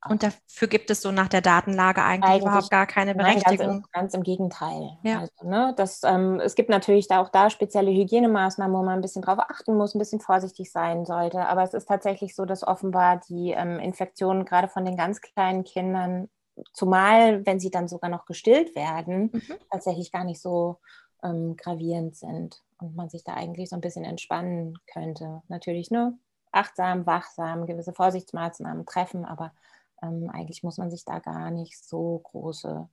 Und 0.07 0.23
dafür 0.23 0.69
gibt 0.69 0.89
es 0.89 1.01
so 1.01 1.11
nach 1.11 1.27
der 1.27 1.41
Datenlage 1.41 2.01
eigentlich, 2.01 2.29
eigentlich 2.29 2.43
überhaupt 2.43 2.71
gar 2.71 2.87
keine 2.87 3.15
Berechtigung. 3.15 3.57
Nein, 3.57 3.67
ganz, 3.67 3.75
im, 3.75 3.91
ganz, 3.91 4.13
im, 4.13 4.23
Gegenteil. 4.23 4.97
Ja. 5.03 5.19
Also, 5.19 5.49
ne, 5.49 5.73
das, 5.75 5.99
ähm, 6.05 6.39
es 6.39 6.55
gibt 6.55 6.69
natürlich 6.69 7.09
da 7.09 7.21
auch 7.21 7.27
da 7.27 7.49
spezielle 7.49 7.91
Hygienemaßnahmen, 7.91 8.73
wo 8.73 8.83
man 8.83 8.99
ein 8.99 9.01
bisschen 9.01 9.21
drauf 9.21 9.39
achten 9.39 9.75
muss, 9.75 9.93
ein 9.93 9.99
bisschen 9.99 10.21
vorsichtig 10.21 10.71
sein 10.71 11.03
sollte. 11.03 11.45
Aber 11.45 11.63
es 11.63 11.73
ist 11.73 11.89
tatsächlich 11.89 12.33
so, 12.37 12.45
dass 12.45 12.65
offenbar 12.65 13.19
die 13.27 13.51
ähm, 13.51 13.79
Infektionen 13.79 14.45
gerade 14.45 14.69
von 14.69 14.85
den 14.85 14.95
ganz 14.95 15.19
kleinen 15.19 15.65
Kindern 15.65 16.29
zumal 16.73 17.45
wenn 17.45 17.59
sie 17.59 17.71
dann 17.71 17.87
sogar 17.87 18.09
noch 18.09 18.25
gestillt 18.25 18.75
werden, 18.75 19.29
mhm. 19.33 19.55
tatsächlich 19.71 20.11
gar 20.11 20.23
nicht 20.23 20.41
so 20.41 20.79
ähm, 21.23 21.55
gravierend 21.57 22.15
sind 22.15 22.61
und 22.79 22.95
man 22.95 23.09
sich 23.09 23.23
da 23.23 23.33
eigentlich 23.33 23.69
so 23.69 23.75
ein 23.75 23.81
bisschen 23.81 24.05
entspannen 24.05 24.77
könnte. 24.91 25.41
Natürlich 25.47 25.91
nur 25.91 26.13
achtsam, 26.51 27.05
wachsam, 27.05 27.65
gewisse 27.65 27.93
Vorsichtsmaßnahmen 27.93 28.85
treffen, 28.85 29.25
aber 29.25 29.53
ähm, 30.01 30.29
eigentlich 30.31 30.63
muss 30.63 30.77
man 30.77 30.89
sich 30.89 31.05
da 31.05 31.19
gar 31.19 31.51
nicht 31.51 31.83
so 31.83 32.19
große, 32.23 32.87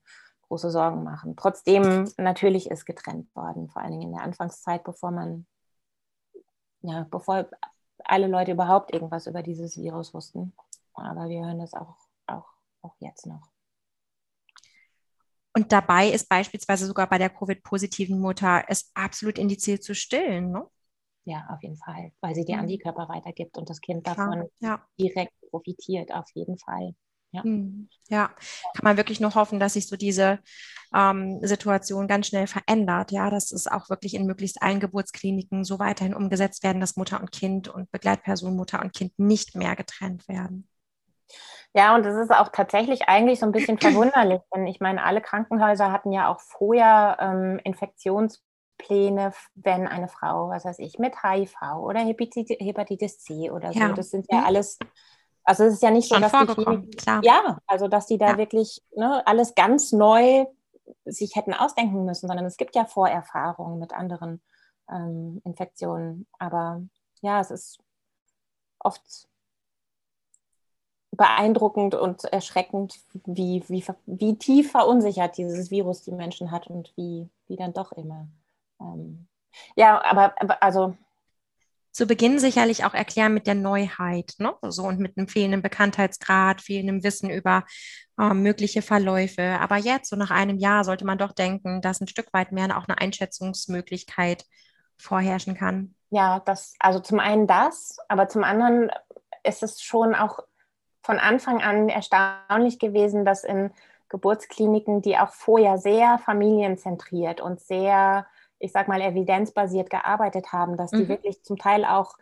große 0.49 0.71
Sorgen 0.71 1.03
machen. 1.05 1.37
Trotzdem, 1.37 2.11
natürlich 2.19 2.71
ist 2.71 2.85
getrennt 2.85 3.35
worden, 3.35 3.69
vor 3.69 3.83
allen 3.83 3.93
Dingen 3.93 4.03
in 4.03 4.12
der 4.12 4.23
Anfangszeit, 4.23 4.85
bevor 4.85 5.11
man 5.11 5.47
ja, 6.83 7.07
bevor 7.11 7.49
alle 8.05 8.29
Leute 8.29 8.53
überhaupt 8.53 8.93
irgendwas 8.93 9.27
über 9.27 9.43
dieses 9.43 9.77
Virus 9.77 10.15
wussten. 10.15 10.53
Aber 10.95 11.29
wir 11.29 11.45
hören 11.45 11.59
das 11.59 11.75
auch, 11.75 11.97
auch, 12.27 12.49
auch 12.83 12.95
jetzt 13.01 13.27
noch. 13.27 13.49
Und 15.57 15.73
dabei 15.73 16.11
ist 16.11 16.29
beispielsweise 16.29 16.85
sogar 16.85 17.09
bei 17.09 17.16
der 17.16 17.31
Covid-positiven 17.31 18.21
Mutter 18.21 18.64
es 18.69 18.90
absolut 18.92 19.38
indiziert 19.38 19.83
zu 19.83 19.95
stillen, 19.95 20.53
ne? 20.53 20.66
Ja, 21.25 21.47
auf 21.49 21.62
jeden 21.62 21.79
Fall, 21.79 22.12
weil 22.21 22.35
sie 22.35 22.45
die 22.45 22.53
mhm. 22.53 22.61
Antikörper 22.61 23.09
weitergibt 23.09 23.57
und 23.57 23.71
das 23.71 23.81
Kind 23.81 24.07
davon 24.07 24.51
ja. 24.61 24.87
direkt 25.01 25.33
profitiert, 25.51 26.12
auf 26.12 26.27
jeden 26.35 26.59
Fall. 26.59 26.95
Ja. 27.33 27.42
Mhm. 27.42 27.88
ja. 28.09 28.29
kann 28.29 28.85
man 28.85 28.97
wirklich 28.99 29.19
nur 29.19 29.35
hoffen, 29.35 29.59
dass 29.59 29.73
sich 29.73 29.88
so 29.88 29.97
diese 29.97 30.40
ähm, 30.95 31.40
Situation 31.42 32.07
ganz 32.07 32.27
schnell 32.27 32.47
verändert. 32.47 33.11
Ja, 33.11 33.31
dass 33.31 33.51
es 33.51 33.66
auch 33.66 33.88
wirklich 33.88 34.12
in 34.12 34.27
möglichst 34.27 34.61
allen 34.61 34.79
Geburtskliniken 34.79 35.64
so 35.64 35.79
weiterhin 35.79 36.14
umgesetzt 36.14 36.64
werden, 36.64 36.81
dass 36.81 36.97
Mutter 36.97 37.19
und 37.19 37.33
Kind 37.33 37.69
und 37.69 37.90
Begleitperson 37.90 38.55
Mutter 38.55 38.83
und 38.83 38.92
Kind 38.92 39.19
nicht 39.19 39.57
mehr 39.57 39.75
getrennt 39.75 40.29
werden. 40.29 40.69
Ja, 41.77 41.95
und 41.95 42.05
das 42.07 42.17
ist 42.17 42.31
auch 42.31 42.49
tatsächlich 42.49 43.07
eigentlich 43.07 43.39
so 43.39 43.45
ein 43.45 43.53
bisschen 43.53 43.79
verwunderlich, 43.79 44.41
denn 44.55 44.67
ich 44.67 44.81
meine, 44.81 45.05
alle 45.05 45.21
Krankenhäuser 45.21 45.93
hatten 45.93 46.11
ja 46.11 46.33
auch 46.33 46.41
vorher 46.41 47.19
ähm, 47.21 47.61
Infektionspläne, 47.65 49.33
wenn 49.55 49.87
eine 49.87 50.09
Frau, 50.09 50.49
was 50.49 50.65
weiß 50.65 50.79
ich, 50.79 50.99
mit 50.99 51.23
HIV 51.23 51.55
oder 51.79 52.01
Hepatitis, 52.01 53.19
C 53.19 53.51
oder 53.51 53.75
so, 53.75 53.79
ja. 53.79 53.93
das 53.93 54.11
sind 54.11 54.25
ja 54.31 54.39
mhm. 54.39 54.47
alles, 54.47 54.79
also 55.45 55.65
es 55.65 55.75
ist 55.75 55.83
ja 55.83 55.91
nicht 55.91 56.09
Schon 56.09 56.25
so, 56.25 56.45
dass 56.45 56.57
die, 56.57 56.91
klar. 56.97 57.21
ja, 57.23 57.59
also 57.67 57.89
dass 57.89 58.07
die 58.07 58.17
da 58.17 58.31
ja. 58.31 58.39
wirklich 58.39 58.83
ne, 58.97 59.23
alles 59.27 59.55
ganz 59.55 59.93
neu 59.93 60.47
sich 61.05 61.37
hätten 61.37 61.53
ausdenken 61.53 62.07
müssen, 62.07 62.27
sondern 62.27 62.47
es 62.47 62.57
gibt 62.57 62.75
ja 62.75 62.87
Vorerfahrungen 62.87 63.79
mit 63.79 63.93
anderen 63.93 64.41
ähm, 64.91 65.43
Infektionen. 65.45 66.27
Aber 66.39 66.81
ja, 67.21 67.39
es 67.41 67.51
ist 67.51 67.79
oft 68.79 69.29
beeindruckend 71.16 71.94
und 71.94 72.24
erschreckend, 72.24 73.00
wie, 73.24 73.62
wie, 73.68 73.85
wie 74.07 74.37
tief 74.37 74.70
verunsichert 74.70 75.37
dieses 75.38 75.70
Virus 75.70 76.02
die 76.02 76.12
Menschen 76.12 76.50
hat 76.50 76.66
und 76.68 76.92
wie, 76.96 77.29
wie 77.48 77.57
dann 77.57 77.72
doch 77.72 77.92
immer. 77.92 78.29
Ähm, 78.81 79.26
ja, 79.74 80.02
aber, 80.05 80.35
aber 80.40 80.62
also 80.62 80.96
zu 81.96 82.07
Beginn 82.07 82.38
sicherlich 82.38 82.85
auch 82.85 82.92
erklären 82.92 83.33
mit 83.33 83.46
der 83.46 83.55
Neuheit, 83.55 84.35
ne? 84.37 84.55
So 84.68 84.83
und 84.83 84.98
mit 84.98 85.16
einem 85.16 85.29
fehlenden 85.29 85.62
Bekanntheitsgrad, 85.62 86.61
fehlendem 86.61 87.02
Wissen 87.02 87.31
über 87.31 87.64
äh, 88.20 88.35
mögliche 88.35 88.83
Verläufe. 88.83 89.59
Aber 89.61 89.79
jetzt, 89.79 90.11
so 90.11 90.16
nach 90.16 90.31
einem 90.31 90.59
Jahr, 90.59 90.85
sollte 90.85 91.07
man 91.07 91.16
doch 91.16 91.33
denken, 91.33 91.81
dass 91.81 92.02
ein 92.02 92.07
Stück 92.07 92.35
weit 92.35 92.52
mehr 92.52 92.76
auch 92.76 92.87
eine 92.87 92.98
Einschätzungsmöglichkeit 92.98 94.44
vorherrschen 94.98 95.57
kann. 95.57 95.94
Ja, 96.11 96.40
das, 96.40 96.74
also 96.81 97.00
zum 97.00 97.18
einen 97.18 97.46
das, 97.46 97.96
aber 98.09 98.29
zum 98.29 98.44
anderen 98.44 98.90
ist 99.42 99.62
es 99.62 99.81
schon 99.81 100.14
auch 100.14 100.40
von 101.07 101.19
Anfang 101.21 101.62
an 101.62 101.88
erstaunlich 101.88 102.81
gewesen, 102.81 103.25
dass 103.25 103.45
in 103.45 103.71
Geburtskliniken, 104.09 105.03
die 105.03 105.16
auch 105.16 105.33
vorher 105.33 105.79
sehr 105.79 106.19
familienzentriert 106.19 107.40
und 107.40 107.61
sehr, 107.61 108.27
ich 108.59 108.73
sag 108.73 108.88
mal, 108.88 109.01
evidenzbasiert 109.01 109.88
gearbeitet 109.88 110.53
haben, 110.53 110.77
dass 110.77 110.90
die 110.90 111.05
mhm. 111.05 111.09
wirklich 111.09 111.42
zum 111.45 111.59
Teil 111.59 111.85
auch 111.85 112.14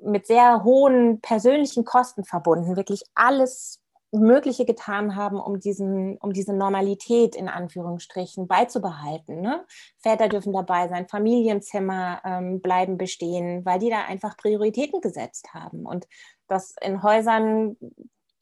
mit 0.00 0.26
sehr 0.26 0.64
hohen 0.64 1.20
persönlichen 1.20 1.84
Kosten 1.84 2.24
verbunden, 2.24 2.76
wirklich 2.76 3.02
alles 3.14 3.82
Mögliche 4.12 4.64
getan 4.64 5.16
haben, 5.16 5.38
um, 5.38 5.60
diesen, 5.60 6.16
um 6.18 6.32
diese 6.32 6.54
Normalität 6.54 7.36
in 7.36 7.48
Anführungsstrichen 7.48 8.46
beizubehalten. 8.46 9.40
Ne? 9.40 9.64
Väter 9.98 10.28
dürfen 10.28 10.52
dabei 10.52 10.88
sein, 10.88 11.08
Familienzimmer 11.08 12.22
ähm, 12.24 12.60
bleiben 12.60 12.96
bestehen, 12.96 13.64
weil 13.64 13.78
die 13.78 13.90
da 13.90 14.04
einfach 14.04 14.36
Prioritäten 14.36 15.00
gesetzt 15.00 15.52
haben. 15.52 15.84
Und 15.84 16.06
das 16.48 16.74
in 16.80 17.02
Häusern, 17.02 17.76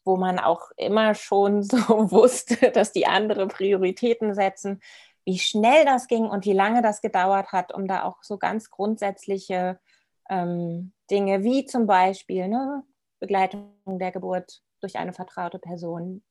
wo 0.05 0.17
man 0.17 0.39
auch 0.39 0.71
immer 0.77 1.15
schon 1.15 1.63
so 1.63 2.11
wusste, 2.11 2.71
dass 2.71 2.93
die 2.93 3.07
andere 3.07 3.47
Prioritäten 3.49 4.35
setzen, 4.35 4.81
wie 5.25 5.39
schnell 5.39 5.85
das 5.85 6.07
ging 6.07 6.27
und 6.27 6.45
wie 6.45 6.53
lange 6.53 6.83
das 6.83 7.01
gedauert 7.01 7.53
hat, 7.53 7.73
um 7.73 7.87
da 7.87 8.05
auch 8.05 8.23
so 8.23 8.37
ganz 8.37 8.71
grundsätzliche 8.71 9.81
ähm, 10.29 10.93
Dinge 11.11 11.43
wie 11.43 11.65
zum 11.65 11.87
Beispiel 11.87 12.49
ne, 12.49 12.83
Begleitung 13.21 13.73
der 13.87 14.13
Geburt 14.13 14.63
durch 14.81 14.97
eine 14.97 15.15
vertraute 15.15 15.59
Person 15.59 16.23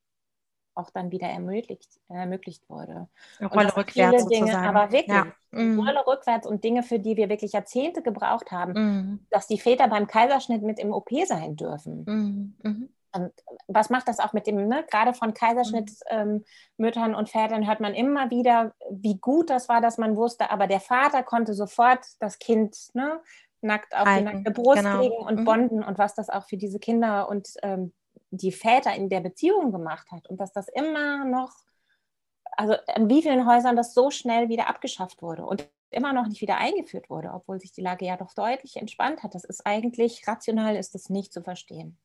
auch 0.75 0.89
dann 0.89 1.11
wieder 1.11 1.27
ermöglicht, 1.27 1.99
ermöglicht 2.09 2.69
wurde. 2.69 3.07
Rolle 3.41 3.75
rückwärts 3.75 4.27
Dinge, 4.27 4.47
sozusagen. 4.47 4.75
Aber 4.75 4.91
wirklich, 4.91 5.15
ja. 5.15 5.27
mhm. 5.51 5.79
Rolle 5.79 6.05
rückwärts 6.05 6.47
und 6.47 6.63
Dinge, 6.63 6.83
für 6.83 6.99
die 6.99 7.17
wir 7.17 7.29
wirklich 7.29 7.53
Jahrzehnte 7.53 8.01
gebraucht 8.01 8.51
haben, 8.51 8.73
mhm. 8.73 9.25
dass 9.29 9.47
die 9.47 9.59
Väter 9.59 9.87
beim 9.87 10.07
Kaiserschnitt 10.07 10.63
mit 10.63 10.79
im 10.79 10.93
OP 10.93 11.09
sein 11.25 11.55
dürfen. 11.55 12.03
Mhm. 12.05 12.55
mhm. 12.63 12.89
Und 13.15 13.31
was 13.67 13.91
macht 13.91 14.07
das 14.07 14.19
auch 14.19 14.33
mit 14.33 14.47
dem, 14.47 14.67
ne? 14.67 14.83
gerade 14.89 15.13
von 15.13 15.35
Kaiserschnittmüttern 15.35 17.11
ähm, 17.11 17.15
und 17.15 17.29
Vätern 17.29 17.67
hört 17.67 17.79
man 17.79 17.93
immer 17.93 18.31
wieder, 18.31 18.73
wie 18.89 19.19
gut 19.19 19.51
das 19.51 19.69
war, 19.69 19.81
dass 19.81 19.99
man 19.99 20.15
wusste, 20.15 20.49
aber 20.49 20.65
der 20.65 20.79
Vater 20.79 21.21
konnte 21.21 21.53
sofort 21.53 21.99
das 22.19 22.39
Kind 22.39 22.75
ne, 22.93 23.21
nackt 23.61 23.95
auf 23.95 24.07
Halten. 24.07 24.27
die 24.27 24.33
nackte 24.33 24.51
Brust 24.51 24.83
genau. 24.83 25.01
legen 25.01 25.15
und 25.17 25.41
mhm. 25.41 25.45
bonden 25.45 25.83
und 25.83 25.99
was 25.99 26.15
das 26.15 26.29
auch 26.29 26.45
für 26.45 26.57
diese 26.57 26.79
Kinder 26.79 27.29
und 27.29 27.49
ähm, 27.61 27.93
die 28.37 28.51
Väter 28.51 28.93
in 28.95 29.09
der 29.09 29.21
Beziehung 29.21 29.71
gemacht 29.71 30.11
hat 30.11 30.27
und 30.27 30.39
dass 30.39 30.51
das 30.53 30.67
immer 30.67 31.25
noch, 31.25 31.51
also 32.51 32.75
in 32.95 33.09
wie 33.09 33.21
vielen 33.21 33.47
Häusern 33.47 33.75
das 33.75 33.93
so 33.93 34.09
schnell 34.11 34.49
wieder 34.49 34.69
abgeschafft 34.69 35.21
wurde 35.21 35.45
und 35.45 35.67
immer 35.91 36.13
noch 36.13 36.27
nicht 36.27 36.41
wieder 36.41 36.57
eingeführt 36.57 37.09
wurde, 37.09 37.31
obwohl 37.31 37.59
sich 37.59 37.71
die 37.71 37.81
Lage 37.81 38.05
ja 38.05 38.17
doch 38.17 38.33
deutlich 38.33 38.77
entspannt 38.77 39.23
hat. 39.23 39.35
Das 39.35 39.43
ist 39.43 39.65
eigentlich, 39.65 40.27
rational 40.27 40.75
ist 40.75 40.95
das 40.95 41.09
nicht 41.09 41.31
zu 41.31 41.43
verstehen. 41.43 41.99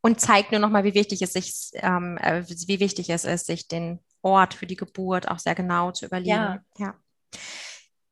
Und 0.00 0.20
zeigt 0.20 0.52
nur 0.52 0.60
nochmal, 0.60 0.84
wie 0.84 0.94
wichtig 0.94 1.22
es 1.22 1.32
sich, 1.32 1.70
ähm, 1.74 2.18
äh, 2.18 2.44
wie 2.46 2.78
wichtig 2.78 3.10
es 3.10 3.24
ist, 3.24 3.46
sich 3.46 3.68
den 3.68 4.00
Ort 4.22 4.54
für 4.54 4.66
die 4.66 4.76
Geburt 4.76 5.28
auch 5.28 5.38
sehr 5.38 5.54
genau 5.54 5.90
zu 5.92 6.06
überlegen. 6.06 6.30
Ja. 6.30 6.62
ja. 6.78 6.94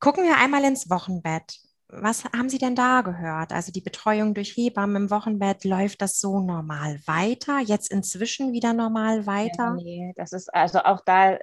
Gucken 0.01 0.25
wir 0.25 0.39
einmal 0.39 0.65
ins 0.65 0.91
Wochenbett 0.91 1.59
was 1.93 2.25
haben 2.25 2.49
Sie 2.49 2.59
denn 2.59 2.75
da 2.75 3.03
gehört? 3.03 3.53
Also 3.53 3.71
die 3.71 3.83
Betreuung 3.83 4.33
durch 4.35 4.57
Hebammen 4.57 5.05
im 5.05 5.11
Wochenbett, 5.11 5.65
läuft 5.65 6.01
das 6.01 6.19
so 6.19 6.41
normal 6.41 6.99
weiter? 7.07 7.59
Jetzt 7.61 7.91
inzwischen 7.91 8.53
wieder 8.53 8.73
normal 8.73 9.27
weiter? 9.27 9.65
Ja, 9.65 9.75
nee, 9.75 10.13
das 10.17 10.33
ist 10.33 10.53
also 10.55 10.81
auch 10.81 11.01
da 11.05 11.39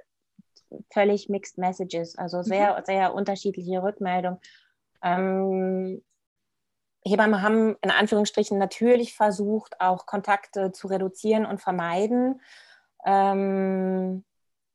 völlig 0.92 1.30
mixed 1.30 1.58
messages, 1.58 2.18
also 2.18 2.42
sehr, 2.42 2.80
mhm. 2.80 2.86
sehr 2.86 3.14
unterschiedliche 3.14 3.82
Rückmeldungen. 3.84 4.40
Ähm, 5.04 6.04
Hebammen 7.06 7.42
haben 7.42 7.76
in 7.82 7.92
Anführungsstrichen 7.92 8.58
natürlich 8.58 9.14
versucht, 9.14 9.80
auch 9.80 10.06
Kontakte 10.06 10.72
zu 10.72 10.88
reduzieren 10.88 11.46
und 11.46 11.62
vermeiden. 11.62 12.42
Ähm, 13.06 14.26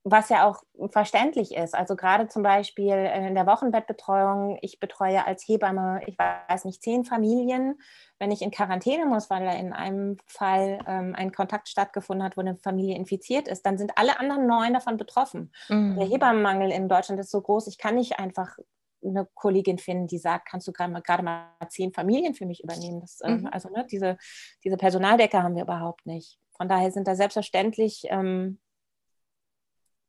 was 0.06 0.28
ja 0.28 0.46
auch 0.46 0.62
verständlich 0.90 1.54
ist. 1.54 1.74
Also 1.74 1.96
gerade 1.96 2.28
zum 2.28 2.42
Beispiel 2.42 2.94
in 2.94 3.34
der 3.34 3.46
Wochenbettbetreuung, 3.46 4.58
ich 4.60 4.78
betreue 4.78 5.26
als 5.26 5.48
Hebamme, 5.48 6.02
ich 6.06 6.18
weiß 6.18 6.66
nicht, 6.66 6.82
zehn 6.82 7.06
Familien. 7.06 7.80
Wenn 8.18 8.30
ich 8.30 8.42
in 8.42 8.50
Quarantäne 8.50 9.06
muss, 9.06 9.30
weil 9.30 9.44
da 9.44 9.52
in 9.52 9.72
einem 9.72 10.18
Fall 10.26 10.78
ähm, 10.86 11.14
ein 11.16 11.32
Kontakt 11.32 11.68
stattgefunden 11.68 12.24
hat, 12.24 12.36
wo 12.36 12.42
eine 12.42 12.56
Familie 12.56 12.96
infiziert 12.96 13.48
ist, 13.48 13.64
dann 13.64 13.78
sind 13.78 13.96
alle 13.96 14.20
anderen 14.20 14.46
neun 14.46 14.74
davon 14.74 14.98
betroffen. 14.98 15.52
Mhm. 15.70 15.96
Der 15.96 16.06
Hebammenmangel 16.06 16.70
in 16.70 16.88
Deutschland 16.88 17.18
ist 17.18 17.30
so 17.30 17.40
groß, 17.40 17.66
ich 17.68 17.78
kann 17.78 17.94
nicht 17.94 18.18
einfach 18.18 18.58
eine 19.02 19.26
Kollegin 19.34 19.78
finden, 19.78 20.06
die 20.06 20.18
sagt, 20.18 20.48
kannst 20.48 20.68
du 20.68 20.72
gerade 20.72 21.22
mal 21.22 21.48
zehn 21.68 21.92
Familien 21.92 22.34
für 22.34 22.46
mich 22.46 22.62
übernehmen? 22.62 23.00
Das, 23.00 23.20
ähm, 23.24 23.40
mhm. 23.40 23.46
Also 23.46 23.70
ne, 23.70 23.86
diese, 23.90 24.18
diese 24.64 24.76
Personaldecke 24.76 25.42
haben 25.42 25.56
wir 25.56 25.62
überhaupt 25.62 26.04
nicht. 26.04 26.38
Von 26.56 26.68
daher 26.68 26.92
sind 26.92 27.08
da 27.08 27.16
selbstverständlich 27.16 28.04
ähm, 28.10 28.58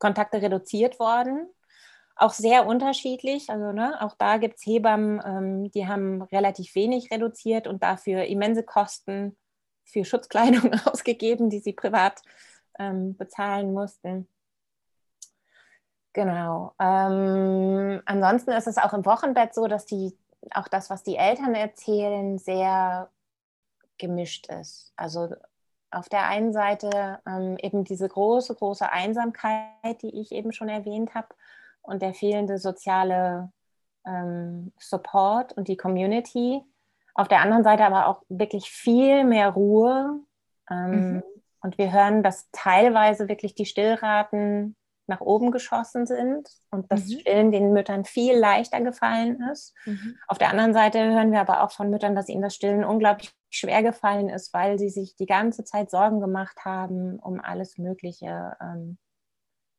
Kontakte 0.05 0.39
reduziert 0.39 0.99
worden. 0.99 1.49
Auch 2.15 2.33
sehr 2.33 2.67
unterschiedlich. 2.67 3.49
Also 3.49 3.71
ne, 3.71 3.99
auch 4.01 4.15
da 4.15 4.37
gibt 4.37 4.57
es 4.57 4.65
Hebammen, 4.65 5.19
ähm, 5.25 5.71
die 5.71 5.87
haben 5.87 6.21
relativ 6.21 6.75
wenig 6.75 7.09
reduziert 7.09 7.65
und 7.65 7.81
dafür 7.81 8.25
immense 8.25 8.61
Kosten 8.61 9.35
für 9.83 10.05
Schutzkleidung 10.05 10.73
ausgegeben, 10.85 11.49
die 11.49 11.57
sie 11.57 11.73
privat 11.73 12.21
ähm, 12.77 13.17
bezahlen 13.17 13.73
mussten. 13.73 14.27
Genau. 16.13 16.75
Ähm, 16.79 18.01
ansonsten 18.05 18.51
ist 18.51 18.67
es 18.67 18.77
auch 18.77 18.93
im 18.93 19.05
Wochenbett 19.07 19.55
so, 19.55 19.65
dass 19.67 19.87
die 19.87 20.15
auch 20.51 20.67
das, 20.67 20.91
was 20.91 21.01
die 21.01 21.15
Eltern 21.15 21.55
erzählen, 21.55 22.37
sehr 22.37 23.09
gemischt 23.97 24.47
ist. 24.51 24.93
Also 24.97 25.29
auf 25.91 26.09
der 26.09 26.27
einen 26.27 26.53
Seite 26.53 27.19
ähm, 27.27 27.57
eben 27.61 27.83
diese 27.83 28.07
große, 28.07 28.55
große 28.55 28.91
Einsamkeit, 28.91 30.01
die 30.01 30.19
ich 30.19 30.31
eben 30.31 30.51
schon 30.51 30.69
erwähnt 30.69 31.15
habe, 31.15 31.27
und 31.87 32.01
der 32.01 32.13
fehlende 32.13 32.57
soziale 32.57 33.51
ähm, 34.05 34.71
Support 34.79 35.53
und 35.53 35.67
die 35.67 35.77
Community. 35.77 36.61
Auf 37.13 37.27
der 37.27 37.41
anderen 37.41 37.63
Seite 37.63 37.85
aber 37.85 38.07
auch 38.07 38.23
wirklich 38.27 38.69
viel 38.69 39.23
mehr 39.23 39.49
Ruhe. 39.49 40.19
Ähm, 40.69 41.13
mhm. 41.13 41.23
Und 41.61 41.77
wir 41.77 41.91
hören, 41.91 42.23
dass 42.23 42.49
teilweise 42.51 43.27
wirklich 43.27 43.55
die 43.55 43.65
Stillraten 43.65 44.75
nach 45.07 45.21
oben 45.21 45.51
geschossen 45.51 46.07
sind 46.07 46.49
und 46.71 46.91
das 46.91 47.05
mhm. 47.05 47.19
Stillen 47.19 47.51
den 47.51 47.73
Müttern 47.73 48.05
viel 48.05 48.35
leichter 48.35 48.81
gefallen 48.81 49.41
ist. 49.51 49.73
Mhm. 49.85 50.17
Auf 50.27 50.37
der 50.39 50.49
anderen 50.49 50.73
Seite 50.73 50.99
hören 50.99 51.31
wir 51.31 51.41
aber 51.41 51.63
auch 51.63 51.71
von 51.71 51.89
Müttern, 51.89 52.15
dass 52.15 52.29
ihnen 52.29 52.41
das 52.41 52.55
Stillen 52.55 52.83
unglaublich 52.83 53.31
schwer 53.55 53.83
gefallen 53.83 54.29
ist, 54.29 54.53
weil 54.53 54.77
sie 54.79 54.89
sich 54.89 55.15
die 55.15 55.25
ganze 55.25 55.63
Zeit 55.63 55.89
Sorgen 55.89 56.19
gemacht 56.19 56.65
haben 56.65 57.19
um 57.19 57.39
alles 57.39 57.77
Mögliche. 57.77 58.55
Ähm, 58.61 58.97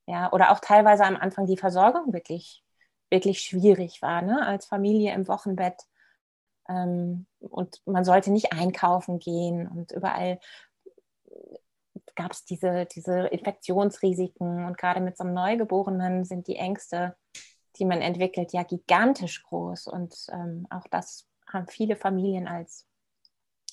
ja, 0.07 0.33
oder 0.33 0.53
auch 0.53 0.61
teilweise 0.61 1.05
am 1.05 1.17
Anfang 1.17 1.47
die 1.47 1.57
Versorgung 1.57 2.13
wirklich, 2.13 2.65
wirklich 3.11 3.41
schwierig 3.41 4.03
war, 4.03 4.23
ne? 4.23 4.47
als 4.47 4.67
Familie 4.67 5.15
im 5.15 5.29
Wochenbett. 5.29 5.83
Ähm, 6.69 7.27
und 7.41 7.83
man 7.87 8.05
sollte 8.05 8.33
nicht 8.33 8.53
einkaufen 8.53 9.19
gehen 9.19 9.69
und 9.69 9.93
überall 9.93 10.41
gab 12.15 12.33
es 12.33 12.45
diese, 12.45 12.87
diese 12.87 13.27
Infektionsrisiken 13.27 14.65
und 14.65 14.79
gerade 14.79 15.01
mit 15.01 15.17
so 15.17 15.25
einem 15.25 15.35
Neugeborenen 15.35 16.25
sind 16.25 16.49
die 16.49 16.57
Ängste, 16.57 17.17
die 17.77 17.85
man 17.85 18.01
entwickelt, 18.01 18.53
ja 18.53 18.63
gigantisch 18.63 19.43
groß 19.43 19.87
und 19.87 20.15
ähm, 20.33 20.67
auch 20.71 20.87
das 20.91 21.29
haben 21.53 21.69
viele 21.69 21.97
Familien 21.97 22.49
als, 22.49 22.87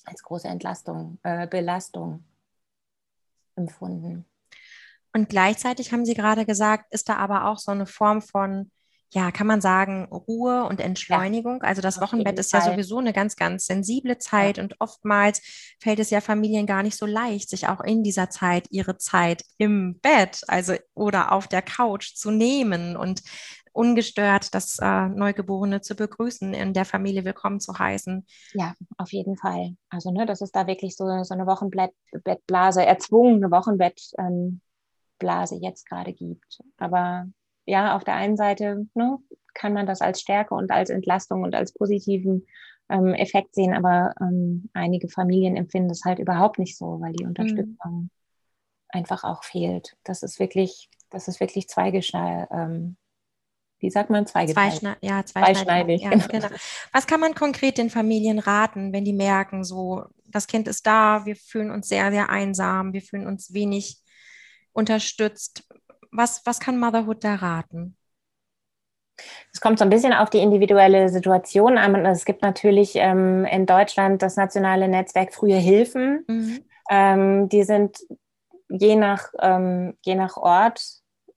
als 0.04 0.22
große 0.22 0.48
Entlastung, 0.48 1.18
äh, 1.22 1.46
Belastung 1.46 2.24
empfunden. 3.56 4.24
Und 5.12 5.28
gleichzeitig 5.28 5.92
haben 5.92 6.04
Sie 6.04 6.14
gerade 6.14 6.44
gesagt, 6.44 6.92
ist 6.92 7.08
da 7.08 7.16
aber 7.16 7.46
auch 7.46 7.58
so 7.58 7.70
eine 7.70 7.86
Form 7.86 8.20
von 8.20 8.70
ja, 9.14 9.30
kann 9.30 9.46
man 9.46 9.60
sagen, 9.60 10.06
Ruhe 10.10 10.64
und 10.64 10.80
Entschleunigung. 10.80 11.60
Ja, 11.62 11.68
also 11.68 11.80
das 11.80 12.00
Wochenbett 12.00 12.36
ist 12.36 12.52
ja 12.52 12.60
sowieso 12.60 12.98
eine 12.98 13.12
ganz, 13.12 13.36
ganz 13.36 13.66
sensible 13.66 14.18
Zeit 14.18 14.56
ja. 14.56 14.64
und 14.64 14.74
oftmals 14.80 15.40
fällt 15.80 16.00
es 16.00 16.10
ja 16.10 16.20
Familien 16.20 16.66
gar 16.66 16.82
nicht 16.82 16.96
so 16.96 17.06
leicht, 17.06 17.48
sich 17.48 17.68
auch 17.68 17.80
in 17.80 18.02
dieser 18.02 18.28
Zeit 18.28 18.66
ihre 18.70 18.98
Zeit 18.98 19.44
im 19.56 20.00
Bett, 20.00 20.40
also 20.48 20.74
oder 20.94 21.30
auf 21.30 21.46
der 21.46 21.62
Couch 21.62 22.14
zu 22.16 22.32
nehmen 22.32 22.96
und 22.96 23.22
ungestört 23.74 24.54
das 24.54 24.78
äh, 24.80 25.08
Neugeborene 25.08 25.80
zu 25.80 25.94
begrüßen, 25.94 26.54
in 26.54 26.72
der 26.72 26.84
Familie 26.84 27.24
willkommen 27.24 27.60
zu 27.60 27.78
heißen. 27.78 28.26
Ja, 28.54 28.74
auf 28.96 29.12
jeden 29.12 29.36
Fall. 29.36 29.76
Also 29.90 30.10
ne, 30.10 30.26
das 30.26 30.40
ist 30.40 30.54
da 30.54 30.66
wirklich 30.66 30.96
so, 30.96 31.04
so 31.24 31.34
eine 31.34 31.46
Wochenbettblase, 31.46 32.86
erzwungene 32.86 33.50
Wochenbettblase 33.50 35.54
ähm, 35.56 35.60
jetzt 35.60 35.88
gerade 35.88 36.12
gibt. 36.12 36.60
Aber 36.78 37.26
ja, 37.66 37.96
auf 37.96 38.04
der 38.04 38.14
einen 38.14 38.36
Seite 38.36 38.86
ne, 38.94 39.18
kann 39.54 39.72
man 39.72 39.86
das 39.86 40.00
als 40.00 40.20
Stärke 40.20 40.54
und 40.54 40.70
als 40.70 40.90
Entlastung 40.90 41.42
und 41.42 41.54
als 41.54 41.72
positiven 41.72 42.46
ähm, 42.88 43.14
Effekt 43.14 43.54
sehen, 43.54 43.74
aber 43.74 44.12
ähm, 44.20 44.68
einige 44.72 45.08
Familien 45.08 45.56
empfinden 45.56 45.88
das 45.88 46.02
halt 46.04 46.18
überhaupt 46.18 46.58
nicht 46.58 46.76
so, 46.76 47.00
weil 47.00 47.12
die 47.12 47.24
Unterstützung 47.24 47.76
mhm. 47.82 48.10
einfach 48.88 49.24
auch 49.24 49.42
fehlt. 49.42 49.96
Das 50.04 50.22
ist 50.22 50.38
wirklich, 50.38 50.90
das 51.10 51.26
ist 51.26 51.40
wirklich 51.40 51.68
zweigeschneidig. 51.68 52.48
Ähm, 52.52 52.96
wie 53.84 53.90
sagt 53.90 54.10
man, 54.10 54.26
zweigeteilt? 54.26 54.72
Zweischne 54.72 54.96
ja, 55.00 55.24
zweischneidig. 55.24 56.02
Ja, 56.02 56.10
genau. 56.10 56.48
Was 56.92 57.06
kann 57.06 57.20
man 57.20 57.34
konkret 57.34 57.78
den 57.78 57.90
Familien 57.90 58.40
raten, 58.40 58.92
wenn 58.92 59.04
die 59.04 59.12
merken, 59.12 59.62
so, 59.62 60.04
das 60.26 60.46
Kind 60.48 60.66
ist 60.66 60.86
da, 60.86 61.24
wir 61.26 61.36
fühlen 61.36 61.70
uns 61.70 61.88
sehr, 61.88 62.10
sehr 62.10 62.28
einsam, 62.30 62.92
wir 62.92 63.02
fühlen 63.02 63.26
uns 63.26 63.54
wenig 63.54 63.98
unterstützt 64.72 65.62
was, 66.14 66.42
was 66.44 66.60
kann 66.60 66.78
Motherhood 66.78 67.24
da 67.24 67.34
raten? 67.34 67.96
Es 69.52 69.60
kommt 69.60 69.78
so 69.78 69.84
ein 69.84 69.90
bisschen 69.90 70.12
auf 70.12 70.30
die 70.30 70.38
individuelle 70.38 71.08
Situation 71.08 71.78
an. 71.78 72.06
Es 72.06 72.24
gibt 72.24 72.42
natürlich 72.42 72.96
ähm, 72.96 73.44
in 73.44 73.66
Deutschland 73.66 74.22
das 74.22 74.36
nationale 74.36 74.88
Netzwerk 74.88 75.34
Frühe 75.34 75.56
Hilfen. 75.56 76.24
Mhm. 76.26 76.64
Ähm, 76.90 77.48
die 77.48 77.62
sind 77.62 77.98
je 78.68 78.96
nach, 78.96 79.28
ähm, 79.40 79.96
je 80.04 80.16
nach 80.16 80.36
Ort 80.36 80.82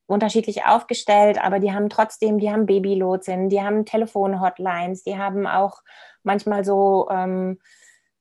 unterschiedlich 0.07 0.65
aufgestellt, 0.65 1.37
aber 1.41 1.59
die 1.59 1.73
haben 1.73 1.89
trotzdem, 1.89 2.39
die 2.39 2.51
haben 2.51 2.65
Babylotsen, 2.65 3.49
die 3.49 3.61
haben 3.61 3.85
Telefonhotlines, 3.85 5.03
die 5.03 5.17
haben 5.17 5.45
auch 5.45 5.81
manchmal 6.23 6.65
so 6.65 7.07
ähm, 7.11 7.59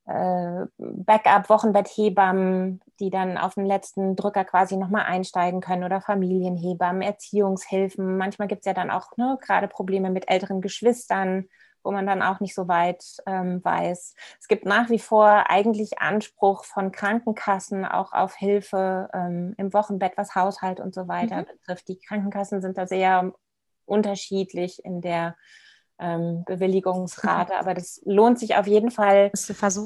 äh, 0.06 0.66
Backup-Wochenbetthebammen, 0.78 2.80
die 3.00 3.10
dann 3.10 3.38
auf 3.38 3.54
den 3.54 3.66
letzten 3.66 4.16
Drücker 4.16 4.44
quasi 4.44 4.76
nochmal 4.76 5.04
einsteigen 5.04 5.60
können 5.60 5.84
oder 5.84 6.00
Familienhebammen, 6.00 7.02
Erziehungshilfen. 7.02 8.16
Manchmal 8.16 8.48
gibt 8.48 8.60
es 8.60 8.66
ja 8.66 8.74
dann 8.74 8.90
auch 8.90 9.16
ne, 9.16 9.38
gerade 9.40 9.68
Probleme 9.68 10.10
mit 10.10 10.28
älteren 10.28 10.60
Geschwistern, 10.60 11.48
wo 11.86 11.92
man 11.92 12.04
dann 12.04 12.20
auch 12.20 12.40
nicht 12.40 12.54
so 12.54 12.66
weit 12.68 13.04
ähm, 13.26 13.64
weiß. 13.64 14.14
Es 14.40 14.48
gibt 14.48 14.66
nach 14.66 14.90
wie 14.90 14.98
vor 14.98 15.48
eigentlich 15.48 16.00
Anspruch 16.00 16.64
von 16.64 16.90
Krankenkassen 16.90 17.84
auch 17.84 18.12
auf 18.12 18.34
Hilfe 18.34 19.08
ähm, 19.14 19.54
im 19.56 19.72
Wochenbett, 19.72 20.14
was 20.16 20.34
Haushalt 20.34 20.80
und 20.80 20.94
so 20.94 21.06
weiter 21.06 21.42
mhm. 21.42 21.46
betrifft. 21.46 21.88
Die 21.88 21.98
Krankenkassen 21.98 22.60
sind 22.60 22.76
da 22.76 22.88
sehr 22.88 23.32
unterschiedlich 23.84 24.84
in 24.84 25.00
der 25.00 25.36
ähm, 26.00 26.42
Bewilligungsrate. 26.44 27.56
Aber 27.56 27.72
das 27.72 28.02
lohnt 28.04 28.40
sich 28.40 28.56
auf 28.56 28.66
jeden 28.66 28.90
Fall 28.90 29.30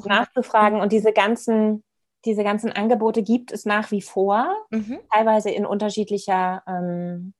nachzufragen. 0.05 0.81
Und 0.81 0.91
diese 0.91 1.13
ganzen, 1.13 1.83
diese 2.25 2.43
ganzen 2.43 2.71
Angebote 2.71 3.21
gibt 3.21 3.51
es 3.51 3.65
nach 3.65 3.91
wie 3.91 4.01
vor, 4.01 4.51
mhm. 4.71 4.99
teilweise 5.13 5.51
in 5.51 5.67
unterschiedlicher 5.67 6.63
ähm, 6.67 7.33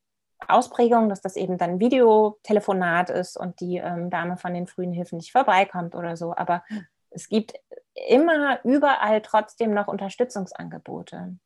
Ausprägung, 0.47 1.09
dass 1.09 1.21
das 1.21 1.35
eben 1.35 1.57
dann 1.57 1.79
Videotelefonat 1.79 3.09
ist 3.09 3.37
und 3.37 3.59
die 3.59 3.77
ähm, 3.77 4.09
Dame 4.09 4.37
von 4.37 4.53
den 4.53 4.67
frühen 4.67 4.93
Hilfen 4.93 5.17
nicht 5.17 5.31
vorbeikommt 5.31 5.95
oder 5.95 6.17
so. 6.17 6.35
Aber 6.35 6.63
es 7.09 7.29
gibt 7.29 7.53
immer 7.93 8.63
überall 8.63 9.21
trotzdem 9.21 9.73
noch 9.73 9.87
Unterstützungsangebote. 9.87 11.37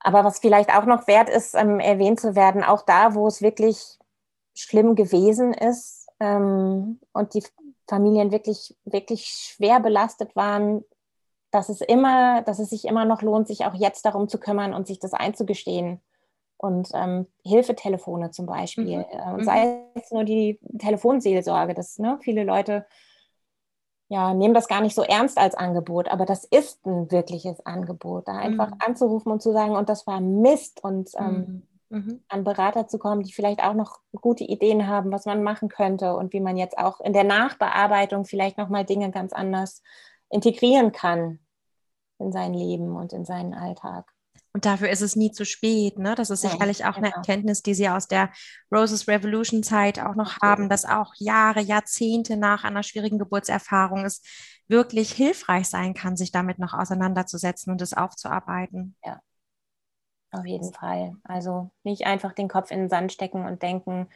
Aber 0.00 0.24
was 0.24 0.38
vielleicht 0.38 0.74
auch 0.74 0.84
noch 0.84 1.06
wert 1.06 1.28
ist, 1.28 1.54
ähm, 1.54 1.80
erwähnt 1.80 2.20
zu 2.20 2.36
werden, 2.36 2.62
auch 2.62 2.82
da, 2.82 3.14
wo 3.14 3.26
es 3.26 3.42
wirklich 3.42 3.98
schlimm 4.54 4.94
gewesen 4.94 5.52
ist 5.52 6.06
ähm, 6.20 7.00
und 7.12 7.34
die 7.34 7.44
Familien 7.88 8.30
wirklich, 8.32 8.76
wirklich 8.84 9.26
schwer 9.26 9.80
belastet 9.80 10.34
waren, 10.36 10.84
dass 11.50 11.68
es 11.68 11.80
immer, 11.80 12.42
dass 12.42 12.58
es 12.58 12.70
sich 12.70 12.84
immer 12.84 13.04
noch 13.04 13.22
lohnt, 13.22 13.48
sich 13.48 13.64
auch 13.64 13.74
jetzt 13.74 14.04
darum 14.04 14.28
zu 14.28 14.38
kümmern 14.38 14.74
und 14.74 14.86
sich 14.86 14.98
das 14.98 15.12
einzugestehen. 15.12 16.00
Und 16.58 16.88
ähm, 16.94 17.26
Hilfetelefone 17.44 18.30
zum 18.30 18.46
Beispiel, 18.46 18.98
mhm. 18.98 19.40
äh, 19.40 19.44
sei 19.44 19.84
es 19.94 20.10
nur 20.10 20.24
die 20.24 20.58
Telefonseelsorge, 20.78 21.74
dass 21.74 21.98
ne, 21.98 22.18
viele 22.22 22.44
Leute 22.44 22.86
ja, 24.08 24.34
nehmen 24.34 24.54
das 24.54 24.68
gar 24.68 24.80
nicht 24.80 24.94
so 24.94 25.02
ernst 25.02 25.36
als 25.36 25.56
Angebot, 25.56 26.08
aber 26.08 26.26
das 26.26 26.44
ist 26.44 26.86
ein 26.86 27.10
wirkliches 27.10 27.64
Angebot, 27.66 28.28
da 28.28 28.36
einfach 28.36 28.70
mhm. 28.70 28.76
anzurufen 28.78 29.32
und 29.32 29.42
zu 29.42 29.52
sagen, 29.52 29.74
und 29.74 29.88
das 29.88 30.06
war 30.06 30.20
Mist 30.20 30.82
und 30.84 31.10
ähm, 31.18 31.34
mhm 31.34 31.62
mhm. 31.88 32.20
an 32.28 32.44
Berater 32.44 32.88
zu 32.88 32.98
kommen, 32.98 33.22
die 33.22 33.32
vielleicht 33.32 33.62
auch 33.62 33.74
noch 33.74 34.00
gute 34.12 34.44
Ideen 34.44 34.86
haben, 34.86 35.12
was 35.12 35.26
man 35.26 35.42
machen 35.42 35.68
könnte 35.68 36.14
und 36.14 36.32
wie 36.32 36.40
man 36.40 36.56
jetzt 36.56 36.78
auch 36.78 37.00
in 37.00 37.12
der 37.12 37.24
Nachbearbeitung 37.24 38.24
vielleicht 38.24 38.58
nochmal 38.58 38.84
Dinge 38.84 39.10
ganz 39.10 39.32
anders 39.32 39.82
integrieren 40.30 40.92
kann 40.92 41.38
in 42.18 42.32
sein 42.32 42.54
Leben 42.54 42.96
und 42.96 43.12
in 43.12 43.24
seinen 43.24 43.54
Alltag. 43.54 44.12
Und 44.56 44.64
dafür 44.64 44.88
ist 44.88 45.02
es 45.02 45.16
nie 45.16 45.32
zu 45.32 45.44
spät. 45.44 45.98
Ne? 45.98 46.14
Das 46.14 46.30
ist 46.30 46.40
sicherlich 46.40 46.86
auch 46.86 46.94
genau. 46.94 47.08
eine 47.08 47.16
Erkenntnis, 47.16 47.62
die 47.62 47.74
Sie 47.74 47.90
aus 47.90 48.08
der 48.08 48.30
Roses 48.74 49.06
Revolution 49.06 49.62
Zeit 49.62 50.00
auch 50.00 50.14
noch 50.14 50.38
haben, 50.40 50.70
dass 50.70 50.86
auch 50.86 51.12
Jahre, 51.18 51.60
Jahrzehnte 51.60 52.38
nach 52.38 52.64
einer 52.64 52.82
schwierigen 52.82 53.18
Geburtserfahrung 53.18 54.06
es 54.06 54.22
wirklich 54.66 55.12
hilfreich 55.12 55.68
sein 55.68 55.92
kann, 55.92 56.16
sich 56.16 56.32
damit 56.32 56.58
noch 56.58 56.72
auseinanderzusetzen 56.72 57.70
und 57.70 57.82
es 57.82 57.92
aufzuarbeiten. 57.92 58.96
Ja, 59.04 59.20
auf 60.30 60.46
jeden 60.46 60.72
Fall. 60.72 61.16
Also 61.22 61.70
nicht 61.84 62.06
einfach 62.06 62.32
den 62.32 62.48
Kopf 62.48 62.70
in 62.70 62.78
den 62.78 62.88
Sand 62.88 63.12
stecken 63.12 63.44
und 63.44 63.60
denken, 63.60 64.08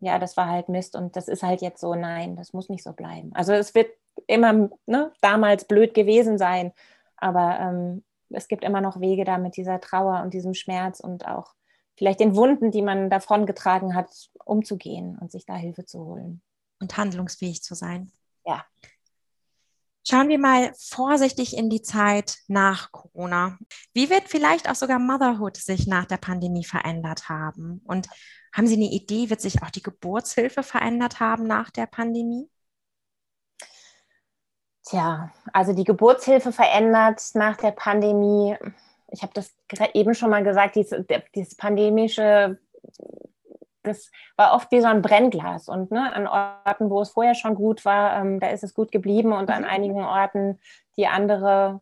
ja, 0.00 0.18
das 0.18 0.36
war 0.36 0.48
halt 0.48 0.68
Mist 0.68 0.96
und 0.96 1.14
das 1.14 1.28
ist 1.28 1.44
halt 1.44 1.62
jetzt 1.62 1.80
so. 1.80 1.94
Nein, 1.94 2.34
das 2.34 2.52
muss 2.52 2.68
nicht 2.68 2.82
so 2.82 2.94
bleiben. 2.94 3.30
Also 3.32 3.52
es 3.52 3.76
wird 3.76 3.92
immer 4.26 4.70
ne, 4.86 5.12
damals 5.20 5.66
blöd 5.66 5.94
gewesen 5.94 6.36
sein, 6.36 6.72
aber 7.16 7.60
ähm, 7.60 8.02
es 8.34 8.48
gibt 8.48 8.64
immer 8.64 8.80
noch 8.80 9.00
Wege 9.00 9.24
da 9.24 9.38
mit 9.38 9.56
dieser 9.56 9.80
Trauer 9.80 10.22
und 10.22 10.34
diesem 10.34 10.54
Schmerz 10.54 11.00
und 11.00 11.26
auch 11.26 11.54
vielleicht 11.96 12.20
den 12.20 12.36
Wunden, 12.36 12.70
die 12.70 12.82
man 12.82 13.10
davongetragen 13.10 13.94
hat, 13.94 14.10
umzugehen 14.44 15.18
und 15.18 15.30
sich 15.30 15.46
da 15.46 15.54
Hilfe 15.54 15.84
zu 15.84 16.04
holen. 16.04 16.42
Und 16.80 16.96
handlungsfähig 16.96 17.62
zu 17.62 17.74
sein. 17.74 18.10
Ja. 18.44 18.64
Schauen 20.06 20.28
wir 20.28 20.38
mal 20.38 20.72
vorsichtig 20.78 21.56
in 21.56 21.70
die 21.70 21.80
Zeit 21.80 22.36
nach 22.46 22.92
Corona. 22.92 23.58
Wie 23.94 24.10
wird 24.10 24.28
vielleicht 24.28 24.68
auch 24.68 24.74
sogar 24.74 24.98
Motherhood 24.98 25.56
sich 25.56 25.86
nach 25.86 26.04
der 26.04 26.18
Pandemie 26.18 26.64
verändert 26.64 27.30
haben? 27.30 27.80
Und 27.86 28.08
haben 28.52 28.66
Sie 28.66 28.74
eine 28.74 28.90
Idee, 28.90 29.30
wird 29.30 29.40
sich 29.40 29.62
auch 29.62 29.70
die 29.70 29.82
Geburtshilfe 29.82 30.62
verändert 30.62 31.20
haben 31.20 31.46
nach 31.46 31.70
der 31.70 31.86
Pandemie? 31.86 32.50
Tja, 34.84 35.30
also 35.52 35.72
die 35.72 35.84
Geburtshilfe 35.84 36.52
verändert 36.52 37.22
nach 37.34 37.56
der 37.56 37.70
Pandemie. 37.70 38.56
Ich 39.08 39.22
habe 39.22 39.32
das 39.34 39.54
eben 39.94 40.14
schon 40.14 40.30
mal 40.30 40.44
gesagt, 40.44 40.76
dieses, 40.76 41.04
dieses 41.34 41.56
pandemische 41.56 42.58
das 43.84 44.10
war 44.36 44.54
oft 44.54 44.70
wie 44.72 44.80
so 44.80 44.86
ein 44.88 45.02
Brennglas. 45.02 45.68
Und 45.68 45.90
ne, 45.90 46.12
an 46.12 46.26
Orten, 46.26 46.90
wo 46.90 47.00
es 47.00 47.10
vorher 47.10 47.34
schon 47.34 47.54
gut 47.54 47.84
war, 47.84 48.18
ähm, 48.18 48.40
da 48.40 48.48
ist 48.48 48.64
es 48.64 48.74
gut 48.74 48.90
geblieben. 48.90 49.32
Und 49.32 49.50
an 49.50 49.62
mhm. 49.62 49.68
einigen 49.68 50.04
Orten, 50.04 50.58
die 50.96 51.06
andere 51.06 51.80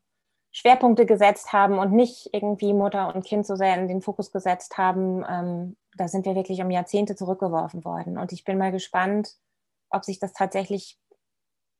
Schwerpunkte 0.50 1.06
gesetzt 1.06 1.52
haben 1.52 1.78
und 1.78 1.92
nicht 1.92 2.28
irgendwie 2.32 2.74
Mutter 2.74 3.14
und 3.14 3.24
Kind 3.24 3.46
so 3.46 3.56
sehr 3.56 3.74
in 3.76 3.88
den 3.88 4.02
Fokus 4.02 4.32
gesetzt 4.32 4.76
haben, 4.76 5.24
ähm, 5.28 5.76
da 5.96 6.08
sind 6.08 6.26
wir 6.26 6.34
wirklich 6.34 6.60
um 6.60 6.70
Jahrzehnte 6.70 7.16
zurückgeworfen 7.16 7.84
worden. 7.84 8.18
Und 8.18 8.32
ich 8.32 8.44
bin 8.44 8.58
mal 8.58 8.72
gespannt, 8.72 9.36
ob 9.88 10.04
sich 10.04 10.18
das 10.18 10.32
tatsächlich 10.32 10.98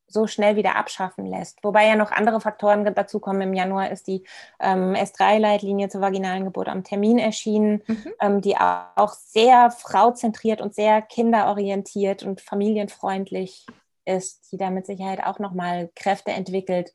so 0.07 0.27
schnell 0.27 0.55
wieder 0.55 0.75
abschaffen 0.75 1.25
lässt. 1.25 1.63
Wobei 1.63 1.87
ja 1.87 1.95
noch 1.95 2.11
andere 2.11 2.39
Faktoren 2.39 2.85
dazu 2.93 3.19
kommen. 3.19 3.41
Im 3.41 3.53
Januar 3.53 3.91
ist 3.91 4.07
die 4.07 4.23
ähm, 4.59 4.93
S3-Leitlinie 4.93 5.89
zur 5.89 6.01
vaginalen 6.01 6.45
Geburt 6.45 6.67
am 6.67 6.83
Termin 6.83 7.17
erschienen, 7.17 7.81
mhm. 7.87 8.13
ähm, 8.21 8.41
die 8.41 8.57
auch 8.57 9.13
sehr 9.13 9.71
frauzentriert 9.71 10.61
und 10.61 10.75
sehr 10.75 11.01
kinderorientiert 11.01 12.23
und 12.23 12.41
familienfreundlich 12.41 13.65
ist, 14.05 14.51
die 14.51 14.57
da 14.57 14.69
mit 14.69 14.85
Sicherheit 14.85 15.23
auch 15.23 15.39
nochmal 15.39 15.89
Kräfte 15.95 16.31
entwickelt, 16.31 16.93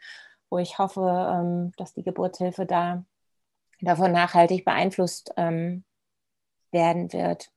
wo 0.50 0.58
ich 0.58 0.78
hoffe, 0.78 1.00
ähm, 1.00 1.72
dass 1.76 1.94
die 1.94 2.02
Geburtshilfe 2.04 2.66
da 2.66 3.04
davon 3.80 4.12
nachhaltig 4.12 4.64
beeinflusst 4.64 5.32
ähm, 5.36 5.84
werden 6.70 7.12
wird. 7.12 7.50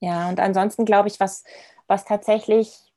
Ja, 0.00 0.28
und 0.28 0.40
ansonsten 0.40 0.84
glaube 0.84 1.08
ich, 1.08 1.20
was, 1.20 1.44
was 1.86 2.04
tatsächlich 2.04 2.89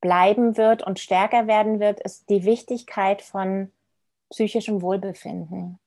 bleiben 0.00 0.56
wird 0.56 0.82
und 0.82 0.98
stärker 0.98 1.46
werden 1.46 1.80
wird, 1.80 2.00
ist 2.00 2.28
die 2.30 2.44
Wichtigkeit 2.44 3.22
von 3.22 3.72
psychischem 4.30 4.82
Wohlbefinden. 4.82 5.78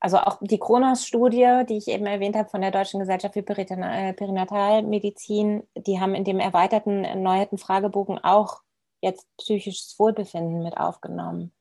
Also 0.00 0.18
auch 0.18 0.38
die 0.40 0.58
Kronos-Studie, 0.58 1.64
die 1.68 1.76
ich 1.76 1.88
eben 1.88 2.06
erwähnt 2.06 2.36
habe 2.36 2.48
von 2.48 2.60
der 2.60 2.70
Deutschen 2.70 3.00
Gesellschaft 3.00 3.34
für 3.34 3.40
äh, 3.40 4.12
Perinatalmedizin, 4.12 5.64
die 5.76 6.00
haben 6.00 6.14
in 6.14 6.24
dem 6.24 6.38
erweiterten, 6.38 7.04
erneuerten 7.04 7.58
Fragebogen 7.58 8.18
auch 8.18 8.62
jetzt 9.00 9.26
psychisches 9.38 9.98
Wohlbefinden 9.98 10.62
mit 10.62 10.76
aufgenommen. 10.76 11.52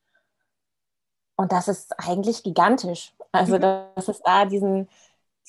Und 1.35 1.51
das 1.51 1.67
ist 1.67 1.93
eigentlich 1.99 2.43
gigantisch. 2.43 3.13
Also, 3.31 3.57
mhm. 3.57 3.61
dass 3.61 4.07
es 4.07 4.21
da 4.21 4.45
diesen, 4.45 4.87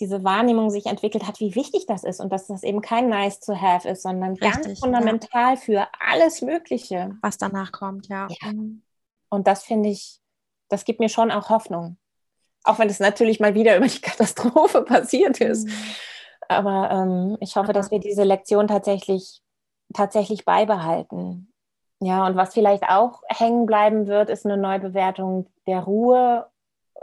diese 0.00 0.22
Wahrnehmung 0.24 0.70
sich 0.70 0.86
entwickelt 0.86 1.26
hat, 1.26 1.40
wie 1.40 1.54
wichtig 1.54 1.86
das 1.86 2.04
ist 2.04 2.20
und 2.20 2.32
dass 2.32 2.46
das 2.46 2.62
eben 2.62 2.80
kein 2.80 3.08
nice 3.08 3.40
to 3.40 3.54
have 3.54 3.88
ist, 3.88 4.02
sondern 4.02 4.32
Richtig, 4.32 4.52
ganz 4.52 4.78
fundamental 4.80 5.54
ja. 5.54 5.56
für 5.56 5.88
alles 5.98 6.40
Mögliche. 6.42 7.16
Was 7.20 7.38
danach 7.38 7.72
kommt, 7.72 8.08
ja. 8.08 8.28
ja. 8.42 8.52
Mhm. 8.52 8.82
Und 9.28 9.46
das 9.46 9.64
finde 9.64 9.88
ich, 9.88 10.20
das 10.68 10.84
gibt 10.84 11.00
mir 11.00 11.08
schon 11.08 11.30
auch 11.30 11.50
Hoffnung. 11.50 11.96
Auch 12.64 12.78
wenn 12.78 12.88
es 12.88 13.00
natürlich 13.00 13.40
mal 13.40 13.54
wieder 13.54 13.76
über 13.78 13.88
die 13.88 14.00
Katastrophe 14.00 14.82
passiert 14.82 15.40
ist. 15.40 15.66
Mhm. 15.66 15.74
Aber 16.48 16.90
ähm, 16.90 17.36
ich 17.40 17.56
hoffe, 17.56 17.72
dass 17.72 17.90
wir 17.90 18.00
diese 18.00 18.24
Lektion 18.24 18.68
tatsächlich, 18.68 19.42
tatsächlich 19.92 20.44
beibehalten. 20.44 21.52
Ja, 22.00 22.26
und 22.26 22.36
was 22.36 22.54
vielleicht 22.54 22.84
auch 22.84 23.22
hängen 23.28 23.66
bleiben 23.66 24.06
wird, 24.06 24.30
ist 24.30 24.46
eine 24.46 24.56
Neubewertung 24.56 25.48
der 25.66 25.80
Ruhe 25.80 26.46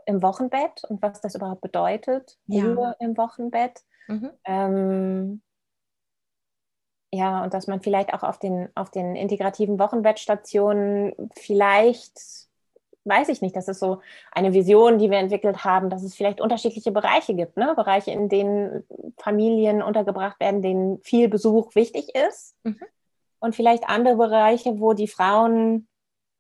im 0.06 0.22
Wochenbett 0.22 0.84
und 0.86 1.02
was 1.02 1.22
das 1.22 1.36
überhaupt 1.36 1.62
bedeutet, 1.62 2.38
ja. 2.48 2.64
Ruhe 2.64 2.96
im 3.00 3.18
Wochenbett. 3.18 3.84
Mhm. 4.08 4.32
Ähm, 4.46 5.42
ja, 7.12 7.44
und 7.44 7.54
dass 7.54 7.68
man 7.68 7.82
vielleicht 7.82 8.14
auch 8.14 8.24
auf 8.24 8.40
den, 8.40 8.70
auf 8.76 8.92
den 8.92 9.16
integrativen 9.16 9.80
Wochenbettstationen 9.80 11.14
vielleicht, 11.36 12.20
weiß 13.06 13.30
ich 13.30 13.42
nicht, 13.42 13.56
das 13.56 13.68
ist 13.68 13.80
so 13.80 14.02
eine 14.32 14.54
Vision, 14.54 14.98
die 14.98 15.10
wir 15.10 15.18
entwickelt 15.18 15.64
haben, 15.64 15.90
dass 15.90 16.04
es 16.04 16.16
vielleicht 16.16 16.42
unterschiedliche 16.42 16.92
Bereiche 16.92 17.34
gibt, 17.34 17.56
ne? 17.58 17.74
Bereiche, 17.76 18.12
in 18.12 18.28
denen 18.28 18.84
Familien 19.18 19.82
untergebracht 19.82 20.40
werden, 20.40 20.62
denen 20.62 21.00
viel 21.04 21.30
Besuch 21.30 21.74
wichtig 21.76 22.14
ist. 22.16 22.56
Mhm. 22.64 22.82
Und 23.40 23.56
vielleicht 23.56 23.88
andere 23.88 24.18
Bereiche, 24.18 24.80
wo 24.80 24.94
die 24.94 25.08
Frauen 25.08 25.88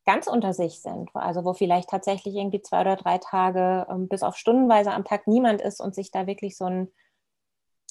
ganz 0.05 0.27
unter 0.27 0.53
sich 0.53 0.81
sind, 0.81 1.09
also 1.13 1.43
wo 1.45 1.53
vielleicht 1.53 1.89
tatsächlich 1.89 2.35
irgendwie 2.35 2.61
zwei 2.61 2.81
oder 2.81 2.95
drei 2.95 3.17
Tage 3.17 3.87
ähm, 3.89 4.07
bis 4.07 4.23
auf 4.23 4.37
stundenweise 4.37 4.91
am 4.91 5.03
Tag 5.03 5.27
niemand 5.27 5.61
ist 5.61 5.81
und 5.81 5.95
sich 5.95 6.11
da 6.11 6.27
wirklich 6.27 6.57
so 6.57 6.65
ein, 6.65 6.91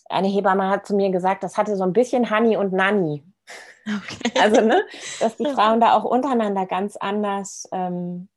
eine 0.08 0.28
Hebamme 0.28 0.68
hat 0.68 0.86
zu 0.86 0.94
mir 0.94 1.10
gesagt, 1.10 1.42
das 1.42 1.56
hatte 1.56 1.76
so 1.76 1.84
ein 1.84 1.92
bisschen 1.92 2.30
Honey 2.30 2.56
und 2.56 2.72
Nanny. 2.72 3.24
Okay. 3.86 4.40
Also, 4.40 4.62
ne, 4.62 4.82
dass 5.20 5.36
die 5.36 5.44
Frauen 5.44 5.78
da 5.78 5.94
auch 5.94 6.04
untereinander 6.04 6.64
ganz 6.64 6.96
anders 6.96 7.68
ähm, 7.70 8.30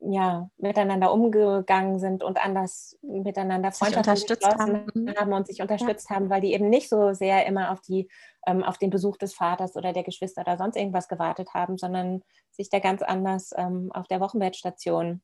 ja, 0.00 0.48
miteinander 0.56 1.12
umgegangen 1.12 1.98
sind 1.98 2.24
und 2.24 2.42
anders 2.42 2.98
miteinander 3.02 3.70
freundschaftlich 3.70 4.22
unterstützt 4.22 4.58
haben. 4.58 4.86
Mhm. 4.94 5.14
haben. 5.16 5.32
und 5.32 5.46
sich 5.46 5.60
unterstützt 5.60 6.08
ja. 6.08 6.16
haben, 6.16 6.30
weil 6.30 6.40
die 6.40 6.54
eben 6.54 6.70
nicht 6.70 6.88
so 6.88 7.12
sehr 7.12 7.46
immer 7.46 7.70
auf, 7.70 7.80
die, 7.82 8.08
ähm, 8.46 8.64
auf 8.64 8.78
den 8.78 8.90
Besuch 8.90 9.18
des 9.18 9.34
Vaters 9.34 9.76
oder 9.76 9.92
der 9.92 10.02
Geschwister 10.02 10.40
oder 10.40 10.56
sonst 10.56 10.76
irgendwas 10.76 11.08
gewartet 11.08 11.52
haben, 11.52 11.76
sondern 11.76 12.22
sich 12.50 12.70
da 12.70 12.78
ganz 12.78 13.02
anders 13.02 13.52
ähm, 13.56 13.90
auf 13.92 14.08
der 14.08 14.20
Wochenbettstation 14.20 15.20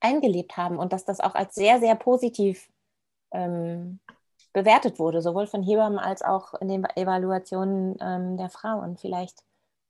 eingelebt 0.00 0.56
haben 0.56 0.78
und 0.78 0.92
dass 0.92 1.04
das 1.04 1.20
auch 1.20 1.34
als 1.34 1.54
sehr, 1.54 1.80
sehr 1.80 1.94
positiv 1.94 2.68
ähm, 3.32 4.00
bewertet 4.52 4.98
wurde, 4.98 5.22
sowohl 5.22 5.46
von 5.46 5.62
Hebammen 5.62 5.98
als 5.98 6.22
auch 6.22 6.54
in 6.54 6.68
den 6.68 6.84
Evaluationen 6.94 7.96
ähm, 8.00 8.36
der 8.36 8.50
Frauen. 8.50 8.98
Vielleicht 8.98 9.42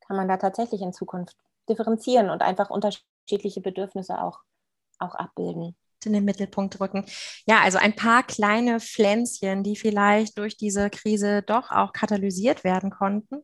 kann 0.07 0.17
man 0.17 0.29
da 0.29 0.37
tatsächlich 0.37 0.83
in 0.83 0.93
Zukunft 0.93 1.37
differenzieren 1.69 2.31
und 2.31 2.43
einfach 2.43 2.71
unterscheiden 2.71 3.18
unterschiedliche 3.29 3.61
Bedürfnisse 3.61 4.21
auch, 4.21 4.41
auch 4.99 5.15
abbilden 5.15 5.77
in 6.05 6.13
den 6.13 6.25
Mittelpunkt 6.25 6.81
rücken. 6.81 7.05
Ja, 7.45 7.61
also 7.61 7.77
ein 7.77 7.97
paar 7.97 8.23
kleine 8.23 8.79
Pflänzchen, 8.79 9.65
die 9.65 9.75
vielleicht 9.75 10.39
durch 10.39 10.57
diese 10.57 10.91
Krise 10.91 11.43
doch 11.43 11.73
auch 11.73 11.93
katalysiert 11.93 12.63
werden 12.63 12.91
konnten. 12.91 13.43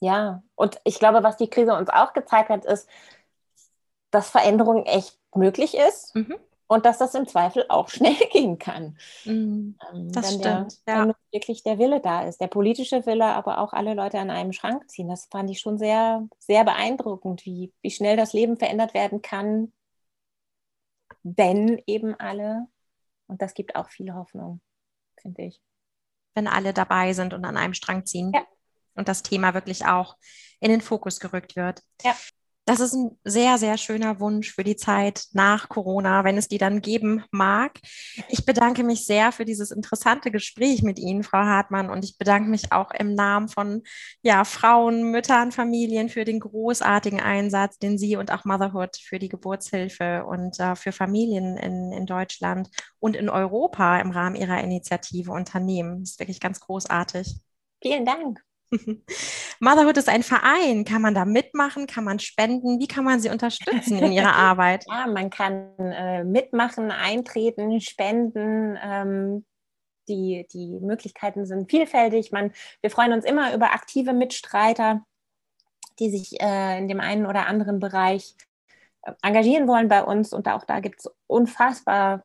Ja, 0.00 0.42
und 0.54 0.80
ich 0.84 0.98
glaube, 0.98 1.22
was 1.22 1.36
die 1.36 1.50
Krise 1.50 1.74
uns 1.74 1.90
auch 1.90 2.14
gezeigt 2.14 2.48
hat, 2.48 2.64
ist, 2.64 2.88
dass 4.10 4.30
Veränderung 4.30 4.86
echt 4.86 5.18
möglich 5.34 5.76
ist. 5.76 6.16
Mhm 6.16 6.38
und 6.72 6.86
dass 6.86 6.98
das 6.98 7.14
im 7.14 7.28
Zweifel 7.28 7.66
auch 7.68 7.88
schnell 7.90 8.16
gehen 8.32 8.58
kann. 8.58 8.96
Mm, 9.24 9.72
das 10.12 10.32
wenn 10.32 10.40
stimmt. 10.40 10.86
Der, 10.86 10.94
ja. 10.94 11.06
Wenn 11.06 11.14
wirklich 11.30 11.62
der 11.62 11.78
Wille 11.78 12.00
da 12.00 12.26
ist, 12.26 12.40
der 12.40 12.46
politische 12.46 13.04
Wille, 13.04 13.26
aber 13.26 13.58
auch 13.58 13.72
alle 13.72 13.94
Leute 13.94 14.18
an 14.18 14.30
einem 14.30 14.52
Schrank 14.52 14.90
ziehen. 14.90 15.08
Das 15.08 15.26
fand 15.26 15.50
ich 15.50 15.60
schon 15.60 15.78
sehr, 15.78 16.26
sehr 16.38 16.64
beeindruckend, 16.64 17.44
wie, 17.44 17.72
wie 17.82 17.90
schnell 17.90 18.16
das 18.16 18.32
Leben 18.32 18.56
verändert 18.56 18.94
werden 18.94 19.20
kann, 19.20 19.72
wenn 21.22 21.80
eben 21.86 22.18
alle, 22.18 22.66
und 23.26 23.42
das 23.42 23.54
gibt 23.54 23.76
auch 23.76 23.90
viel 23.90 24.14
Hoffnung, 24.14 24.60
finde 25.20 25.42
ich. 25.42 25.60
Wenn 26.34 26.48
alle 26.48 26.72
dabei 26.72 27.12
sind 27.12 27.34
und 27.34 27.44
an 27.44 27.58
einem 27.58 27.74
Strang 27.74 28.06
ziehen. 28.06 28.32
Ja. 28.34 28.46
Und 28.94 29.08
das 29.08 29.22
Thema 29.22 29.54
wirklich 29.54 29.86
auch 29.86 30.16
in 30.60 30.70
den 30.70 30.80
Fokus 30.80 31.20
gerückt 31.20 31.54
wird. 31.54 31.82
Ja. 32.02 32.14
Das 32.64 32.78
ist 32.78 32.92
ein 32.92 33.18
sehr, 33.24 33.58
sehr 33.58 33.76
schöner 33.76 34.20
Wunsch 34.20 34.52
für 34.54 34.62
die 34.62 34.76
Zeit 34.76 35.24
nach 35.32 35.68
Corona, 35.68 36.22
wenn 36.22 36.38
es 36.38 36.46
die 36.46 36.58
dann 36.58 36.80
geben 36.80 37.24
mag. 37.32 37.80
Ich 38.28 38.46
bedanke 38.46 38.84
mich 38.84 39.04
sehr 39.04 39.32
für 39.32 39.44
dieses 39.44 39.72
interessante 39.72 40.30
Gespräch 40.30 40.84
mit 40.84 41.00
Ihnen, 41.00 41.24
Frau 41.24 41.38
Hartmann, 41.38 41.90
und 41.90 42.04
ich 42.04 42.18
bedanke 42.18 42.48
mich 42.48 42.70
auch 42.70 42.92
im 42.92 43.14
Namen 43.14 43.48
von 43.48 43.82
ja, 44.22 44.44
Frauen, 44.44 45.10
Müttern, 45.10 45.50
Familien 45.50 46.08
für 46.08 46.24
den 46.24 46.38
großartigen 46.38 47.20
Einsatz, 47.20 47.78
den 47.78 47.98
Sie 47.98 48.14
und 48.14 48.30
auch 48.30 48.44
Motherhood 48.44 48.96
für 48.96 49.18
die 49.18 49.28
Geburtshilfe 49.28 50.24
und 50.24 50.60
äh, 50.60 50.76
für 50.76 50.92
Familien 50.92 51.56
in, 51.56 51.90
in 51.90 52.06
Deutschland 52.06 52.68
und 53.00 53.16
in 53.16 53.28
Europa 53.28 53.98
im 53.98 54.12
Rahmen 54.12 54.36
Ihrer 54.36 54.62
Initiative 54.62 55.32
unternehmen. 55.32 56.00
Das 56.00 56.10
ist 56.12 56.20
wirklich 56.20 56.38
ganz 56.38 56.60
großartig. 56.60 57.40
Vielen 57.82 58.04
Dank. 58.04 58.40
Motherhood 59.60 59.96
ist 59.96 60.08
ein 60.08 60.22
Verein. 60.22 60.84
Kann 60.84 61.02
man 61.02 61.14
da 61.14 61.24
mitmachen? 61.24 61.86
Kann 61.86 62.04
man 62.04 62.18
spenden? 62.18 62.80
Wie 62.80 62.88
kann 62.88 63.04
man 63.04 63.20
sie 63.20 63.30
unterstützen 63.30 63.98
in 63.98 64.12
ihrer 64.12 64.32
Arbeit? 64.34 64.84
Ja, 64.88 65.06
man 65.06 65.30
kann 65.30 65.76
äh, 65.78 66.24
mitmachen, 66.24 66.90
eintreten, 66.90 67.80
spenden. 67.80 68.78
Ähm, 68.82 69.44
die, 70.08 70.46
die 70.52 70.80
Möglichkeiten 70.80 71.46
sind 71.46 71.70
vielfältig. 71.70 72.32
Man, 72.32 72.52
wir 72.80 72.90
freuen 72.90 73.12
uns 73.12 73.24
immer 73.24 73.54
über 73.54 73.72
aktive 73.72 74.12
Mitstreiter, 74.12 75.04
die 75.98 76.10
sich 76.10 76.40
äh, 76.40 76.78
in 76.78 76.88
dem 76.88 77.00
einen 77.00 77.26
oder 77.26 77.46
anderen 77.46 77.78
Bereich 77.78 78.34
äh, 79.02 79.12
engagieren 79.22 79.68
wollen 79.68 79.88
bei 79.88 80.02
uns. 80.02 80.32
Und 80.32 80.48
auch 80.48 80.64
da 80.64 80.80
gibt 80.80 81.00
es 81.00 81.10
unfassbar 81.26 82.24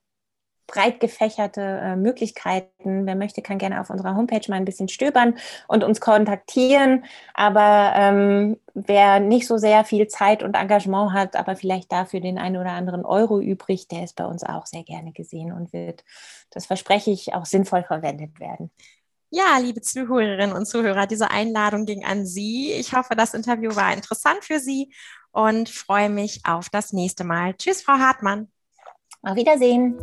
breit 0.68 0.99
gefächerte 0.99 1.61
äh, 1.61 1.95
Möglichkeiten. 1.95 3.05
Wer 3.05 3.15
möchte, 3.15 3.41
kann 3.41 3.57
gerne 3.57 3.82
auf 3.82 3.89
unserer 3.89 4.15
Homepage 4.15 4.41
mal 4.49 4.57
ein 4.57 4.65
bisschen 4.65 4.89
stöbern 4.89 5.38
und 5.68 5.84
uns 5.84 6.01
kontaktieren. 6.01 7.05
Aber 7.34 7.93
ähm, 7.95 8.57
wer 8.74 9.20
nicht 9.20 9.47
so 9.47 9.57
sehr 9.57 9.86
viel 9.86 10.07
Zeit 10.07 10.43
und 10.43 10.55
Engagement 10.55 11.13
hat, 11.13 11.36
aber 11.36 11.55
vielleicht 11.55 11.91
dafür 11.91 12.20
den 12.20 12.38
einen 12.38 12.57
oder 12.57 12.72
anderen 12.72 13.05
Euro 13.05 13.39
übrig, 13.39 13.88
der 13.88 14.03
ist 14.03 14.15
bei 14.15 14.26
uns 14.26 14.43
auch 14.43 14.65
sehr 14.65 14.84
gerne 14.84 15.13
gesehen 15.13 15.51
und 15.51 15.74
wird, 15.74 16.03
das 16.51 16.65
verspreche 16.65 17.11
ich, 17.11 17.34
auch 17.34 17.45
sinnvoll 17.45 17.84
verwendet 17.84 18.39
werden. 18.39 18.70
Ja, 19.30 19.57
liebe 19.59 19.82
Zuhörerinnen 19.82 20.55
und 20.55 20.68
Zuhörer, 20.68 21.05
diese 21.05 21.32
Einladung 21.32 21.86
ging 21.86 22.05
an 22.05 22.26
Sie. 22.26 22.72
Ich 22.72 22.93
hoffe, 22.93 23.15
das 23.15 23.34
Interview 23.34 23.76
war 23.76 23.93
interessant 23.93 24.43
für 24.43 24.59
Sie 24.59 24.93
und 25.32 25.70
freue 25.70 26.09
mich 26.09 26.41
auf 26.45 26.70
das 26.70 26.93
nächste 26.93 27.26
Mal. 27.26 27.53
Tschüss, 27.55 27.82
Frau 27.82 27.93
Hartmann. 27.93 28.49
Auf 29.24 29.36
Wiedersehen. 29.36 29.97